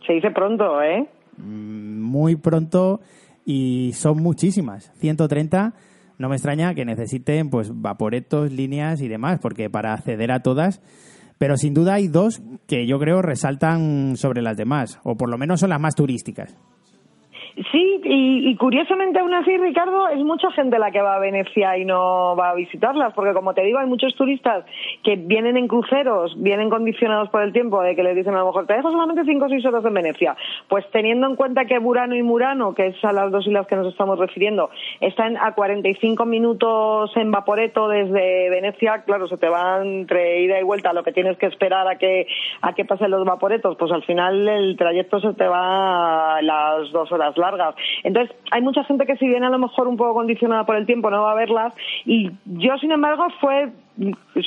Se 0.05 0.11
dice 0.11 0.29
pronto, 0.29 0.81
¿eh? 0.81 1.07
Mm, 1.37 2.01
Muy 2.01 2.35
pronto 2.35 2.99
y 3.45 3.93
son 3.93 4.21
muchísimas. 4.21 4.91
130, 4.97 5.73
no 6.17 6.27
me 6.27 6.35
extraña 6.35 6.73
que 6.75 6.83
necesiten 6.83 7.49
pues 7.49 7.71
vaporetos, 7.73 8.51
líneas 8.51 8.99
y 8.99 9.07
demás, 9.07 9.39
porque 9.41 9.69
para 9.69 9.93
acceder 9.93 10.33
a 10.33 10.41
todas, 10.41 10.81
pero 11.37 11.55
sin 11.55 11.73
duda 11.73 11.93
hay 11.93 12.09
dos 12.09 12.41
que 12.67 12.85
yo 12.85 12.99
creo 12.99 13.21
resaltan 13.21 14.17
sobre 14.17 14.41
las 14.41 14.57
demás, 14.57 14.99
o 15.05 15.15
por 15.15 15.29
lo 15.29 15.37
menos 15.37 15.61
son 15.61 15.69
las 15.69 15.79
más 15.79 15.95
turísticas. 15.95 16.57
Sí, 17.71 18.01
y, 18.03 18.49
y 18.49 18.55
curiosamente 18.57 19.19
aún 19.19 19.33
así, 19.33 19.57
Ricardo, 19.57 20.09
es 20.09 20.19
mucha 20.19 20.51
gente 20.51 20.77
la 20.77 20.91
que 20.91 21.01
va 21.01 21.15
a 21.15 21.19
Venecia 21.19 21.77
y 21.77 21.85
no 21.85 22.35
va 22.35 22.49
a 22.49 22.53
visitarlas, 22.53 23.13
porque 23.13 23.33
como 23.33 23.53
te 23.53 23.61
digo, 23.61 23.79
hay 23.79 23.87
muchos 23.87 24.13
turistas 24.15 24.65
que 25.03 25.15
vienen 25.15 25.55
en 25.55 25.69
cruceros, 25.69 26.35
vienen 26.37 26.69
condicionados 26.69 27.29
por 27.29 27.43
el 27.43 27.53
tiempo, 27.53 27.81
de 27.81 27.95
que 27.95 28.03
les 28.03 28.13
dicen 28.13 28.35
a 28.35 28.39
lo 28.39 28.47
mejor, 28.47 28.67
te 28.67 28.73
dejo 28.73 28.91
solamente 28.91 29.23
5 29.23 29.45
o 29.45 29.49
6 29.49 29.65
horas 29.67 29.85
en 29.85 29.93
Venecia. 29.93 30.35
Pues 30.67 30.85
teniendo 30.91 31.27
en 31.27 31.37
cuenta 31.37 31.63
que 31.63 31.79
Burano 31.79 32.17
y 32.17 32.23
Murano, 32.23 32.75
que 32.75 32.87
es 32.87 33.05
a 33.05 33.13
las 33.13 33.31
dos 33.31 33.47
islas 33.47 33.67
que 33.67 33.77
nos 33.77 33.87
estamos 33.87 34.19
refiriendo, 34.19 34.69
están 34.99 35.37
a 35.37 35.53
45 35.53 36.25
minutos 36.25 37.15
en 37.15 37.31
Vaporeto 37.31 37.87
desde 37.87 38.49
Venecia, 38.49 39.03
claro, 39.05 39.27
se 39.27 39.37
te 39.37 39.47
van 39.47 39.87
entre 40.01 40.41
ida 40.41 40.59
y 40.59 40.63
vuelta 40.63 40.91
lo 40.91 41.03
que 41.03 41.13
tienes 41.13 41.37
que 41.37 41.45
esperar 41.45 41.87
a 41.87 41.97
que, 41.97 42.27
a 42.61 42.73
que 42.73 42.83
pasen 42.83 43.11
los 43.11 43.23
Vaporetos, 43.23 43.77
pues 43.77 43.93
al 43.93 44.03
final 44.03 44.45
el 44.45 44.75
trayecto 44.75 45.21
se 45.21 45.33
te 45.35 45.47
va 45.47 46.35
a 46.35 46.41
las 46.41 46.91
dos 46.91 47.09
horas 47.13 47.33
largas. 47.51 47.75
Entonces, 48.03 48.35
hay 48.51 48.61
mucha 48.61 48.83
gente 48.83 49.05
que 49.05 49.17
si 49.17 49.27
viene 49.27 49.45
a 49.45 49.49
lo 49.49 49.59
mejor 49.59 49.87
un 49.87 49.97
poco 49.97 50.13
condicionada 50.13 50.65
por 50.65 50.75
el 50.75 50.85
tiempo 50.85 51.09
no 51.09 51.23
va 51.23 51.31
a 51.31 51.35
verlas. 51.35 51.73
Y 52.05 52.31
yo, 52.45 52.77
sin 52.77 52.91
embargo, 52.91 53.27
fue 53.39 53.71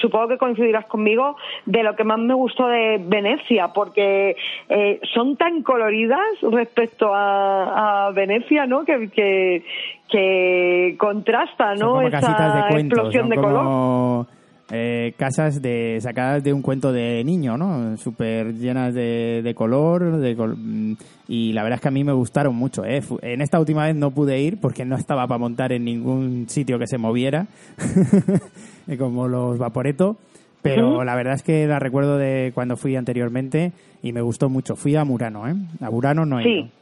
supongo 0.00 0.28
que 0.28 0.38
coincidirás 0.38 0.84
conmigo 0.86 1.36
de 1.64 1.82
lo 1.82 1.96
que 1.96 2.04
más 2.04 2.18
me 2.18 2.34
gustó 2.34 2.66
de 2.66 3.00
Venecia 3.00 3.68
porque 3.68 4.36
eh, 4.68 5.00
son 5.14 5.36
tan 5.36 5.62
coloridas 5.62 6.20
respecto 6.42 7.14
a, 7.14 8.08
a 8.08 8.10
Venecia 8.10 8.66
no 8.66 8.84
que, 8.84 9.08
que, 9.08 9.64
que 10.10 10.96
contrasta 10.98 11.74
no 11.76 12.02
esa 12.02 12.66
cuentos, 12.68 12.98
explosión 12.98 13.30
de 13.30 13.36
color 13.36 14.26
eh, 14.70 15.14
casas 15.16 15.62
de 15.62 15.98
sacadas 16.02 16.44
de 16.44 16.52
un 16.52 16.60
cuento 16.62 16.92
de 16.92 17.22
niño, 17.24 17.56
¿no? 17.56 17.96
Súper 17.96 18.54
llenas 18.54 18.92
de, 18.94 19.40
de 19.42 19.54
color, 19.54 20.18
de 20.18 20.36
col- 20.36 20.56
mm, 20.58 20.92
y 21.28 21.52
la 21.52 21.62
verdad 21.62 21.76
es 21.76 21.80
que 21.82 21.88
a 21.88 21.92
mí 21.92 22.04
me 22.04 22.12
gustaron 22.12 22.54
mucho. 22.54 22.84
¿eh? 22.84 23.02
En 23.22 23.40
esta 23.40 23.58
última 23.58 23.86
vez 23.86 23.96
no 23.96 24.10
pude 24.10 24.40
ir 24.40 24.58
porque 24.60 24.84
no 24.84 24.96
estaba 24.96 25.26
para 25.26 25.38
montar 25.38 25.72
en 25.72 25.84
ningún 25.84 26.46
sitio 26.48 26.78
que 26.78 26.86
se 26.86 26.98
moviera, 26.98 27.46
como 28.98 29.28
los 29.28 29.58
Vaporeto, 29.58 30.16
pero 30.62 31.04
la 31.04 31.14
verdad 31.14 31.34
es 31.34 31.42
que 31.42 31.66
la 31.66 31.78
recuerdo 31.78 32.18
de 32.18 32.50
cuando 32.54 32.76
fui 32.76 32.96
anteriormente 32.96 33.72
y 34.02 34.12
me 34.12 34.20
gustó 34.20 34.48
mucho. 34.48 34.76
Fui 34.76 34.96
a 34.96 35.04
Murano, 35.04 35.48
¿eh? 35.48 35.54
A 35.80 35.90
Murano 35.90 36.24
no 36.26 36.40
he 36.40 36.44
Sí. 36.44 36.48
ido. 36.50 36.77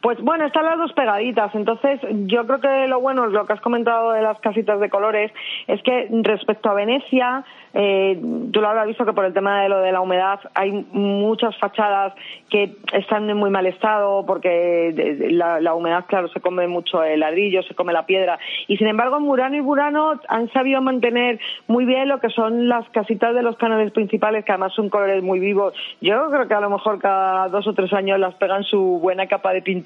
Pues 0.00 0.20
bueno, 0.20 0.46
están 0.46 0.64
las 0.64 0.78
dos 0.78 0.92
pegaditas. 0.92 1.54
Entonces, 1.54 2.00
yo 2.26 2.46
creo 2.46 2.60
que 2.60 2.86
lo 2.86 3.00
bueno, 3.00 3.26
lo 3.26 3.46
que 3.46 3.54
has 3.54 3.60
comentado 3.60 4.12
de 4.12 4.22
las 4.22 4.38
casitas 4.40 4.78
de 4.78 4.90
colores, 4.90 5.32
es 5.66 5.82
que 5.82 6.08
respecto 6.22 6.68
a 6.68 6.74
Venecia, 6.74 7.44
eh, 7.74 8.18
tú 8.52 8.60
lo 8.60 8.68
habrás 8.68 8.86
visto 8.86 9.04
que 9.04 9.12
por 9.12 9.24
el 9.24 9.32
tema 9.34 9.62
de 9.62 9.68
lo 9.68 9.80
de 9.80 9.92
la 9.92 10.00
humedad 10.00 10.40
hay 10.54 10.72
muchas 10.92 11.56
fachadas 11.58 12.14
que 12.48 12.76
están 12.92 13.28
en 13.28 13.36
muy 13.36 13.50
mal 13.50 13.66
estado 13.66 14.24
porque 14.24 14.94
la, 15.30 15.60
la 15.60 15.74
humedad, 15.74 16.04
claro, 16.06 16.28
se 16.28 16.40
come 16.40 16.66
mucho 16.68 17.02
el 17.02 17.20
ladrillo, 17.20 17.62
se 17.62 17.74
come 17.74 17.92
la 17.92 18.06
piedra. 18.06 18.38
Y 18.68 18.76
sin 18.76 18.86
embargo, 18.86 19.16
en 19.16 19.24
Murano 19.24 19.56
y 19.56 19.60
Burano 19.60 20.20
han 20.28 20.50
sabido 20.52 20.80
mantener 20.80 21.40
muy 21.66 21.84
bien 21.84 22.08
lo 22.08 22.20
que 22.20 22.30
son 22.30 22.68
las 22.68 22.88
casitas 22.90 23.34
de 23.34 23.42
los 23.42 23.56
canales 23.56 23.92
principales, 23.92 24.44
que 24.44 24.52
además 24.52 24.72
son 24.74 24.88
colores 24.88 25.22
muy 25.22 25.40
vivos. 25.40 25.74
Yo 26.00 26.30
creo 26.30 26.48
que 26.48 26.54
a 26.54 26.60
lo 26.60 26.70
mejor 26.70 26.98
cada 26.98 27.48
dos 27.48 27.66
o 27.66 27.74
tres 27.74 27.92
años 27.92 28.18
las 28.18 28.34
pegan 28.34 28.62
su 28.64 28.98
buena 29.00 29.26
capa 29.26 29.52
de 29.52 29.62
pintura 29.62 29.85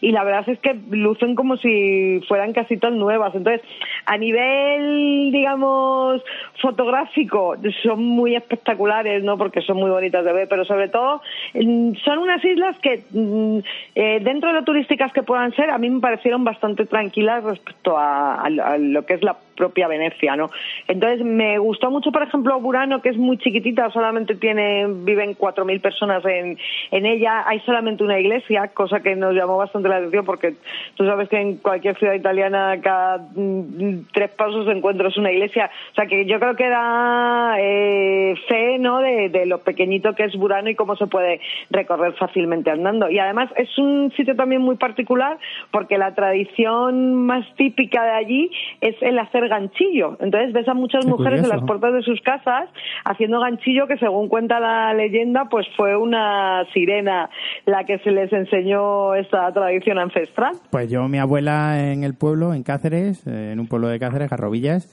y 0.00 0.12
la 0.12 0.24
verdad 0.24 0.48
es 0.48 0.58
que 0.60 0.74
lucen 0.90 1.34
como 1.34 1.56
si 1.56 2.20
fueran 2.28 2.52
casitas 2.52 2.92
nuevas. 2.92 3.34
Entonces, 3.34 3.66
a 4.06 4.16
nivel, 4.16 5.30
digamos, 5.32 6.22
fotográfico, 6.60 7.56
son 7.82 8.02
muy 8.02 8.34
espectaculares, 8.34 9.22
¿no? 9.22 9.36
Porque 9.36 9.60
son 9.60 9.76
muy 9.76 9.90
bonitas 9.90 10.24
de 10.24 10.32
ver, 10.32 10.48
pero 10.48 10.64
sobre 10.64 10.88
todo 10.88 11.20
son 11.52 12.18
unas 12.18 12.44
islas 12.44 12.78
que, 12.80 13.02
mm, 13.10 13.58
eh, 13.94 14.20
dentro 14.22 14.50
de 14.50 14.54
lo 14.56 14.64
turísticas 14.64 15.12
que 15.12 15.22
puedan 15.22 15.54
ser, 15.54 15.70
a 15.70 15.78
mí 15.78 15.90
me 15.90 16.00
parecieron 16.00 16.44
bastante 16.44 16.86
tranquilas 16.86 17.44
respecto 17.44 17.96
a 17.98 18.48
lo 18.78 19.04
que 19.04 19.14
es 19.14 19.22
la 19.22 19.36
propia 19.56 19.88
Venecia, 19.88 20.36
¿no? 20.36 20.50
Entonces, 20.88 21.24
me 21.24 21.58
gustó 21.58 21.90
mucho, 21.90 22.12
por 22.12 22.22
ejemplo, 22.22 22.58
Burano, 22.60 23.00
que 23.00 23.10
es 23.10 23.16
muy 23.16 23.38
chiquitita, 23.38 23.90
solamente 23.90 24.34
tiene, 24.34 24.86
viven 24.88 25.36
4.000 25.36 25.80
personas 25.80 26.22
en, 26.24 26.58
ella, 26.90 27.44
hay 27.46 27.60
solamente 27.60 28.02
una 28.02 28.18
iglesia, 28.18 28.68
cosa 28.68 29.00
que 29.00 29.14
nos 29.16 29.34
llamó 29.34 29.56
bastante 29.56 29.88
la 29.88 29.96
atención 29.96 30.24
porque 30.24 30.54
tú 30.96 31.04
sabes 31.04 31.28
que 31.28 31.38
en 31.40 31.56
cualquier 31.58 31.98
ciudad 31.98 32.14
italiana 32.14 32.80
cada 32.80 33.18
mm, 33.34 34.06
tres 34.12 34.30
pasos 34.30 34.66
encuentras 34.68 35.16
una 35.16 35.30
iglesia, 35.30 35.70
o 35.92 35.94
sea 35.94 36.06
que 36.06 36.24
yo 36.26 36.38
creo 36.38 36.56
que 36.56 36.68
da 36.68 37.56
eh, 37.58 38.34
fe, 38.48 38.78
¿no?, 38.78 39.00
de 39.00 39.46
lo 39.46 39.58
pequeñito 39.58 40.14
que 40.14 40.24
es 40.24 40.34
Burano 40.36 40.70
y 40.70 40.74
cómo 40.74 40.96
se 40.96 41.06
puede 41.06 41.40
recorrer 41.70 42.14
fácilmente 42.14 42.70
andando. 42.70 43.10
Y 43.10 43.18
además 43.18 43.50
es 43.56 43.76
un 43.78 44.12
sitio 44.16 44.36
también 44.36 44.62
muy 44.62 44.76
particular 44.76 45.38
porque 45.70 45.98
la 45.98 46.14
tradición 46.14 47.26
más 47.26 47.44
típica 47.56 48.04
de 48.04 48.10
allí 48.10 48.50
es 48.80 48.96
el 49.00 49.18
hacer 49.18 49.43
ganchillo. 49.48 50.16
Entonces 50.20 50.52
ves 50.52 50.68
a 50.68 50.74
muchas 50.74 51.06
mujeres 51.06 51.42
en 51.42 51.48
las 51.48 51.62
puertas 51.62 51.92
de 51.94 52.02
sus 52.02 52.20
casas 52.22 52.68
haciendo 53.04 53.40
ganchillo 53.40 53.86
que 53.86 53.96
según 53.98 54.28
cuenta 54.28 54.60
la 54.60 54.92
leyenda 54.94 55.46
pues 55.50 55.66
fue 55.76 55.96
una 55.96 56.64
sirena 56.72 57.28
la 57.66 57.84
que 57.84 57.98
se 58.00 58.10
les 58.10 58.32
enseñó 58.32 59.14
esta 59.14 59.50
tradición 59.52 59.98
ancestral. 59.98 60.52
Pues 60.70 60.90
yo, 60.90 61.08
mi 61.08 61.18
abuela 61.18 61.90
en 61.92 62.04
el 62.04 62.14
pueblo, 62.14 62.54
en 62.54 62.62
Cáceres, 62.62 63.26
eh, 63.26 63.50
en 63.52 63.60
un 63.60 63.66
pueblo 63.68 63.88
de 63.88 63.98
Cáceres, 63.98 64.30
Garrovillas, 64.30 64.88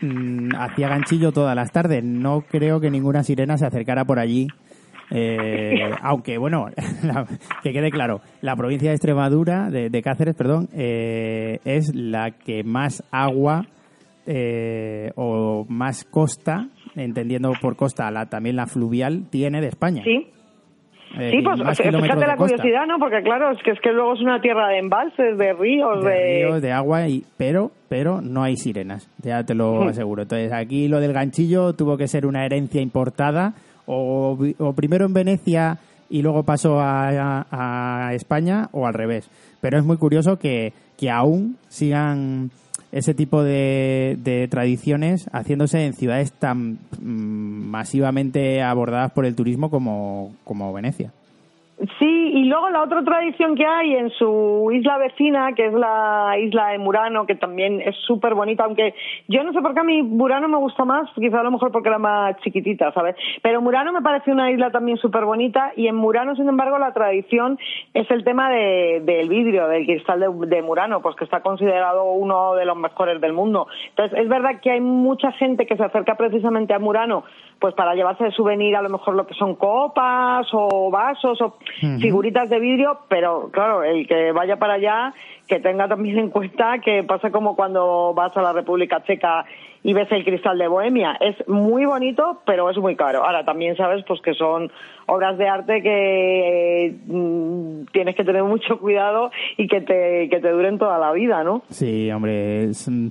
mm, 0.00 0.54
hacía 0.58 0.88
ganchillo 0.88 1.32
todas 1.32 1.54
las 1.56 1.72
tardes. 1.72 2.04
No 2.04 2.42
creo 2.42 2.80
que 2.80 2.90
ninguna 2.90 3.22
sirena 3.22 3.56
se 3.58 3.66
acercara 3.66 4.04
por 4.04 4.18
allí. 4.18 4.46
Eh, 5.10 5.80
aunque, 6.02 6.38
bueno, 6.38 6.66
la- 7.02 7.26
que 7.62 7.72
quede 7.72 7.90
claro, 7.90 8.20
la 8.42 8.56
provincia 8.56 8.90
de 8.90 8.94
Extremadura, 8.96 9.70
de, 9.70 9.88
de 9.90 10.02
Cáceres, 10.02 10.34
perdón, 10.34 10.68
eh, 10.74 11.58
es 11.64 11.94
la 11.94 12.32
que 12.32 12.62
más 12.62 13.02
agua 13.10 13.64
eh, 14.30 15.10
o 15.16 15.64
más 15.70 16.04
costa, 16.04 16.68
entendiendo 16.94 17.52
por 17.62 17.76
costa 17.76 18.10
la, 18.10 18.26
también 18.26 18.56
la 18.56 18.66
fluvial, 18.66 19.24
tiene 19.30 19.60
de 19.62 19.68
España. 19.68 20.02
Sí, 20.04 20.26
Eh, 21.18 21.30
sí, 21.30 21.42
pues 21.42 21.58
fíjate 21.78 22.26
la 22.26 22.36
curiosidad, 22.36 22.86
¿no? 22.86 22.98
Porque 22.98 23.22
claro, 23.22 23.50
es 23.52 23.62
que 23.62 23.70
es 23.70 23.80
que 23.80 23.90
luego 23.92 24.12
es 24.12 24.20
una 24.20 24.42
tierra 24.42 24.68
de 24.68 24.78
embalses, 24.78 25.38
de 25.38 25.54
ríos, 25.54 26.04
de... 26.04 26.10
de 26.10 26.44
ríos, 26.44 26.60
de 26.62 26.70
agua, 26.72 27.08
y, 27.08 27.24
pero, 27.38 27.70
pero 27.88 28.20
no 28.20 28.42
hay 28.42 28.56
sirenas, 28.56 29.08
ya 29.22 29.42
te 29.44 29.54
lo 29.54 29.84
Hmm. 29.84 29.88
aseguro. 29.88 30.22
Entonces 30.22 30.52
aquí 30.52 30.86
lo 30.86 31.00
del 31.00 31.14
ganchillo 31.14 31.72
tuvo 31.72 31.96
que 31.96 32.08
ser 32.08 32.26
una 32.26 32.44
herencia 32.44 32.82
importada, 32.82 33.54
o, 33.86 34.36
o 34.58 34.72
primero 34.74 35.06
en 35.06 35.14
Venecia 35.14 35.78
y 36.10 36.20
luego 36.20 36.42
pasó 36.42 36.78
a, 36.78 37.08
a- 37.50 38.08
a 38.08 38.14
España, 38.14 38.68
o 38.72 38.86
al 38.86 38.92
revés. 38.92 39.30
Pero 39.62 39.78
es 39.78 39.84
muy 39.86 39.96
curioso 39.96 40.38
que, 40.38 40.74
que 40.98 41.08
aún 41.10 41.56
sigan 41.68 42.50
ese 42.92 43.14
tipo 43.14 43.42
de, 43.42 44.16
de 44.22 44.48
tradiciones 44.48 45.28
haciéndose 45.32 45.84
en 45.84 45.94
ciudades 45.94 46.32
tan 46.32 46.78
mm, 47.00 47.68
masivamente 47.70 48.62
abordadas 48.62 49.12
por 49.12 49.26
el 49.26 49.34
turismo 49.34 49.70
como, 49.70 50.34
como 50.44 50.72
Venecia. 50.72 51.12
Sí, 52.00 52.32
y 52.34 52.44
luego 52.46 52.70
la 52.70 52.82
otra 52.82 53.04
tradición 53.04 53.54
que 53.54 53.64
hay 53.64 53.94
en 53.94 54.10
su 54.10 54.68
isla 54.72 54.98
vecina, 54.98 55.52
que 55.54 55.66
es 55.66 55.72
la 55.72 56.34
isla 56.36 56.70
de 56.70 56.78
Murano, 56.78 57.24
que 57.24 57.36
también 57.36 57.80
es 57.80 57.94
súper 58.04 58.34
bonita, 58.34 58.64
aunque 58.64 58.94
yo 59.28 59.44
no 59.44 59.52
sé 59.52 59.60
por 59.62 59.74
qué 59.74 59.80
a 59.80 59.84
mí 59.84 60.02
Murano 60.02 60.48
me 60.48 60.56
gusta 60.56 60.84
más, 60.84 61.08
quizá 61.14 61.38
a 61.38 61.44
lo 61.44 61.52
mejor 61.52 61.70
porque 61.70 61.88
era 61.88 61.98
más 61.98 62.36
chiquitita, 62.40 62.90
¿sabes? 62.92 63.14
Pero 63.42 63.62
Murano 63.62 63.92
me 63.92 64.02
parece 64.02 64.32
una 64.32 64.50
isla 64.50 64.72
también 64.72 64.98
súper 64.98 65.24
bonita 65.24 65.70
y 65.76 65.86
en 65.86 65.94
Murano, 65.94 66.34
sin 66.34 66.48
embargo, 66.48 66.78
la 66.78 66.92
tradición 66.92 67.56
es 67.94 68.10
el 68.10 68.24
tema 68.24 68.50
de- 68.50 69.00
del 69.04 69.28
vidrio, 69.28 69.68
del 69.68 69.86
cristal 69.86 70.18
de, 70.18 70.46
de 70.48 70.62
Murano, 70.62 71.00
pues 71.00 71.14
que 71.14 71.22
está 71.24 71.42
considerado 71.42 72.10
uno 72.12 72.54
de 72.56 72.64
los 72.64 72.76
mejores 72.76 73.20
del 73.20 73.34
mundo. 73.34 73.68
Entonces, 73.90 74.18
es 74.18 74.28
verdad 74.28 74.60
que 74.60 74.72
hay 74.72 74.80
mucha 74.80 75.30
gente 75.30 75.64
que 75.64 75.76
se 75.76 75.84
acerca 75.84 76.16
precisamente 76.16 76.74
a 76.74 76.80
Murano 76.80 77.22
pues 77.58 77.74
para 77.74 77.94
llevarse 77.94 78.24
de 78.24 78.32
souvenir 78.32 78.76
a 78.76 78.82
lo 78.82 78.88
mejor 78.88 79.14
lo 79.14 79.26
que 79.26 79.34
son 79.34 79.56
copas 79.56 80.46
o 80.52 80.90
vasos 80.90 81.40
o 81.40 81.56
figuritas 82.00 82.48
de 82.48 82.60
vidrio, 82.60 83.00
pero 83.08 83.50
claro, 83.50 83.82
el 83.82 84.06
que 84.06 84.32
vaya 84.32 84.56
para 84.56 84.74
allá 84.74 85.12
que 85.48 85.58
tenga 85.60 85.88
también 85.88 86.18
en 86.18 86.30
cuenta 86.30 86.78
que 86.78 87.02
pasa 87.02 87.30
como 87.30 87.56
cuando 87.56 88.12
vas 88.14 88.36
a 88.36 88.42
la 88.42 88.52
República 88.52 89.02
Checa 89.04 89.44
y 89.82 89.92
ves 89.94 90.10
el 90.10 90.24
cristal 90.24 90.58
de 90.58 90.68
Bohemia. 90.68 91.16
Es 91.20 91.48
muy 91.48 91.84
bonito, 91.84 92.42
pero 92.44 92.68
es 92.68 92.76
muy 92.76 92.96
caro. 92.96 93.24
Ahora 93.24 93.44
también 93.44 93.76
sabes 93.76 94.04
pues 94.06 94.20
que 94.20 94.34
son 94.34 94.70
obras 95.06 95.38
de 95.38 95.48
arte 95.48 95.82
que 95.82 96.86
eh, 96.86 96.96
mm, 97.06 97.86
tienes 97.92 98.14
que 98.14 98.24
tener 98.24 98.44
mucho 98.44 98.78
cuidado 98.80 99.30
y 99.56 99.66
que 99.66 99.80
te, 99.80 100.28
que 100.28 100.40
te 100.40 100.50
duren 100.50 100.78
toda 100.78 100.98
la 100.98 101.12
vida, 101.12 101.42
¿no? 101.44 101.62
Sí, 101.70 102.10
hombre, 102.10 102.64
es, 102.64 102.88
mm, 102.88 103.08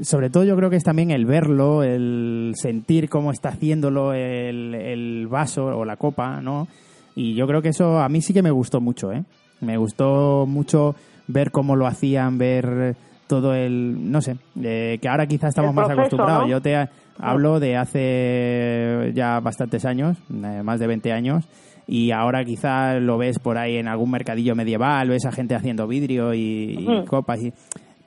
sobre 0.00 0.30
todo 0.30 0.44
yo 0.44 0.56
creo 0.56 0.70
que 0.70 0.76
es 0.76 0.84
también 0.84 1.10
el 1.10 1.26
verlo, 1.26 1.82
el 1.82 2.52
sentir 2.54 3.08
cómo 3.08 3.30
está 3.30 3.50
haciéndolo 3.50 4.14
el, 4.14 4.74
el 4.74 5.26
vaso 5.28 5.66
o 5.66 5.84
la 5.84 5.96
copa, 5.96 6.40
¿no? 6.40 6.68
Y 7.14 7.34
yo 7.34 7.46
creo 7.46 7.60
que 7.60 7.68
eso 7.68 7.98
a 7.98 8.08
mí 8.08 8.22
sí 8.22 8.32
que 8.32 8.42
me 8.42 8.50
gustó 8.50 8.80
mucho, 8.80 9.12
¿eh? 9.12 9.24
Me 9.60 9.76
gustó 9.76 10.46
mucho 10.46 10.94
ver 11.28 11.50
cómo 11.50 11.76
lo 11.76 11.86
hacían, 11.86 12.38
ver 12.38 12.96
todo 13.26 13.54
el, 13.54 14.10
no 14.10 14.20
sé, 14.20 14.36
eh, 14.62 14.98
que 15.00 15.08
ahora 15.08 15.26
quizás 15.26 15.50
estamos 15.50 15.74
más 15.74 15.88
acostumbrados. 15.88 16.44
¿no? 16.44 16.48
Yo 16.48 16.60
te 16.60 16.88
hablo 17.18 17.60
de 17.60 17.76
hace 17.76 19.12
ya 19.14 19.40
bastantes 19.40 19.84
años, 19.84 20.18
eh, 20.30 20.62
más 20.62 20.80
de 20.80 20.86
20 20.86 21.12
años, 21.12 21.48
y 21.86 22.10
ahora 22.10 22.44
quizá 22.44 22.94
lo 22.98 23.18
ves 23.18 23.38
por 23.38 23.58
ahí 23.58 23.76
en 23.76 23.88
algún 23.88 24.10
mercadillo 24.10 24.54
medieval, 24.54 25.08
ves 25.08 25.24
a 25.26 25.32
gente 25.32 25.54
haciendo 25.54 25.86
vidrio 25.86 26.34
y, 26.34 26.76
y 26.78 27.04
copas 27.06 27.42
y 27.42 27.52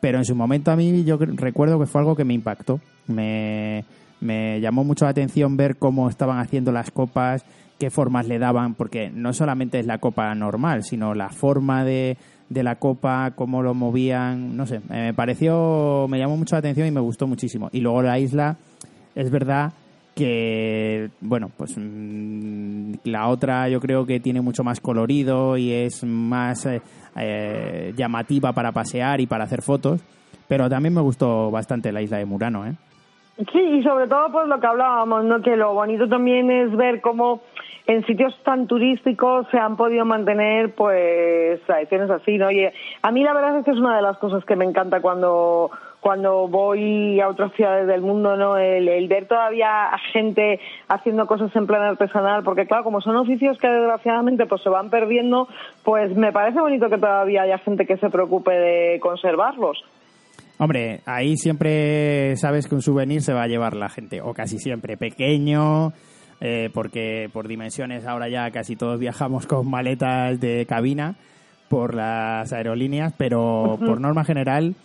pero 0.06 0.20
en 0.20 0.26
su 0.26 0.36
momento 0.36 0.70
a 0.70 0.76
mí 0.76 1.03
yo 1.03 1.18
recuerdo 1.18 1.80
que 1.80 1.88
fue 1.88 1.99
algo 1.99 2.16
que 2.16 2.26
me 2.26 2.36
impactó. 2.36 2.80
Me, 3.08 3.86
me 4.22 4.62
llamó 4.62 4.84
mucho 4.84 5.06
la 5.06 5.10
atención 5.10 5.58
ver 5.58 5.78
cómo 5.78 6.10
estaban 6.10 6.38
haciendo 6.38 6.72
las 6.72 6.91
copas, 6.91 7.43
qué 7.80 7.89
formas 7.89 8.28
le 8.28 8.38
daban, 8.38 8.76
porque 8.76 9.10
no 9.10 9.34
solamente 9.34 9.80
es 9.80 9.88
la 9.88 9.97
copa 9.97 10.36
normal, 10.36 10.84
sino 10.84 11.16
la 11.16 11.30
forma 11.30 11.84
de, 11.84 12.20
de 12.49 12.62
la 12.62 12.76
copa, 12.76 13.32
cómo 13.36 13.64
lo 13.64 13.74
movían, 13.74 14.56
no 14.56 14.68
sé, 14.68 14.80
me 14.88 15.12
pareció, 15.16 16.06
me 16.08 16.20
llamó 16.20 16.38
mucho 16.38 16.53
la 16.53 16.60
atención 16.60 16.86
y 16.86 16.91
me 16.91 17.01
gustó 17.01 17.26
muchísimo. 17.26 17.70
Y 17.72 17.80
luego 17.80 18.03
la 18.03 18.20
isla, 18.20 18.58
es 19.16 19.32
verdad 19.32 19.74
que, 20.16 21.09
bueno, 21.20 21.51
pues 21.55 21.76
mm, 21.78 22.93
la 23.03 23.28
otra 23.28 23.68
yo 23.68 23.82
creo 23.82 24.05
que 24.05 24.20
tiene 24.20 24.41
mucho 24.41 24.63
más 24.63 24.80
colorido 24.80 25.57
y 25.57 25.72
es 25.72 26.03
más 26.05 26.66
eh, 26.66 26.82
eh, 27.18 27.93
llamativa 27.95 28.53
para 28.53 28.72
pasear 28.72 29.20
y 29.20 29.28
para 29.28 29.43
hacer 29.43 29.61
fotos, 29.61 30.01
pero 30.47 30.70
también 30.70 30.93
me 30.93 31.01
gustó 31.01 31.51
bastante 31.51 31.91
la 31.91 32.01
isla 32.01 32.18
de 32.18 32.26
Murano, 32.26 32.66
¿eh? 32.66 32.74
Sí, 33.51 33.59
y 33.59 33.84
sobre 33.84 34.07
todo 34.07 34.32
pues 34.32 34.47
lo 34.47 34.61
que 34.61 34.68
hablábamos, 34.68 35.26
¿no? 35.26 35.41
Que 35.41 35.57
lo 35.57 35.74
bonito 35.74 36.07
también 36.07 36.49
es 36.49 36.74
ver 36.74 37.01
cómo 37.01 37.41
en 37.86 38.05
sitios 38.05 38.34
tan 38.43 38.66
turísticos 38.66 39.45
se 39.51 39.57
han 39.57 39.76
podido 39.76 40.05
mantener 40.05 40.74
pues 40.74 41.61
tradiciones 41.66 42.09
así, 42.09 42.38
¿no? 42.38 42.49
Y 42.49 42.66
a 43.01 43.11
mí 43.11 43.24
la 43.24 43.34
verdad 43.34 43.59
es 43.59 43.66
que 43.66 43.72
es 43.72 43.78
una 43.78 43.97
de 43.97 44.01
las 44.01 44.18
cosas 44.18 44.45
que 44.45 44.55
me 44.55 44.63
encanta 44.63 45.01
cuando 45.01 45.72
cuando 46.06 46.47
voy 46.47 47.20
a 47.20 47.28
otras 47.28 47.51
ciudades 47.53 47.88
del 47.88 48.01
mundo, 48.01 48.38
¿no? 48.38 48.58
El, 48.58 48.88
el 48.88 49.08
ver 49.08 49.28
todavía 49.28 49.86
a 49.86 49.97
gente 50.14 50.60
haciendo 50.88 51.26
cosas 51.26 51.49
en 51.56 51.66
plan 51.66 51.82
artesanal, 51.82 52.43
porque 52.43 52.68
claro, 52.68 52.84
como 52.84 53.01
son 53.01 53.16
oficios 53.16 53.58
que 53.58 53.68
desgraciadamente 53.68 54.45
pues 54.45 54.62
se 54.62 54.70
van 54.70 54.91
perdiendo, 54.91 55.47
pues 55.84 56.16
me 56.16 56.32
parece 56.32 56.62
bonito 56.62 56.91
que 56.91 56.99
todavía 56.99 57.41
haya 57.41 57.58
gente 57.58 57.88
que 57.88 57.97
se 57.97 58.12
preocupe 58.12 58.51
de 58.51 58.99
conservarlos. 58.99 59.84
Hombre, 60.60 60.99
ahí 61.08 61.38
siempre 61.38 62.36
sabes 62.36 62.68
que 62.68 62.76
un 62.76 62.84
souvenir 62.84 63.24
se 63.24 63.34
va 63.34 63.41
a 63.41 63.47
llevar 63.47 63.76
la 63.76 63.89
gente, 63.89 64.22
o 64.22 64.36
casi 64.36 64.60
siempre 64.60 64.97
pequeño, 64.97 65.91
eh, 66.39 66.70
porque 66.72 67.32
por 67.34 67.47
dimensiones 67.47 68.06
ahora 68.06 68.30
ya 68.30 68.51
casi 68.51 68.76
todos 68.76 68.99
viajamos 68.99 69.47
con 69.47 69.68
maletas 69.68 70.39
de 70.39 70.68
cabina 70.68 71.16
por 71.68 71.95
las 71.95 72.53
aerolíneas, 72.53 73.12
pero 73.18 73.80
por 73.84 73.99
norma 73.99 74.24
general 74.24 74.76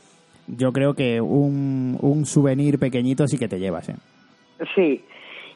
yo 0.46 0.72
creo 0.72 0.94
que 0.94 1.20
un, 1.20 1.98
un 2.00 2.24
souvenir 2.26 2.78
pequeñito 2.78 3.26
sí 3.26 3.38
que 3.38 3.48
te 3.48 3.58
llevas. 3.58 3.88
¿eh? 3.88 3.96
Sí. 4.74 5.04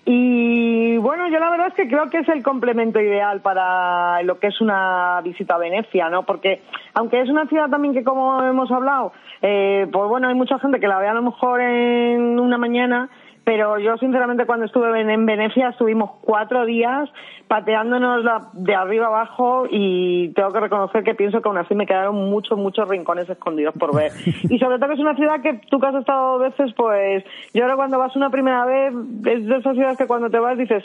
Y 0.07 0.99
bueno, 0.99 1.29
yo 1.29 1.39
la 1.39 1.51
verdad 1.51 1.69
es 1.69 1.75
que 1.75 1.89
creo 1.89 2.11
que 2.11 2.19
es 2.19 2.29
el 2.29 2.43
complemento 2.43 3.01
ideal 3.01 3.41
para 3.41 4.23
lo 4.23 4.39
que 4.39 4.49
es 4.49 4.61
una 4.61 5.21
visita 5.23 5.55
a 5.55 5.59
Venecia, 5.59 6.11
¿no? 6.11 6.25
Porque 6.25 6.61
aunque 6.93 7.23
es 7.23 7.31
una 7.31 7.47
ciudad 7.47 7.71
también 7.71 7.95
que, 7.95 8.05
como 8.05 8.43
hemos 8.43 8.71
hablado, 8.71 9.13
eh, 9.41 9.87
pues 9.91 10.09
bueno, 10.09 10.29
hay 10.29 10.35
mucha 10.35 10.59
gente 10.59 10.79
que 10.79 10.89
la 10.89 10.99
ve 10.99 11.09
a 11.09 11.15
lo 11.15 11.23
mejor 11.23 11.63
en 11.63 12.39
una 12.39 12.59
mañana, 12.59 13.09
pero 13.45 13.79
yo 13.79 13.97
sinceramente 13.99 14.47
cuando 14.47 14.67
estuve 14.67 15.01
en, 15.01 15.11
en 15.11 15.27
Venecia 15.27 15.69
estuvimos 15.69 16.13
cuatro 16.23 16.65
días 16.65 17.11
pateándonos 17.49 18.25
la- 18.25 18.49
de 18.55 18.75
arriba 18.75 19.07
abajo 19.07 19.65
y 19.71 20.33
tengo 20.35 20.51
que 20.51 20.61
reconocer 20.61 21.05
que 21.05 21.15
pienso 21.15 21.41
que 21.43 21.49
aún 21.49 21.59
así 21.59 21.75
me 21.75 21.87
quedaron 21.87 22.17
muchos, 22.31 22.59
muchos 22.59 22.89
rincones 22.89 23.29
escondidos 23.29 23.75
por 23.79 23.95
ver. 23.95 24.13
Y 24.51 24.59
sobre 24.59 24.79
todo 24.79 24.89
que 24.89 24.95
es 24.95 25.01
una 25.01 25.15
ciudad 25.15 25.41
que 25.43 25.61
tú 25.71 25.79
que 25.79 25.87
has 25.87 25.95
estado 25.95 26.39
veces, 26.39 26.73
pues 26.77 27.23
yo 27.53 27.63
ahora 27.65 27.77
cuando 27.77 27.99
vas 27.99 28.17
una 28.17 28.31
primera 28.31 28.65
vez, 28.65 28.95
es 29.27 29.47
de 29.47 29.57
esas 29.59 29.75
ciudades 29.75 29.99
que 29.99 30.07
cuando 30.07 30.31
te 30.31 30.39
vas 30.39 30.57
dices, 30.59 30.83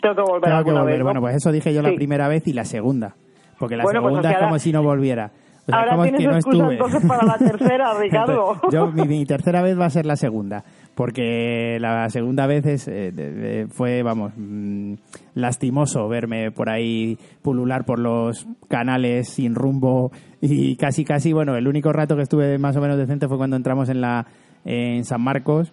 tengo 0.00 0.14
que 0.16 0.22
volver 0.22 0.50
Tengo 0.50 0.64
que 0.64 0.70
volver. 0.72 0.86
vez. 0.86 0.98
¿no? 0.98 1.04
Bueno, 1.04 1.20
pues 1.20 1.36
eso 1.36 1.52
dije 1.52 1.72
yo 1.74 1.82
la 1.82 1.92
primera 1.92 2.26
vez 2.28 2.46
y 2.48 2.52
la 2.54 2.64
segunda, 2.64 3.14
porque 3.58 3.76
la 3.76 3.84
Bueno, 3.84 4.00
pues, 4.00 4.12
segunda 4.14 4.20
o 4.20 4.22
sea, 4.22 4.30
es 4.32 4.36
como 4.38 4.48
ahora- 4.48 4.58
si 4.58 4.72
no 4.72 4.82
volviera. 4.82 5.30
O 5.64 5.64
sea, 5.66 5.78
ahora 5.78 6.02
tienes 6.02 6.20
que 6.20 6.26
no 6.26 6.34
excusa 6.34 6.56
estuve. 6.58 6.72
entonces 6.74 7.06
para 7.06 7.24
la 7.24 7.38
tercera, 7.38 7.94
Ricardo. 8.00 8.54
Entonces, 8.54 8.80
yo, 8.80 8.86
mi, 8.90 9.02
mi 9.06 9.24
tercera 9.24 9.62
vez 9.62 9.78
va 9.78 9.84
a 9.84 9.90
ser 9.90 10.06
la 10.06 10.16
segunda, 10.16 10.64
porque 10.94 11.78
la 11.80 12.08
segunda 12.10 12.46
vez 12.46 12.66
es, 12.66 12.88
eh, 12.88 13.66
fue, 13.70 14.02
vamos, 14.02 14.32
mm, 14.36 14.94
lastimoso 15.34 16.08
verme 16.08 16.50
por 16.50 16.68
ahí 16.68 17.18
pulular 17.42 17.84
por 17.84 17.98
los 17.98 18.46
canales 18.68 19.28
sin 19.28 19.54
rumbo 19.54 20.12
y 20.40 20.76
casi, 20.76 21.04
casi, 21.04 21.32
bueno, 21.32 21.56
el 21.56 21.66
único 21.68 21.92
rato 21.92 22.16
que 22.16 22.22
estuve 22.22 22.58
más 22.58 22.76
o 22.76 22.80
menos 22.80 22.98
decente 22.98 23.28
fue 23.28 23.38
cuando 23.38 23.56
entramos 23.56 23.88
en 23.88 24.00
la 24.00 24.26
en 24.64 25.04
San 25.04 25.20
Marcos 25.22 25.72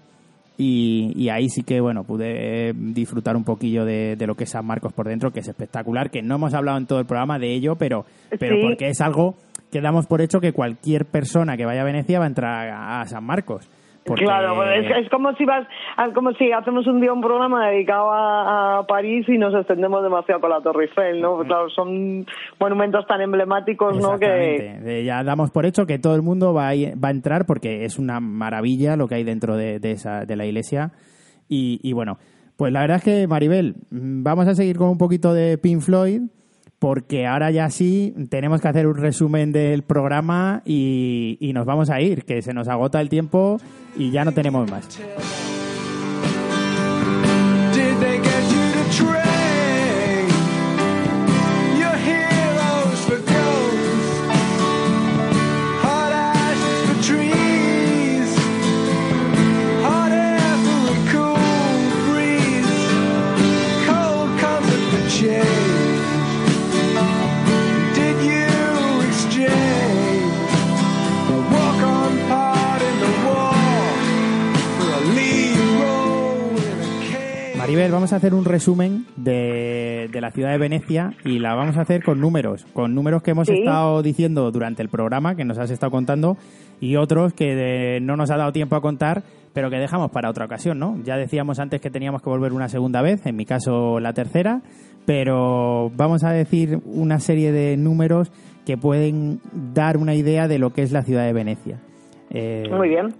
y, 0.57 1.13
y 1.15 1.29
ahí 1.29 1.47
sí 1.49 1.63
que, 1.63 1.79
bueno, 1.79 2.03
pude 2.03 2.73
disfrutar 2.73 3.37
un 3.37 3.43
poquillo 3.43 3.85
de, 3.85 4.15
de 4.17 4.27
lo 4.27 4.35
que 4.35 4.43
es 4.45 4.49
San 4.49 4.65
Marcos 4.65 4.91
por 4.93 5.07
dentro, 5.07 5.31
que 5.31 5.39
es 5.39 5.47
espectacular, 5.47 6.09
que 6.11 6.21
no 6.21 6.35
hemos 6.35 6.53
hablado 6.53 6.77
en 6.77 6.85
todo 6.85 6.99
el 6.99 7.05
programa 7.05 7.39
de 7.39 7.53
ello, 7.53 7.75
pero, 7.75 8.05
pero 8.39 8.55
Sí. 8.57 8.61
porque 8.63 8.89
es 8.89 8.99
algo 8.99 9.35
que 9.71 9.79
damos 9.81 10.05
por 10.07 10.21
hecho 10.21 10.41
que 10.41 10.51
cualquier 10.51 11.05
persona 11.05 11.55
que 11.55 11.65
vaya 11.65 11.81
a 11.81 11.85
Venecia 11.85 12.19
va 12.19 12.25
a 12.25 12.27
entrar 12.29 12.69
a, 12.69 13.01
a 13.01 13.05
San 13.05 13.23
Marcos. 13.23 13.69
Porque- 14.09 14.25
Claro, 14.25 14.55
pues 14.55 14.85
es, 14.85 15.05
es 15.05 15.09
como 15.09 15.33
si 15.35 15.45
vas, 15.45 15.65
como 16.13 16.33
si 16.33 16.51
hacemos 16.51 16.85
un 16.87 16.99
día 16.99 17.13
un 17.13 17.21
programa 17.21 17.69
dedicado 17.69 18.11
a, 18.11 18.79
a 18.79 18.87
París 18.87 19.25
y 19.29 19.37
nos 19.37 19.53
extendemos 19.55 20.03
demasiado 20.03 20.41
con 20.41 20.49
la 20.49 20.59
Torre 20.61 20.83
Eiffel, 20.85 21.21
¿no? 21.21 21.39
Claro, 21.39 21.69
son 21.69 22.25
monumentos 22.59 23.07
tan 23.07 23.21
emblemáticos, 23.21 23.95
¿no? 24.01 24.19
Que. 24.19 24.79
Eh, 24.99 25.03
Ya 25.05 25.23
damos 25.23 25.51
por 25.51 25.65
hecho 25.65 25.85
que 25.85 25.99
todo 25.99 26.15
el 26.15 26.21
mundo 26.21 26.53
va 26.53 26.67
a, 26.69 26.75
ir- 26.75 26.93
va 27.01 27.07
a 27.07 27.11
entrar 27.11 27.45
porque 27.45 27.85
es 27.85 27.97
una 27.97 28.19
maravilla 28.19 28.95
lo 28.97 29.07
que 29.07 29.15
hay 29.15 29.23
dentro 29.23 29.55
de, 29.55 29.79
de 29.79 29.91
esa, 29.91 30.25
de 30.25 30.35
la 30.35 30.45
iglesia. 30.45 30.91
Y, 31.47 31.79
y 31.83 31.93
bueno, 31.93 32.17
pues 32.57 32.73
la 32.73 32.81
verdad 32.81 32.97
es 32.97 33.03
que, 33.03 33.27
Maribel, 33.27 33.75
mm, 33.91 34.23
vamos 34.23 34.47
a 34.47 34.55
seguir 34.55 34.77
con 34.77 34.89
un 34.89 34.97
poquito 34.97 35.33
de 35.33 35.57
Pink 35.57 35.81
Floyd 35.81 36.21
porque 36.79 37.27
ahora 37.27 37.51
ya 37.51 37.69
sí 37.69 38.13
tenemos 38.29 38.61
que 38.61 38.69
hacer 38.69 38.87
un 38.87 38.95
resumen 38.95 39.51
del 39.51 39.83
programa 39.83 40.61
y, 40.65 41.37
y 41.39 41.53
nos 41.53 41.65
vamos 41.65 41.89
a 41.89 42.01
ir, 42.01 42.23
que 42.23 42.41
se 42.41 42.53
nos 42.53 42.67
agota 42.67 43.01
el 43.01 43.09
tiempo 43.09 43.57
y 43.97 44.11
ya 44.11 44.23
no 44.23 44.31
tenemos 44.31 44.69
más. 44.71 44.99
Maribel, 77.69 77.91
vamos 77.91 78.13
a 78.13 78.15
hacer 78.15 78.33
un 78.33 78.45
resumen 78.45 79.05
de, 79.15 80.09
de 80.11 80.21
la 80.21 80.31
ciudad 80.31 80.49
de 80.49 80.57
Venecia 80.57 81.13
y 81.23 81.37
la 81.37 81.53
vamos 81.53 81.77
a 81.77 81.81
hacer 81.81 82.03
con 82.03 82.19
números, 82.19 82.65
con 82.73 82.95
números 82.95 83.21
que 83.21 83.29
hemos 83.29 83.45
Sí. 83.47 83.59
estado 83.59 84.01
diciendo 84.01 84.49
durante 84.49 84.81
el 84.81 84.89
programa, 84.89 85.35
que 85.35 85.45
nos 85.45 85.59
has 85.59 85.69
estado 85.69 85.91
contando, 85.91 86.35
y 86.81 86.95
otros 86.95 87.31
que 87.33 87.53
de- 87.53 87.99
no 88.01 88.15
nos 88.17 88.31
ha 88.31 88.37
dado 88.37 88.51
tiempo 88.53 88.75
a 88.75 88.81
contar, 88.81 89.21
pero 89.53 89.69
que 89.69 89.75
dejamos 89.77 90.09
para 90.09 90.31
otra 90.31 90.45
ocasión, 90.45 90.79
¿no? 90.79 90.97
Ya 91.03 91.15
decíamos 91.15 91.59
antes 91.59 91.79
que 91.79 91.91
teníamos 91.91 92.23
que 92.23 92.31
volver 92.31 92.53
una 92.53 92.69
segunda 92.69 93.03
vez, 93.03 93.23
en 93.27 93.35
mi 93.35 93.45
caso 93.45 93.99
la 93.99 94.13
tercera, 94.13 94.63
pero 95.05 95.91
vamos 95.95 96.23
a 96.23 96.31
decir 96.31 96.79
una 96.85 97.19
serie 97.19 97.51
de 97.51 97.77
números 97.77 98.31
que 98.65 98.77
pueden 98.77 99.41
dar 99.75 99.95
una 99.97 100.15
idea 100.15 100.47
de 100.47 100.57
lo 100.57 100.71
que 100.71 100.81
es 100.81 100.91
la 100.91 101.03
ciudad 101.03 101.23
de 101.25 101.33
Venecia. 101.33 101.79
Eh, 102.31 102.63
muy 102.75 102.89
bien. 102.89 103.13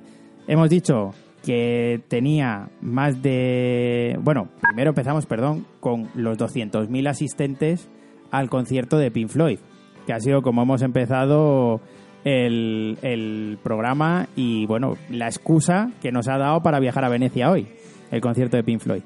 Hemos 0.47 0.71
dicho 0.71 1.11
que 1.49 1.99
tenía 2.09 2.69
más 2.79 3.23
de... 3.23 4.19
Bueno, 4.21 4.49
primero 4.61 4.89
empezamos, 4.89 5.25
perdón, 5.25 5.65
con 5.79 6.07
los 6.13 6.37
200.000 6.37 7.09
asistentes 7.09 7.89
al 8.29 8.51
concierto 8.51 8.99
de 8.99 9.09
Pink 9.09 9.29
Floyd, 9.29 9.57
que 10.05 10.13
ha 10.13 10.19
sido 10.19 10.43
como 10.43 10.61
hemos 10.61 10.83
empezado 10.83 11.81
el, 12.23 12.99
el 13.01 13.57
programa 13.63 14.27
y, 14.35 14.67
bueno, 14.67 14.95
la 15.09 15.25
excusa 15.25 15.91
que 16.03 16.11
nos 16.11 16.27
ha 16.27 16.37
dado 16.37 16.61
para 16.61 16.79
viajar 16.79 17.03
a 17.03 17.09
Venecia 17.09 17.49
hoy, 17.49 17.67
el 18.11 18.21
concierto 18.21 18.55
de 18.55 18.63
Pink 18.63 18.81
Floyd. 18.81 19.01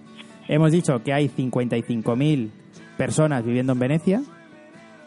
Hemos 0.50 0.74
dicho 0.74 1.02
que 1.02 1.14
hay 1.14 1.30
55.000 1.30 2.50
personas 2.98 3.46
viviendo 3.46 3.72
en 3.72 3.80
Venecia, 3.80 4.22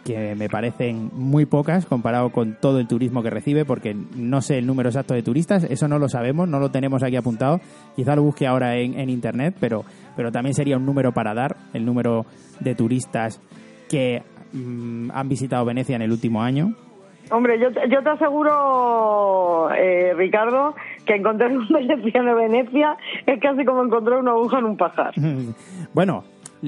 que 0.06 0.34
me 0.36 0.48
parecen 0.48 1.10
muy 1.12 1.44
pocas 1.46 1.84
comparado 1.84 2.30
con 2.30 2.56
todo 2.60 2.78
el 2.78 2.86
turismo 2.86 3.22
que 3.22 3.30
recibe, 3.30 3.64
porque 3.64 3.94
no 4.16 4.40
sé 4.40 4.58
el 4.58 4.66
número 4.66 4.88
exacto 4.88 5.12
de 5.14 5.22
turistas, 5.22 5.64
eso 5.64 5.88
no 5.88 5.98
lo 5.98 6.08
sabemos, 6.08 6.48
no 6.48 6.60
lo 6.60 6.70
tenemos 6.70 7.02
aquí 7.02 7.16
apuntado. 7.16 7.60
Quizá 7.96 8.14
lo 8.14 8.22
busque 8.22 8.46
ahora 8.46 8.76
en, 8.76 8.98
en 8.98 9.10
internet, 9.10 9.56
pero, 9.60 9.84
pero 10.16 10.30
también 10.30 10.54
sería 10.54 10.76
un 10.76 10.86
número 10.86 11.12
para 11.12 11.34
dar, 11.34 11.56
el 11.74 11.84
número 11.84 12.24
de 12.60 12.74
turistas 12.76 13.40
que 13.90 14.22
mm, 14.52 15.10
han 15.12 15.28
visitado 15.28 15.64
Venecia 15.64 15.96
en 15.96 16.02
el 16.02 16.12
último 16.12 16.40
año. 16.42 16.72
Hombre, 17.32 17.58
yo, 17.58 17.72
te- 17.72 17.88
yo 17.90 18.00
te 18.04 18.10
aseguro, 18.10 19.68
eh, 19.74 20.14
Ricardo, 20.16 20.74
que 21.04 21.16
encontrar 21.16 21.50
un 21.50 21.66
veneciano 21.68 22.36
de 22.36 22.48
Venecia 22.48 22.96
es 23.26 23.40
casi 23.40 23.64
como 23.64 23.82
encontrar 23.82 24.20
una 24.20 24.30
aguja 24.30 24.60
en 24.60 24.64
un 24.66 24.76
pajar. 24.76 25.12
bueno, 25.92 26.22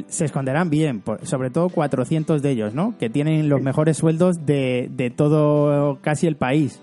se 0.06 0.24
esconderán 0.26 0.70
bien, 0.70 1.00
por- 1.00 1.24
sobre 1.26 1.50
todo 1.50 1.68
400 1.68 2.42
de 2.42 2.50
ellos, 2.50 2.74
¿no? 2.74 2.94
Que 2.98 3.08
tienen 3.10 3.48
los 3.48 3.60
mejores 3.62 3.96
sueldos 3.96 4.44
de, 4.46 4.88
de 4.90 5.10
todo 5.10 5.98
casi 6.02 6.26
el 6.26 6.36
país. 6.36 6.82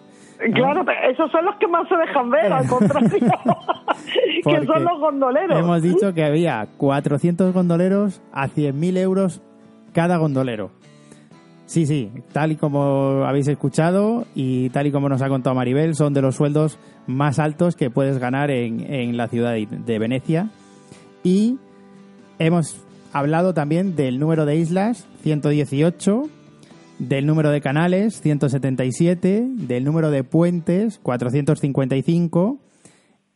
Claro, 0.54 0.84
esos 1.10 1.32
son 1.32 1.46
los 1.46 1.56
que 1.58 1.68
más 1.68 1.88
se 1.88 1.96
dejan 1.96 2.30
ver, 2.30 2.52
al 2.52 2.68
contrario, 2.68 3.10
que 4.44 4.66
son 4.66 4.84
los 4.84 5.00
gondoleros. 5.00 5.58
Hemos 5.60 5.82
dicho 5.82 6.14
que 6.14 6.24
había 6.26 6.68
400 6.78 7.54
gondoleros 7.54 8.22
a 8.34 8.48
100.000 8.50 8.98
euros 8.98 9.42
cada 9.94 10.18
gondolero. 10.18 10.72
Sí, 11.68 11.88
sí, 11.88 12.12
tal 12.32 12.52
y 12.52 12.58
como 12.58 13.24
habéis 13.26 13.48
escuchado 13.48 14.26
y 14.36 14.70
tal 14.70 14.86
y 14.88 14.92
como 14.92 15.10
nos 15.10 15.22
ha 15.24 15.30
contado 15.30 15.56
Maribel, 15.56 15.96
son 15.96 16.14
de 16.14 16.22
los 16.22 16.36
sueldos 16.36 16.78
más 17.08 17.40
altos 17.40 17.76
que 17.76 17.90
puedes 17.90 18.20
ganar 18.20 18.52
en, 18.52 18.82
en 18.94 19.18
la 19.18 19.28
ciudad 19.30 19.54
de 19.56 20.00
Venecia. 20.00 20.50
Y 21.24 21.58
hemos 22.38 22.85
hablado 23.16 23.54
también 23.54 23.96
del 23.96 24.20
número 24.20 24.46
de 24.46 24.58
islas, 24.58 25.08
118, 25.24 26.24
del 27.00 27.26
número 27.26 27.50
de 27.50 27.62
canales, 27.62 28.20
177, 28.20 29.48
del 29.52 29.86
número 29.86 30.12
de 30.12 30.26
puentes, 30.26 31.00
455, 31.02 32.60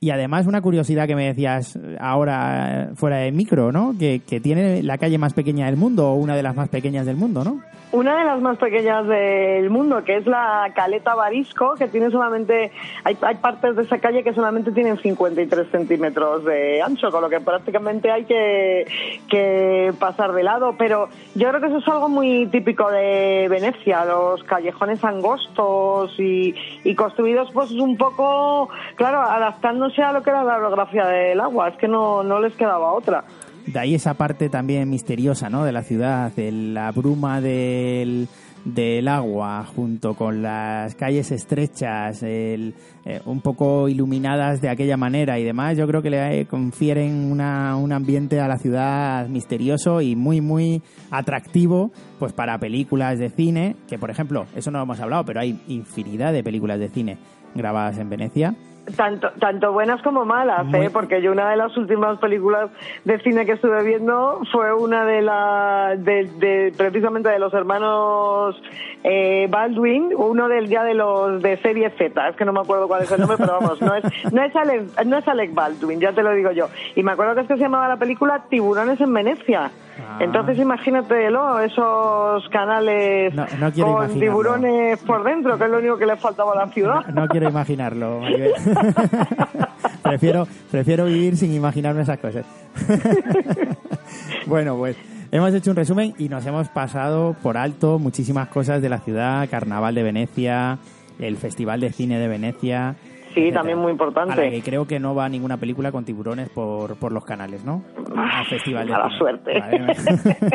y 0.01 0.11
además 0.11 0.47
una 0.47 0.61
curiosidad 0.61 1.07
que 1.07 1.15
me 1.15 1.25
decías 1.25 1.77
ahora 1.99 2.83
eh, 2.83 2.89
fuera 2.95 3.17
de 3.17 3.31
micro, 3.31 3.71
¿no? 3.71 3.93
Que, 3.99 4.21
que 4.25 4.39
tiene 4.39 4.81
la 4.81 4.97
calle 4.97 5.17
más 5.17 5.33
pequeña 5.33 5.65
del 5.65 5.75
mundo, 5.75 6.11
o 6.11 6.15
una 6.15 6.35
de 6.35 6.43
las 6.43 6.55
más 6.55 6.69
pequeñas 6.69 7.05
del 7.05 7.17
mundo, 7.17 7.43
¿no? 7.43 7.61
Una 7.91 8.19
de 8.19 8.25
las 8.25 8.39
más 8.39 8.59
pequeñas 8.59 9.07
del 9.07 9.71
mundo, 9.71 10.03
que 10.03 10.17
es 10.17 10.27
la 10.27 10.71
Caleta 10.75 11.15
Barisco, 11.15 11.73
que 11.73 11.87
tiene 11.87 12.11
solamente, 12.11 12.71
hay, 13.03 13.17
hay 13.19 13.35
partes 13.37 13.75
de 13.75 13.81
esa 13.81 13.97
calle 13.97 14.23
que 14.23 14.31
solamente 14.31 14.71
tienen 14.71 14.99
53 14.99 15.71
centímetros 15.71 16.45
de 16.45 16.83
ancho, 16.83 17.09
con 17.09 17.23
lo 17.23 17.29
que 17.29 17.39
prácticamente 17.39 18.11
hay 18.11 18.25
que, 18.25 18.85
que 19.27 19.91
pasar 19.97 20.33
de 20.33 20.43
lado. 20.43 20.75
Pero 20.77 21.09
yo 21.33 21.49
creo 21.49 21.59
que 21.59 21.65
eso 21.65 21.77
es 21.79 21.87
algo 21.87 22.09
muy 22.09 22.45
típico 22.51 22.91
de 22.91 23.47
Venecia, 23.49 24.05
los 24.05 24.43
callejones 24.43 25.03
angostos 25.03 26.13
y, 26.19 26.53
y 26.83 26.93
construidos 26.93 27.49
pues 27.51 27.71
un 27.71 27.97
poco, 27.97 28.69
claro, 28.97 29.19
adaptándose 29.21 29.88
a 29.97 30.11
lo 30.11 30.21
que 30.21 30.29
era 30.29 30.43
la 30.43 30.57
orografía 30.57 31.05
del 31.05 31.39
agua, 31.39 31.69
es 31.69 31.77
que 31.77 31.87
no, 31.87 32.23
no 32.23 32.39
les 32.39 32.55
quedaba 32.55 32.93
otra. 32.93 33.23
De 33.65 33.79
ahí 33.79 33.95
esa 33.95 34.13
parte 34.13 34.49
también 34.49 34.89
misteriosa, 34.89 35.49
¿no? 35.49 35.63
De 35.63 35.71
la 35.71 35.83
ciudad, 35.83 36.31
de 36.33 36.51
la 36.51 36.91
bruma 36.91 37.41
del, 37.41 38.27
del 38.65 39.07
agua, 39.07 39.65
junto 39.65 40.15
con 40.15 40.41
las 40.41 40.95
calles 40.95 41.31
estrechas, 41.31 42.23
el, 42.23 42.73
eh, 43.05 43.21
un 43.25 43.41
poco 43.41 43.87
iluminadas 43.87 44.61
de 44.61 44.69
aquella 44.69 44.97
manera 44.97 45.39
y 45.39 45.43
demás, 45.43 45.77
yo 45.77 45.87
creo 45.87 46.01
que 46.01 46.09
le 46.09 46.41
eh, 46.41 46.45
confieren 46.45 47.31
una, 47.31 47.75
un 47.75 47.91
ambiente 47.91 48.39
a 48.39 48.47
la 48.47 48.57
ciudad 48.57 49.27
misterioso 49.27 50.01
y 50.01 50.15
muy, 50.15 50.41
muy 50.41 50.81
atractivo, 51.11 51.91
pues 52.17 52.33
para 52.33 52.57
películas 52.59 53.19
de 53.19 53.29
cine, 53.29 53.75
que 53.87 53.97
por 53.97 54.09
ejemplo, 54.09 54.45
eso 54.55 54.71
no 54.71 54.79
lo 54.79 54.83
hemos 54.83 54.99
hablado, 54.99 55.25
pero 55.25 55.39
hay 55.39 55.61
infinidad 55.67 56.33
de 56.33 56.43
películas 56.43 56.79
de 56.79 56.89
cine 56.89 57.17
grabadas 57.55 57.97
en 57.97 58.09
Venecia. 58.09 58.55
Tanto, 58.95 59.29
tanto 59.39 59.71
buenas 59.71 60.01
como 60.01 60.25
malas, 60.25 60.65
Muy- 60.65 60.85
¿eh? 60.85 60.89
porque 60.91 61.21
yo 61.21 61.31
una 61.31 61.49
de 61.49 61.57
las 61.57 61.75
últimas 61.77 62.17
películas 62.19 62.69
de 63.05 63.19
cine 63.19 63.45
que 63.45 63.53
estuve 63.53 63.83
viendo 63.83 64.41
fue 64.51 64.73
una 64.73 65.05
de 65.05 65.21
la 65.21 65.95
de, 65.97 66.25
de- 66.39 66.73
precisamente 66.77 67.29
de 67.29 67.39
los 67.39 67.53
hermanos 67.53 68.61
eh, 69.03 69.47
Baldwin, 69.49 70.11
uno 70.15 70.47
del 70.47 70.67
día 70.67 70.83
de 70.83 70.93
los 70.93 71.41
de 71.41 71.57
serie 71.57 71.89
Z, 71.91 72.27
es 72.29 72.35
que 72.35 72.45
no 72.45 72.51
me 72.53 72.59
acuerdo 72.61 72.87
cuál 72.87 73.03
es 73.03 73.11
el 73.11 73.19
nombre, 73.19 73.37
pero 73.37 73.53
vamos, 73.59 73.81
no 73.81 73.93
es 73.95 74.03
no 74.33 74.43
es 74.43 74.55
Alec, 74.55 75.05
no 75.05 75.17
es 75.17 75.27
Alec 75.27 75.53
Baldwin, 75.53 75.99
ya 75.99 76.11
te 76.11 76.21
lo 76.23 76.31
digo 76.33 76.51
yo. 76.51 76.67
Y 76.95 77.03
me 77.03 77.11
acuerdo 77.13 77.35
que 77.35 77.41
es 77.41 77.47
que 77.47 77.55
se 77.55 77.61
llamaba 77.61 77.87
la 77.87 77.97
película 77.97 78.43
Tiburones 78.49 78.99
en 78.99 79.13
Venecia. 79.13 79.71
Ah. 80.01 80.17
Entonces 80.21 80.57
imagínatelo, 80.57 81.59
esos 81.59 82.47
canales 82.49 83.33
No- 83.35 83.45
no 83.59 83.71
quiero 83.71 83.93
con 83.95 84.19
tiburones 84.19 84.99
por 85.03 85.23
dentro, 85.23 85.57
que 85.57 85.65
es 85.65 85.69
lo 85.69 85.77
único 85.79 85.97
que 85.97 86.05
le 86.05 86.15
faltaba 86.17 86.53
a 86.53 86.65
la 86.65 86.67
ciudad. 86.67 87.05
No 87.07 87.27
quiero 87.27 87.49
imaginarlo, 87.49 88.19
Maribel. 88.21 88.53
prefiero, 90.03 90.47
prefiero 90.71 91.05
vivir 91.05 91.37
sin 91.37 91.53
imaginarme 91.53 92.01
esas 92.01 92.19
cosas. 92.19 92.45
bueno, 94.45 94.75
pues 94.77 94.97
hemos 95.31 95.53
hecho 95.53 95.71
un 95.71 95.77
resumen 95.77 96.13
y 96.17 96.29
nos 96.29 96.45
hemos 96.45 96.69
pasado 96.69 97.35
por 97.41 97.57
alto 97.57 97.99
muchísimas 97.99 98.49
cosas 98.49 98.81
de 98.81 98.89
la 98.89 98.99
ciudad, 98.99 99.47
Carnaval 99.49 99.95
de 99.95 100.03
Venecia, 100.03 100.79
el 101.19 101.37
Festival 101.37 101.79
de 101.79 101.91
Cine 101.91 102.19
de 102.19 102.27
Venecia. 102.27 102.95
Sí, 103.33 103.41
etcétera. 103.41 103.59
también 103.59 103.77
muy 103.77 103.91
importante. 103.91 104.33
A 104.33 104.35
la 104.35 104.49
que 104.49 104.61
creo 104.61 104.87
que 104.87 104.99
no 104.99 105.13
va 105.13 105.29
ninguna 105.29 105.57
película 105.57 105.91
con 105.91 106.03
tiburones 106.03 106.49
por, 106.49 106.95
por 106.97 107.11
los 107.11 107.23
canales, 107.25 107.63
¿no? 107.63 107.83
Al 108.15 108.45
Festival 108.47 108.87
de 108.87 108.91
mala 108.91 109.07
Cine. 109.09 109.17
suerte. 109.19 109.59
Vale. 109.59 109.93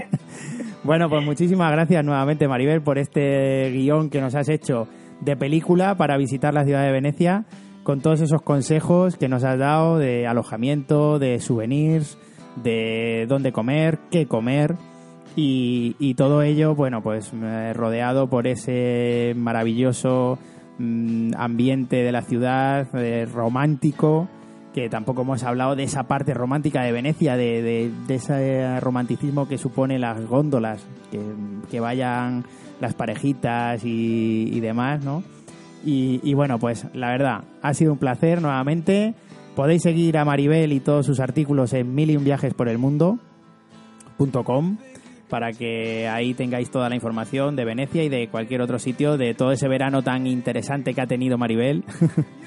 bueno, 0.84 1.08
pues 1.08 1.24
muchísimas 1.24 1.70
gracias 1.70 2.04
nuevamente, 2.04 2.48
Maribel, 2.48 2.82
por 2.82 2.98
este 2.98 3.70
guion 3.70 4.10
que 4.10 4.20
nos 4.20 4.34
has 4.34 4.48
hecho 4.48 4.88
de 5.20 5.36
película 5.36 5.94
para 5.94 6.16
visitar 6.16 6.52
la 6.52 6.64
ciudad 6.64 6.82
de 6.82 6.90
Venecia. 6.90 7.44
Con 7.85 8.01
todos 8.01 8.20
esos 8.20 8.43
consejos 8.43 9.16
que 9.16 9.28
nos 9.28 9.45
has 9.45 9.59
dado 9.59 9.99
de 9.99 10.26
alojamiento, 10.26 11.18
de 11.20 11.39
souvenirs, 11.39 12.18
de 12.62 13.26
dónde 13.28 13.53
comer, 13.53 13.99
qué 14.11 14.26
comer 14.26 14.74
y, 15.37 16.14
todo 16.14 16.43
ello, 16.43 16.74
bueno, 16.74 17.03
pues 17.03 17.32
eh, 17.35 17.72
rodeado 17.74 18.28
por 18.28 18.47
ese 18.47 19.35
maravilloso 19.37 20.39
mm, 20.78 21.32
ambiente 21.37 21.97
de 22.05 22.12
la 22.12 22.22
ciudad, 22.22 22.87
eh, 22.95 23.26
romántico, 23.26 24.28
que 24.72 24.89
tampoco 24.89 25.22
hemos 25.22 25.43
hablado 25.43 25.74
de 25.76 25.82
esa 25.85 26.05
parte 26.05 26.35
romántica 26.35 26.82
de 26.82 26.93
Venecia, 26.93 27.37
de, 27.37 27.62
de- 27.62 27.91
de 28.07 28.14
ese 28.14 28.80
romanticismo 28.80 29.47
que 29.49 29.59
supone 29.59 29.99
las 29.99 30.24
góndolas, 30.26 30.85
que, 31.11 31.20
que 31.70 31.80
vayan 31.80 32.45
las 32.80 32.95
parejitas 32.95 33.85
y, 33.85 34.49
y 34.53 34.61
demás, 34.61 35.05
¿no? 35.05 35.22
Y, 35.85 36.20
y 36.22 36.35
bueno, 36.35 36.59
pues 36.59 36.87
la 36.95 37.09
verdad, 37.09 37.45
ha 37.62 37.74
sido 37.74 37.93
un 37.93 37.99
placer 37.99 38.41
nuevamente. 38.41 39.14
Podéis 39.55 39.82
seguir 39.82 40.18
a 40.18 40.24
Maribel 40.24 40.72
y 40.72 40.80
todos 40.80 41.07
sus 41.07 41.20
artículos 41.20 41.72
en 41.74 41.95
mil 41.95 42.11
y 42.11 42.16
un 42.16 42.24
viajes 42.24 42.55
por 42.55 42.68
el 42.68 42.78
mundo 42.78 43.18
para 45.28 45.53
que 45.53 46.09
ahí 46.09 46.35
tengáis 46.35 46.70
toda 46.70 46.89
la 46.89 46.95
información 46.95 47.57
de 47.57 47.64
Venecia 47.64 48.05
y 48.05 48.09
de 48.09 48.28
cualquier 48.28 48.61
otro 48.61 48.78
sitio, 48.78 49.16
de 49.16 49.35
todo 49.35 49.53
ese 49.53 49.68
verano 49.68 50.03
tan 50.03 50.26
interesante 50.26 50.95
que 50.95 51.01
ha 51.01 51.07
tenido 51.07 51.39
Maribel. 51.39 51.85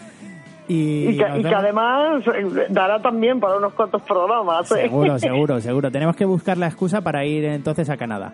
y, 0.68 1.10
Y 1.10 1.18
que, 1.18 1.42
y 1.42 1.54
además 1.54 2.24
eh, 2.28 2.68
dará 2.70 3.02
también 3.02 3.40
para 3.40 3.58
unos 3.58 3.74
cuantos 3.74 4.02
programas. 4.04 4.72
¿eh? 4.72 4.84
Seguro, 4.84 5.20
seguro, 5.20 5.60
seguro. 5.60 5.92
Tenemos 5.92 6.16
que 6.16 6.26
buscar 6.26 6.58
la 6.58 6.68
excusa 6.68 7.02
para 7.02 7.26
ir 7.26 7.46
entonces 7.46 7.90
a 7.90 7.98
Canadá. 7.98 8.34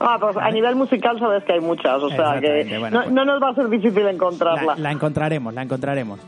Ah, 0.00 0.16
pues 0.20 0.36
a 0.36 0.50
nivel 0.50 0.76
musical 0.76 1.18
sabes 1.18 1.44
que 1.44 1.52
hay 1.54 1.60
muchas, 1.60 2.02
o 2.02 2.08
sea 2.10 2.40
que 2.40 2.78
bueno, 2.78 2.98
no, 2.98 3.02
pues- 3.04 3.12
no 3.14 3.24
nos 3.24 3.42
va 3.42 3.50
a 3.50 3.54
ser 3.54 3.68
difícil 3.68 4.06
encontrarla. 4.06 4.74
La, 4.74 4.80
la 4.82 4.92
encontraremos, 4.92 5.54
la 5.54 5.62
encontraremos. 5.62 6.20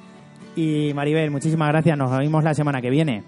Y 0.55 0.93
Maribel, 0.95 1.31
muchísimas 1.31 1.69
gracias. 1.69 1.99
Nos 1.99 2.17
vemos 2.17 2.43
la 2.45 2.55
semana 2.55 2.81
que 2.81 2.91
viene. 2.91 3.23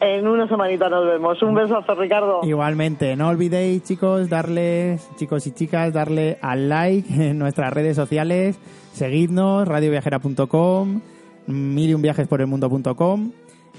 En 0.00 0.26
una 0.26 0.48
semanita 0.48 0.88
nos 0.88 1.06
vemos. 1.06 1.40
Un 1.42 1.54
besazo, 1.54 1.94
Ricardo. 1.94 2.40
Igualmente, 2.42 3.14
no 3.14 3.28
olvidéis, 3.28 3.84
chicos, 3.84 4.28
darle, 4.28 4.98
chicos 5.16 5.46
y 5.46 5.52
chicas, 5.52 5.92
darle 5.92 6.38
al 6.42 6.68
like 6.68 7.08
en 7.30 7.38
nuestras 7.38 7.72
redes 7.72 7.94
sociales, 7.94 8.58
seguidnos, 8.92 9.68
radioviajera.com, 9.68 11.00
miliunviajesporelmundo.com 11.46 13.30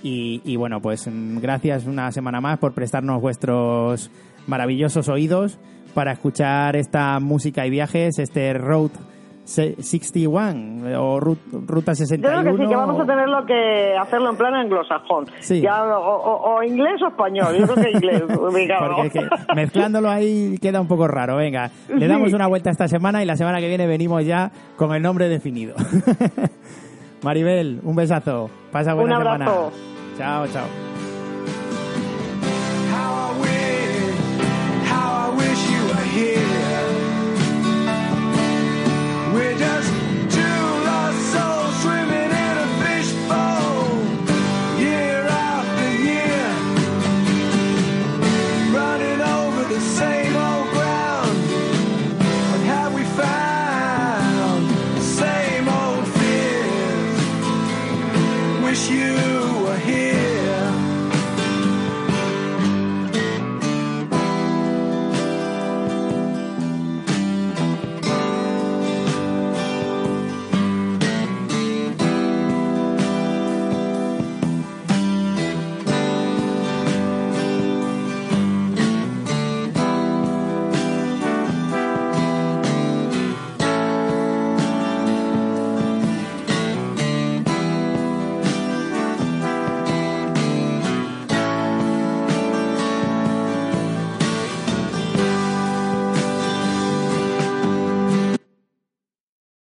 y, 0.03 0.41
y 0.43 0.55
bueno, 0.57 0.81
pues 0.81 1.09
gracias 1.09 1.85
una 1.87 2.11
semana 2.11 2.41
más 2.41 2.59
por 2.59 2.73
prestarnos 2.73 3.21
vuestros 3.21 4.11
maravillosos 4.47 5.07
oídos 5.09 5.57
para 5.93 6.11
escuchar 6.11 6.75
esta 6.75 7.19
música 7.19 7.65
y 7.65 7.69
viajes, 7.69 8.19
este 8.19 8.53
Road 8.53 8.91
se- 9.45 9.75
61 9.81 10.99
o 11.01 11.19
Ru- 11.19 11.37
Ruta 11.67 11.91
Yo 11.93 12.05
61. 12.05 12.41
creo 12.41 12.55
que 12.57 12.63
sí, 12.63 12.69
que 12.69 12.75
vamos 12.75 12.99
a 12.99 13.05
tenerlo 13.05 13.45
que 13.45 13.93
hacerlo 14.01 14.29
en 14.31 14.35
plan 14.37 14.53
anglosajón. 14.55 15.25
Sí. 15.39 15.61
Ya, 15.61 15.83
o, 15.83 16.15
o- 16.15 16.55
o 16.55 16.63
inglés 16.63 17.01
o 17.03 17.07
español. 17.09 17.55
Yo 17.57 17.67
creo 17.67 17.83
que 17.85 17.91
inglés. 17.91 18.23
Porque 18.27 19.01
es 19.07 19.13
que 19.13 19.27
mezclándolo 19.55 20.09
ahí 20.09 20.57
queda 20.61 20.79
un 20.81 20.87
poco 20.87 21.07
raro. 21.07 21.35
Venga, 21.37 21.69
le 21.89 22.07
damos 22.07 22.29
Sí. 22.29 22.35
una 22.35 22.47
vuelta 22.47 22.69
esta 22.71 22.87
semana 22.87 23.21
y 23.21 23.25
la 23.25 23.35
semana 23.35 23.59
que 23.59 23.67
viene 23.67 23.85
venimos 23.85 24.25
ya 24.25 24.51
con 24.77 24.93
el 24.95 25.01
nombre 25.01 25.27
definido. 25.29 25.75
Maribel, 27.23 27.79
un 27.83 27.95
besazo. 27.95 28.49
Pasa 28.71 28.93
buena 28.93 29.17
Un 29.17 29.23
semana. 29.23 29.45
Chao, 30.17 30.45
chao. 30.45 30.67
How 32.91 33.13
I 33.13 33.39
wish, 33.41 34.15
how 34.87 35.07
I 35.25 35.35
wish 35.35 35.61
you 35.71 35.81
were 35.87 36.07
here. 36.17 36.53
We're 39.33 39.57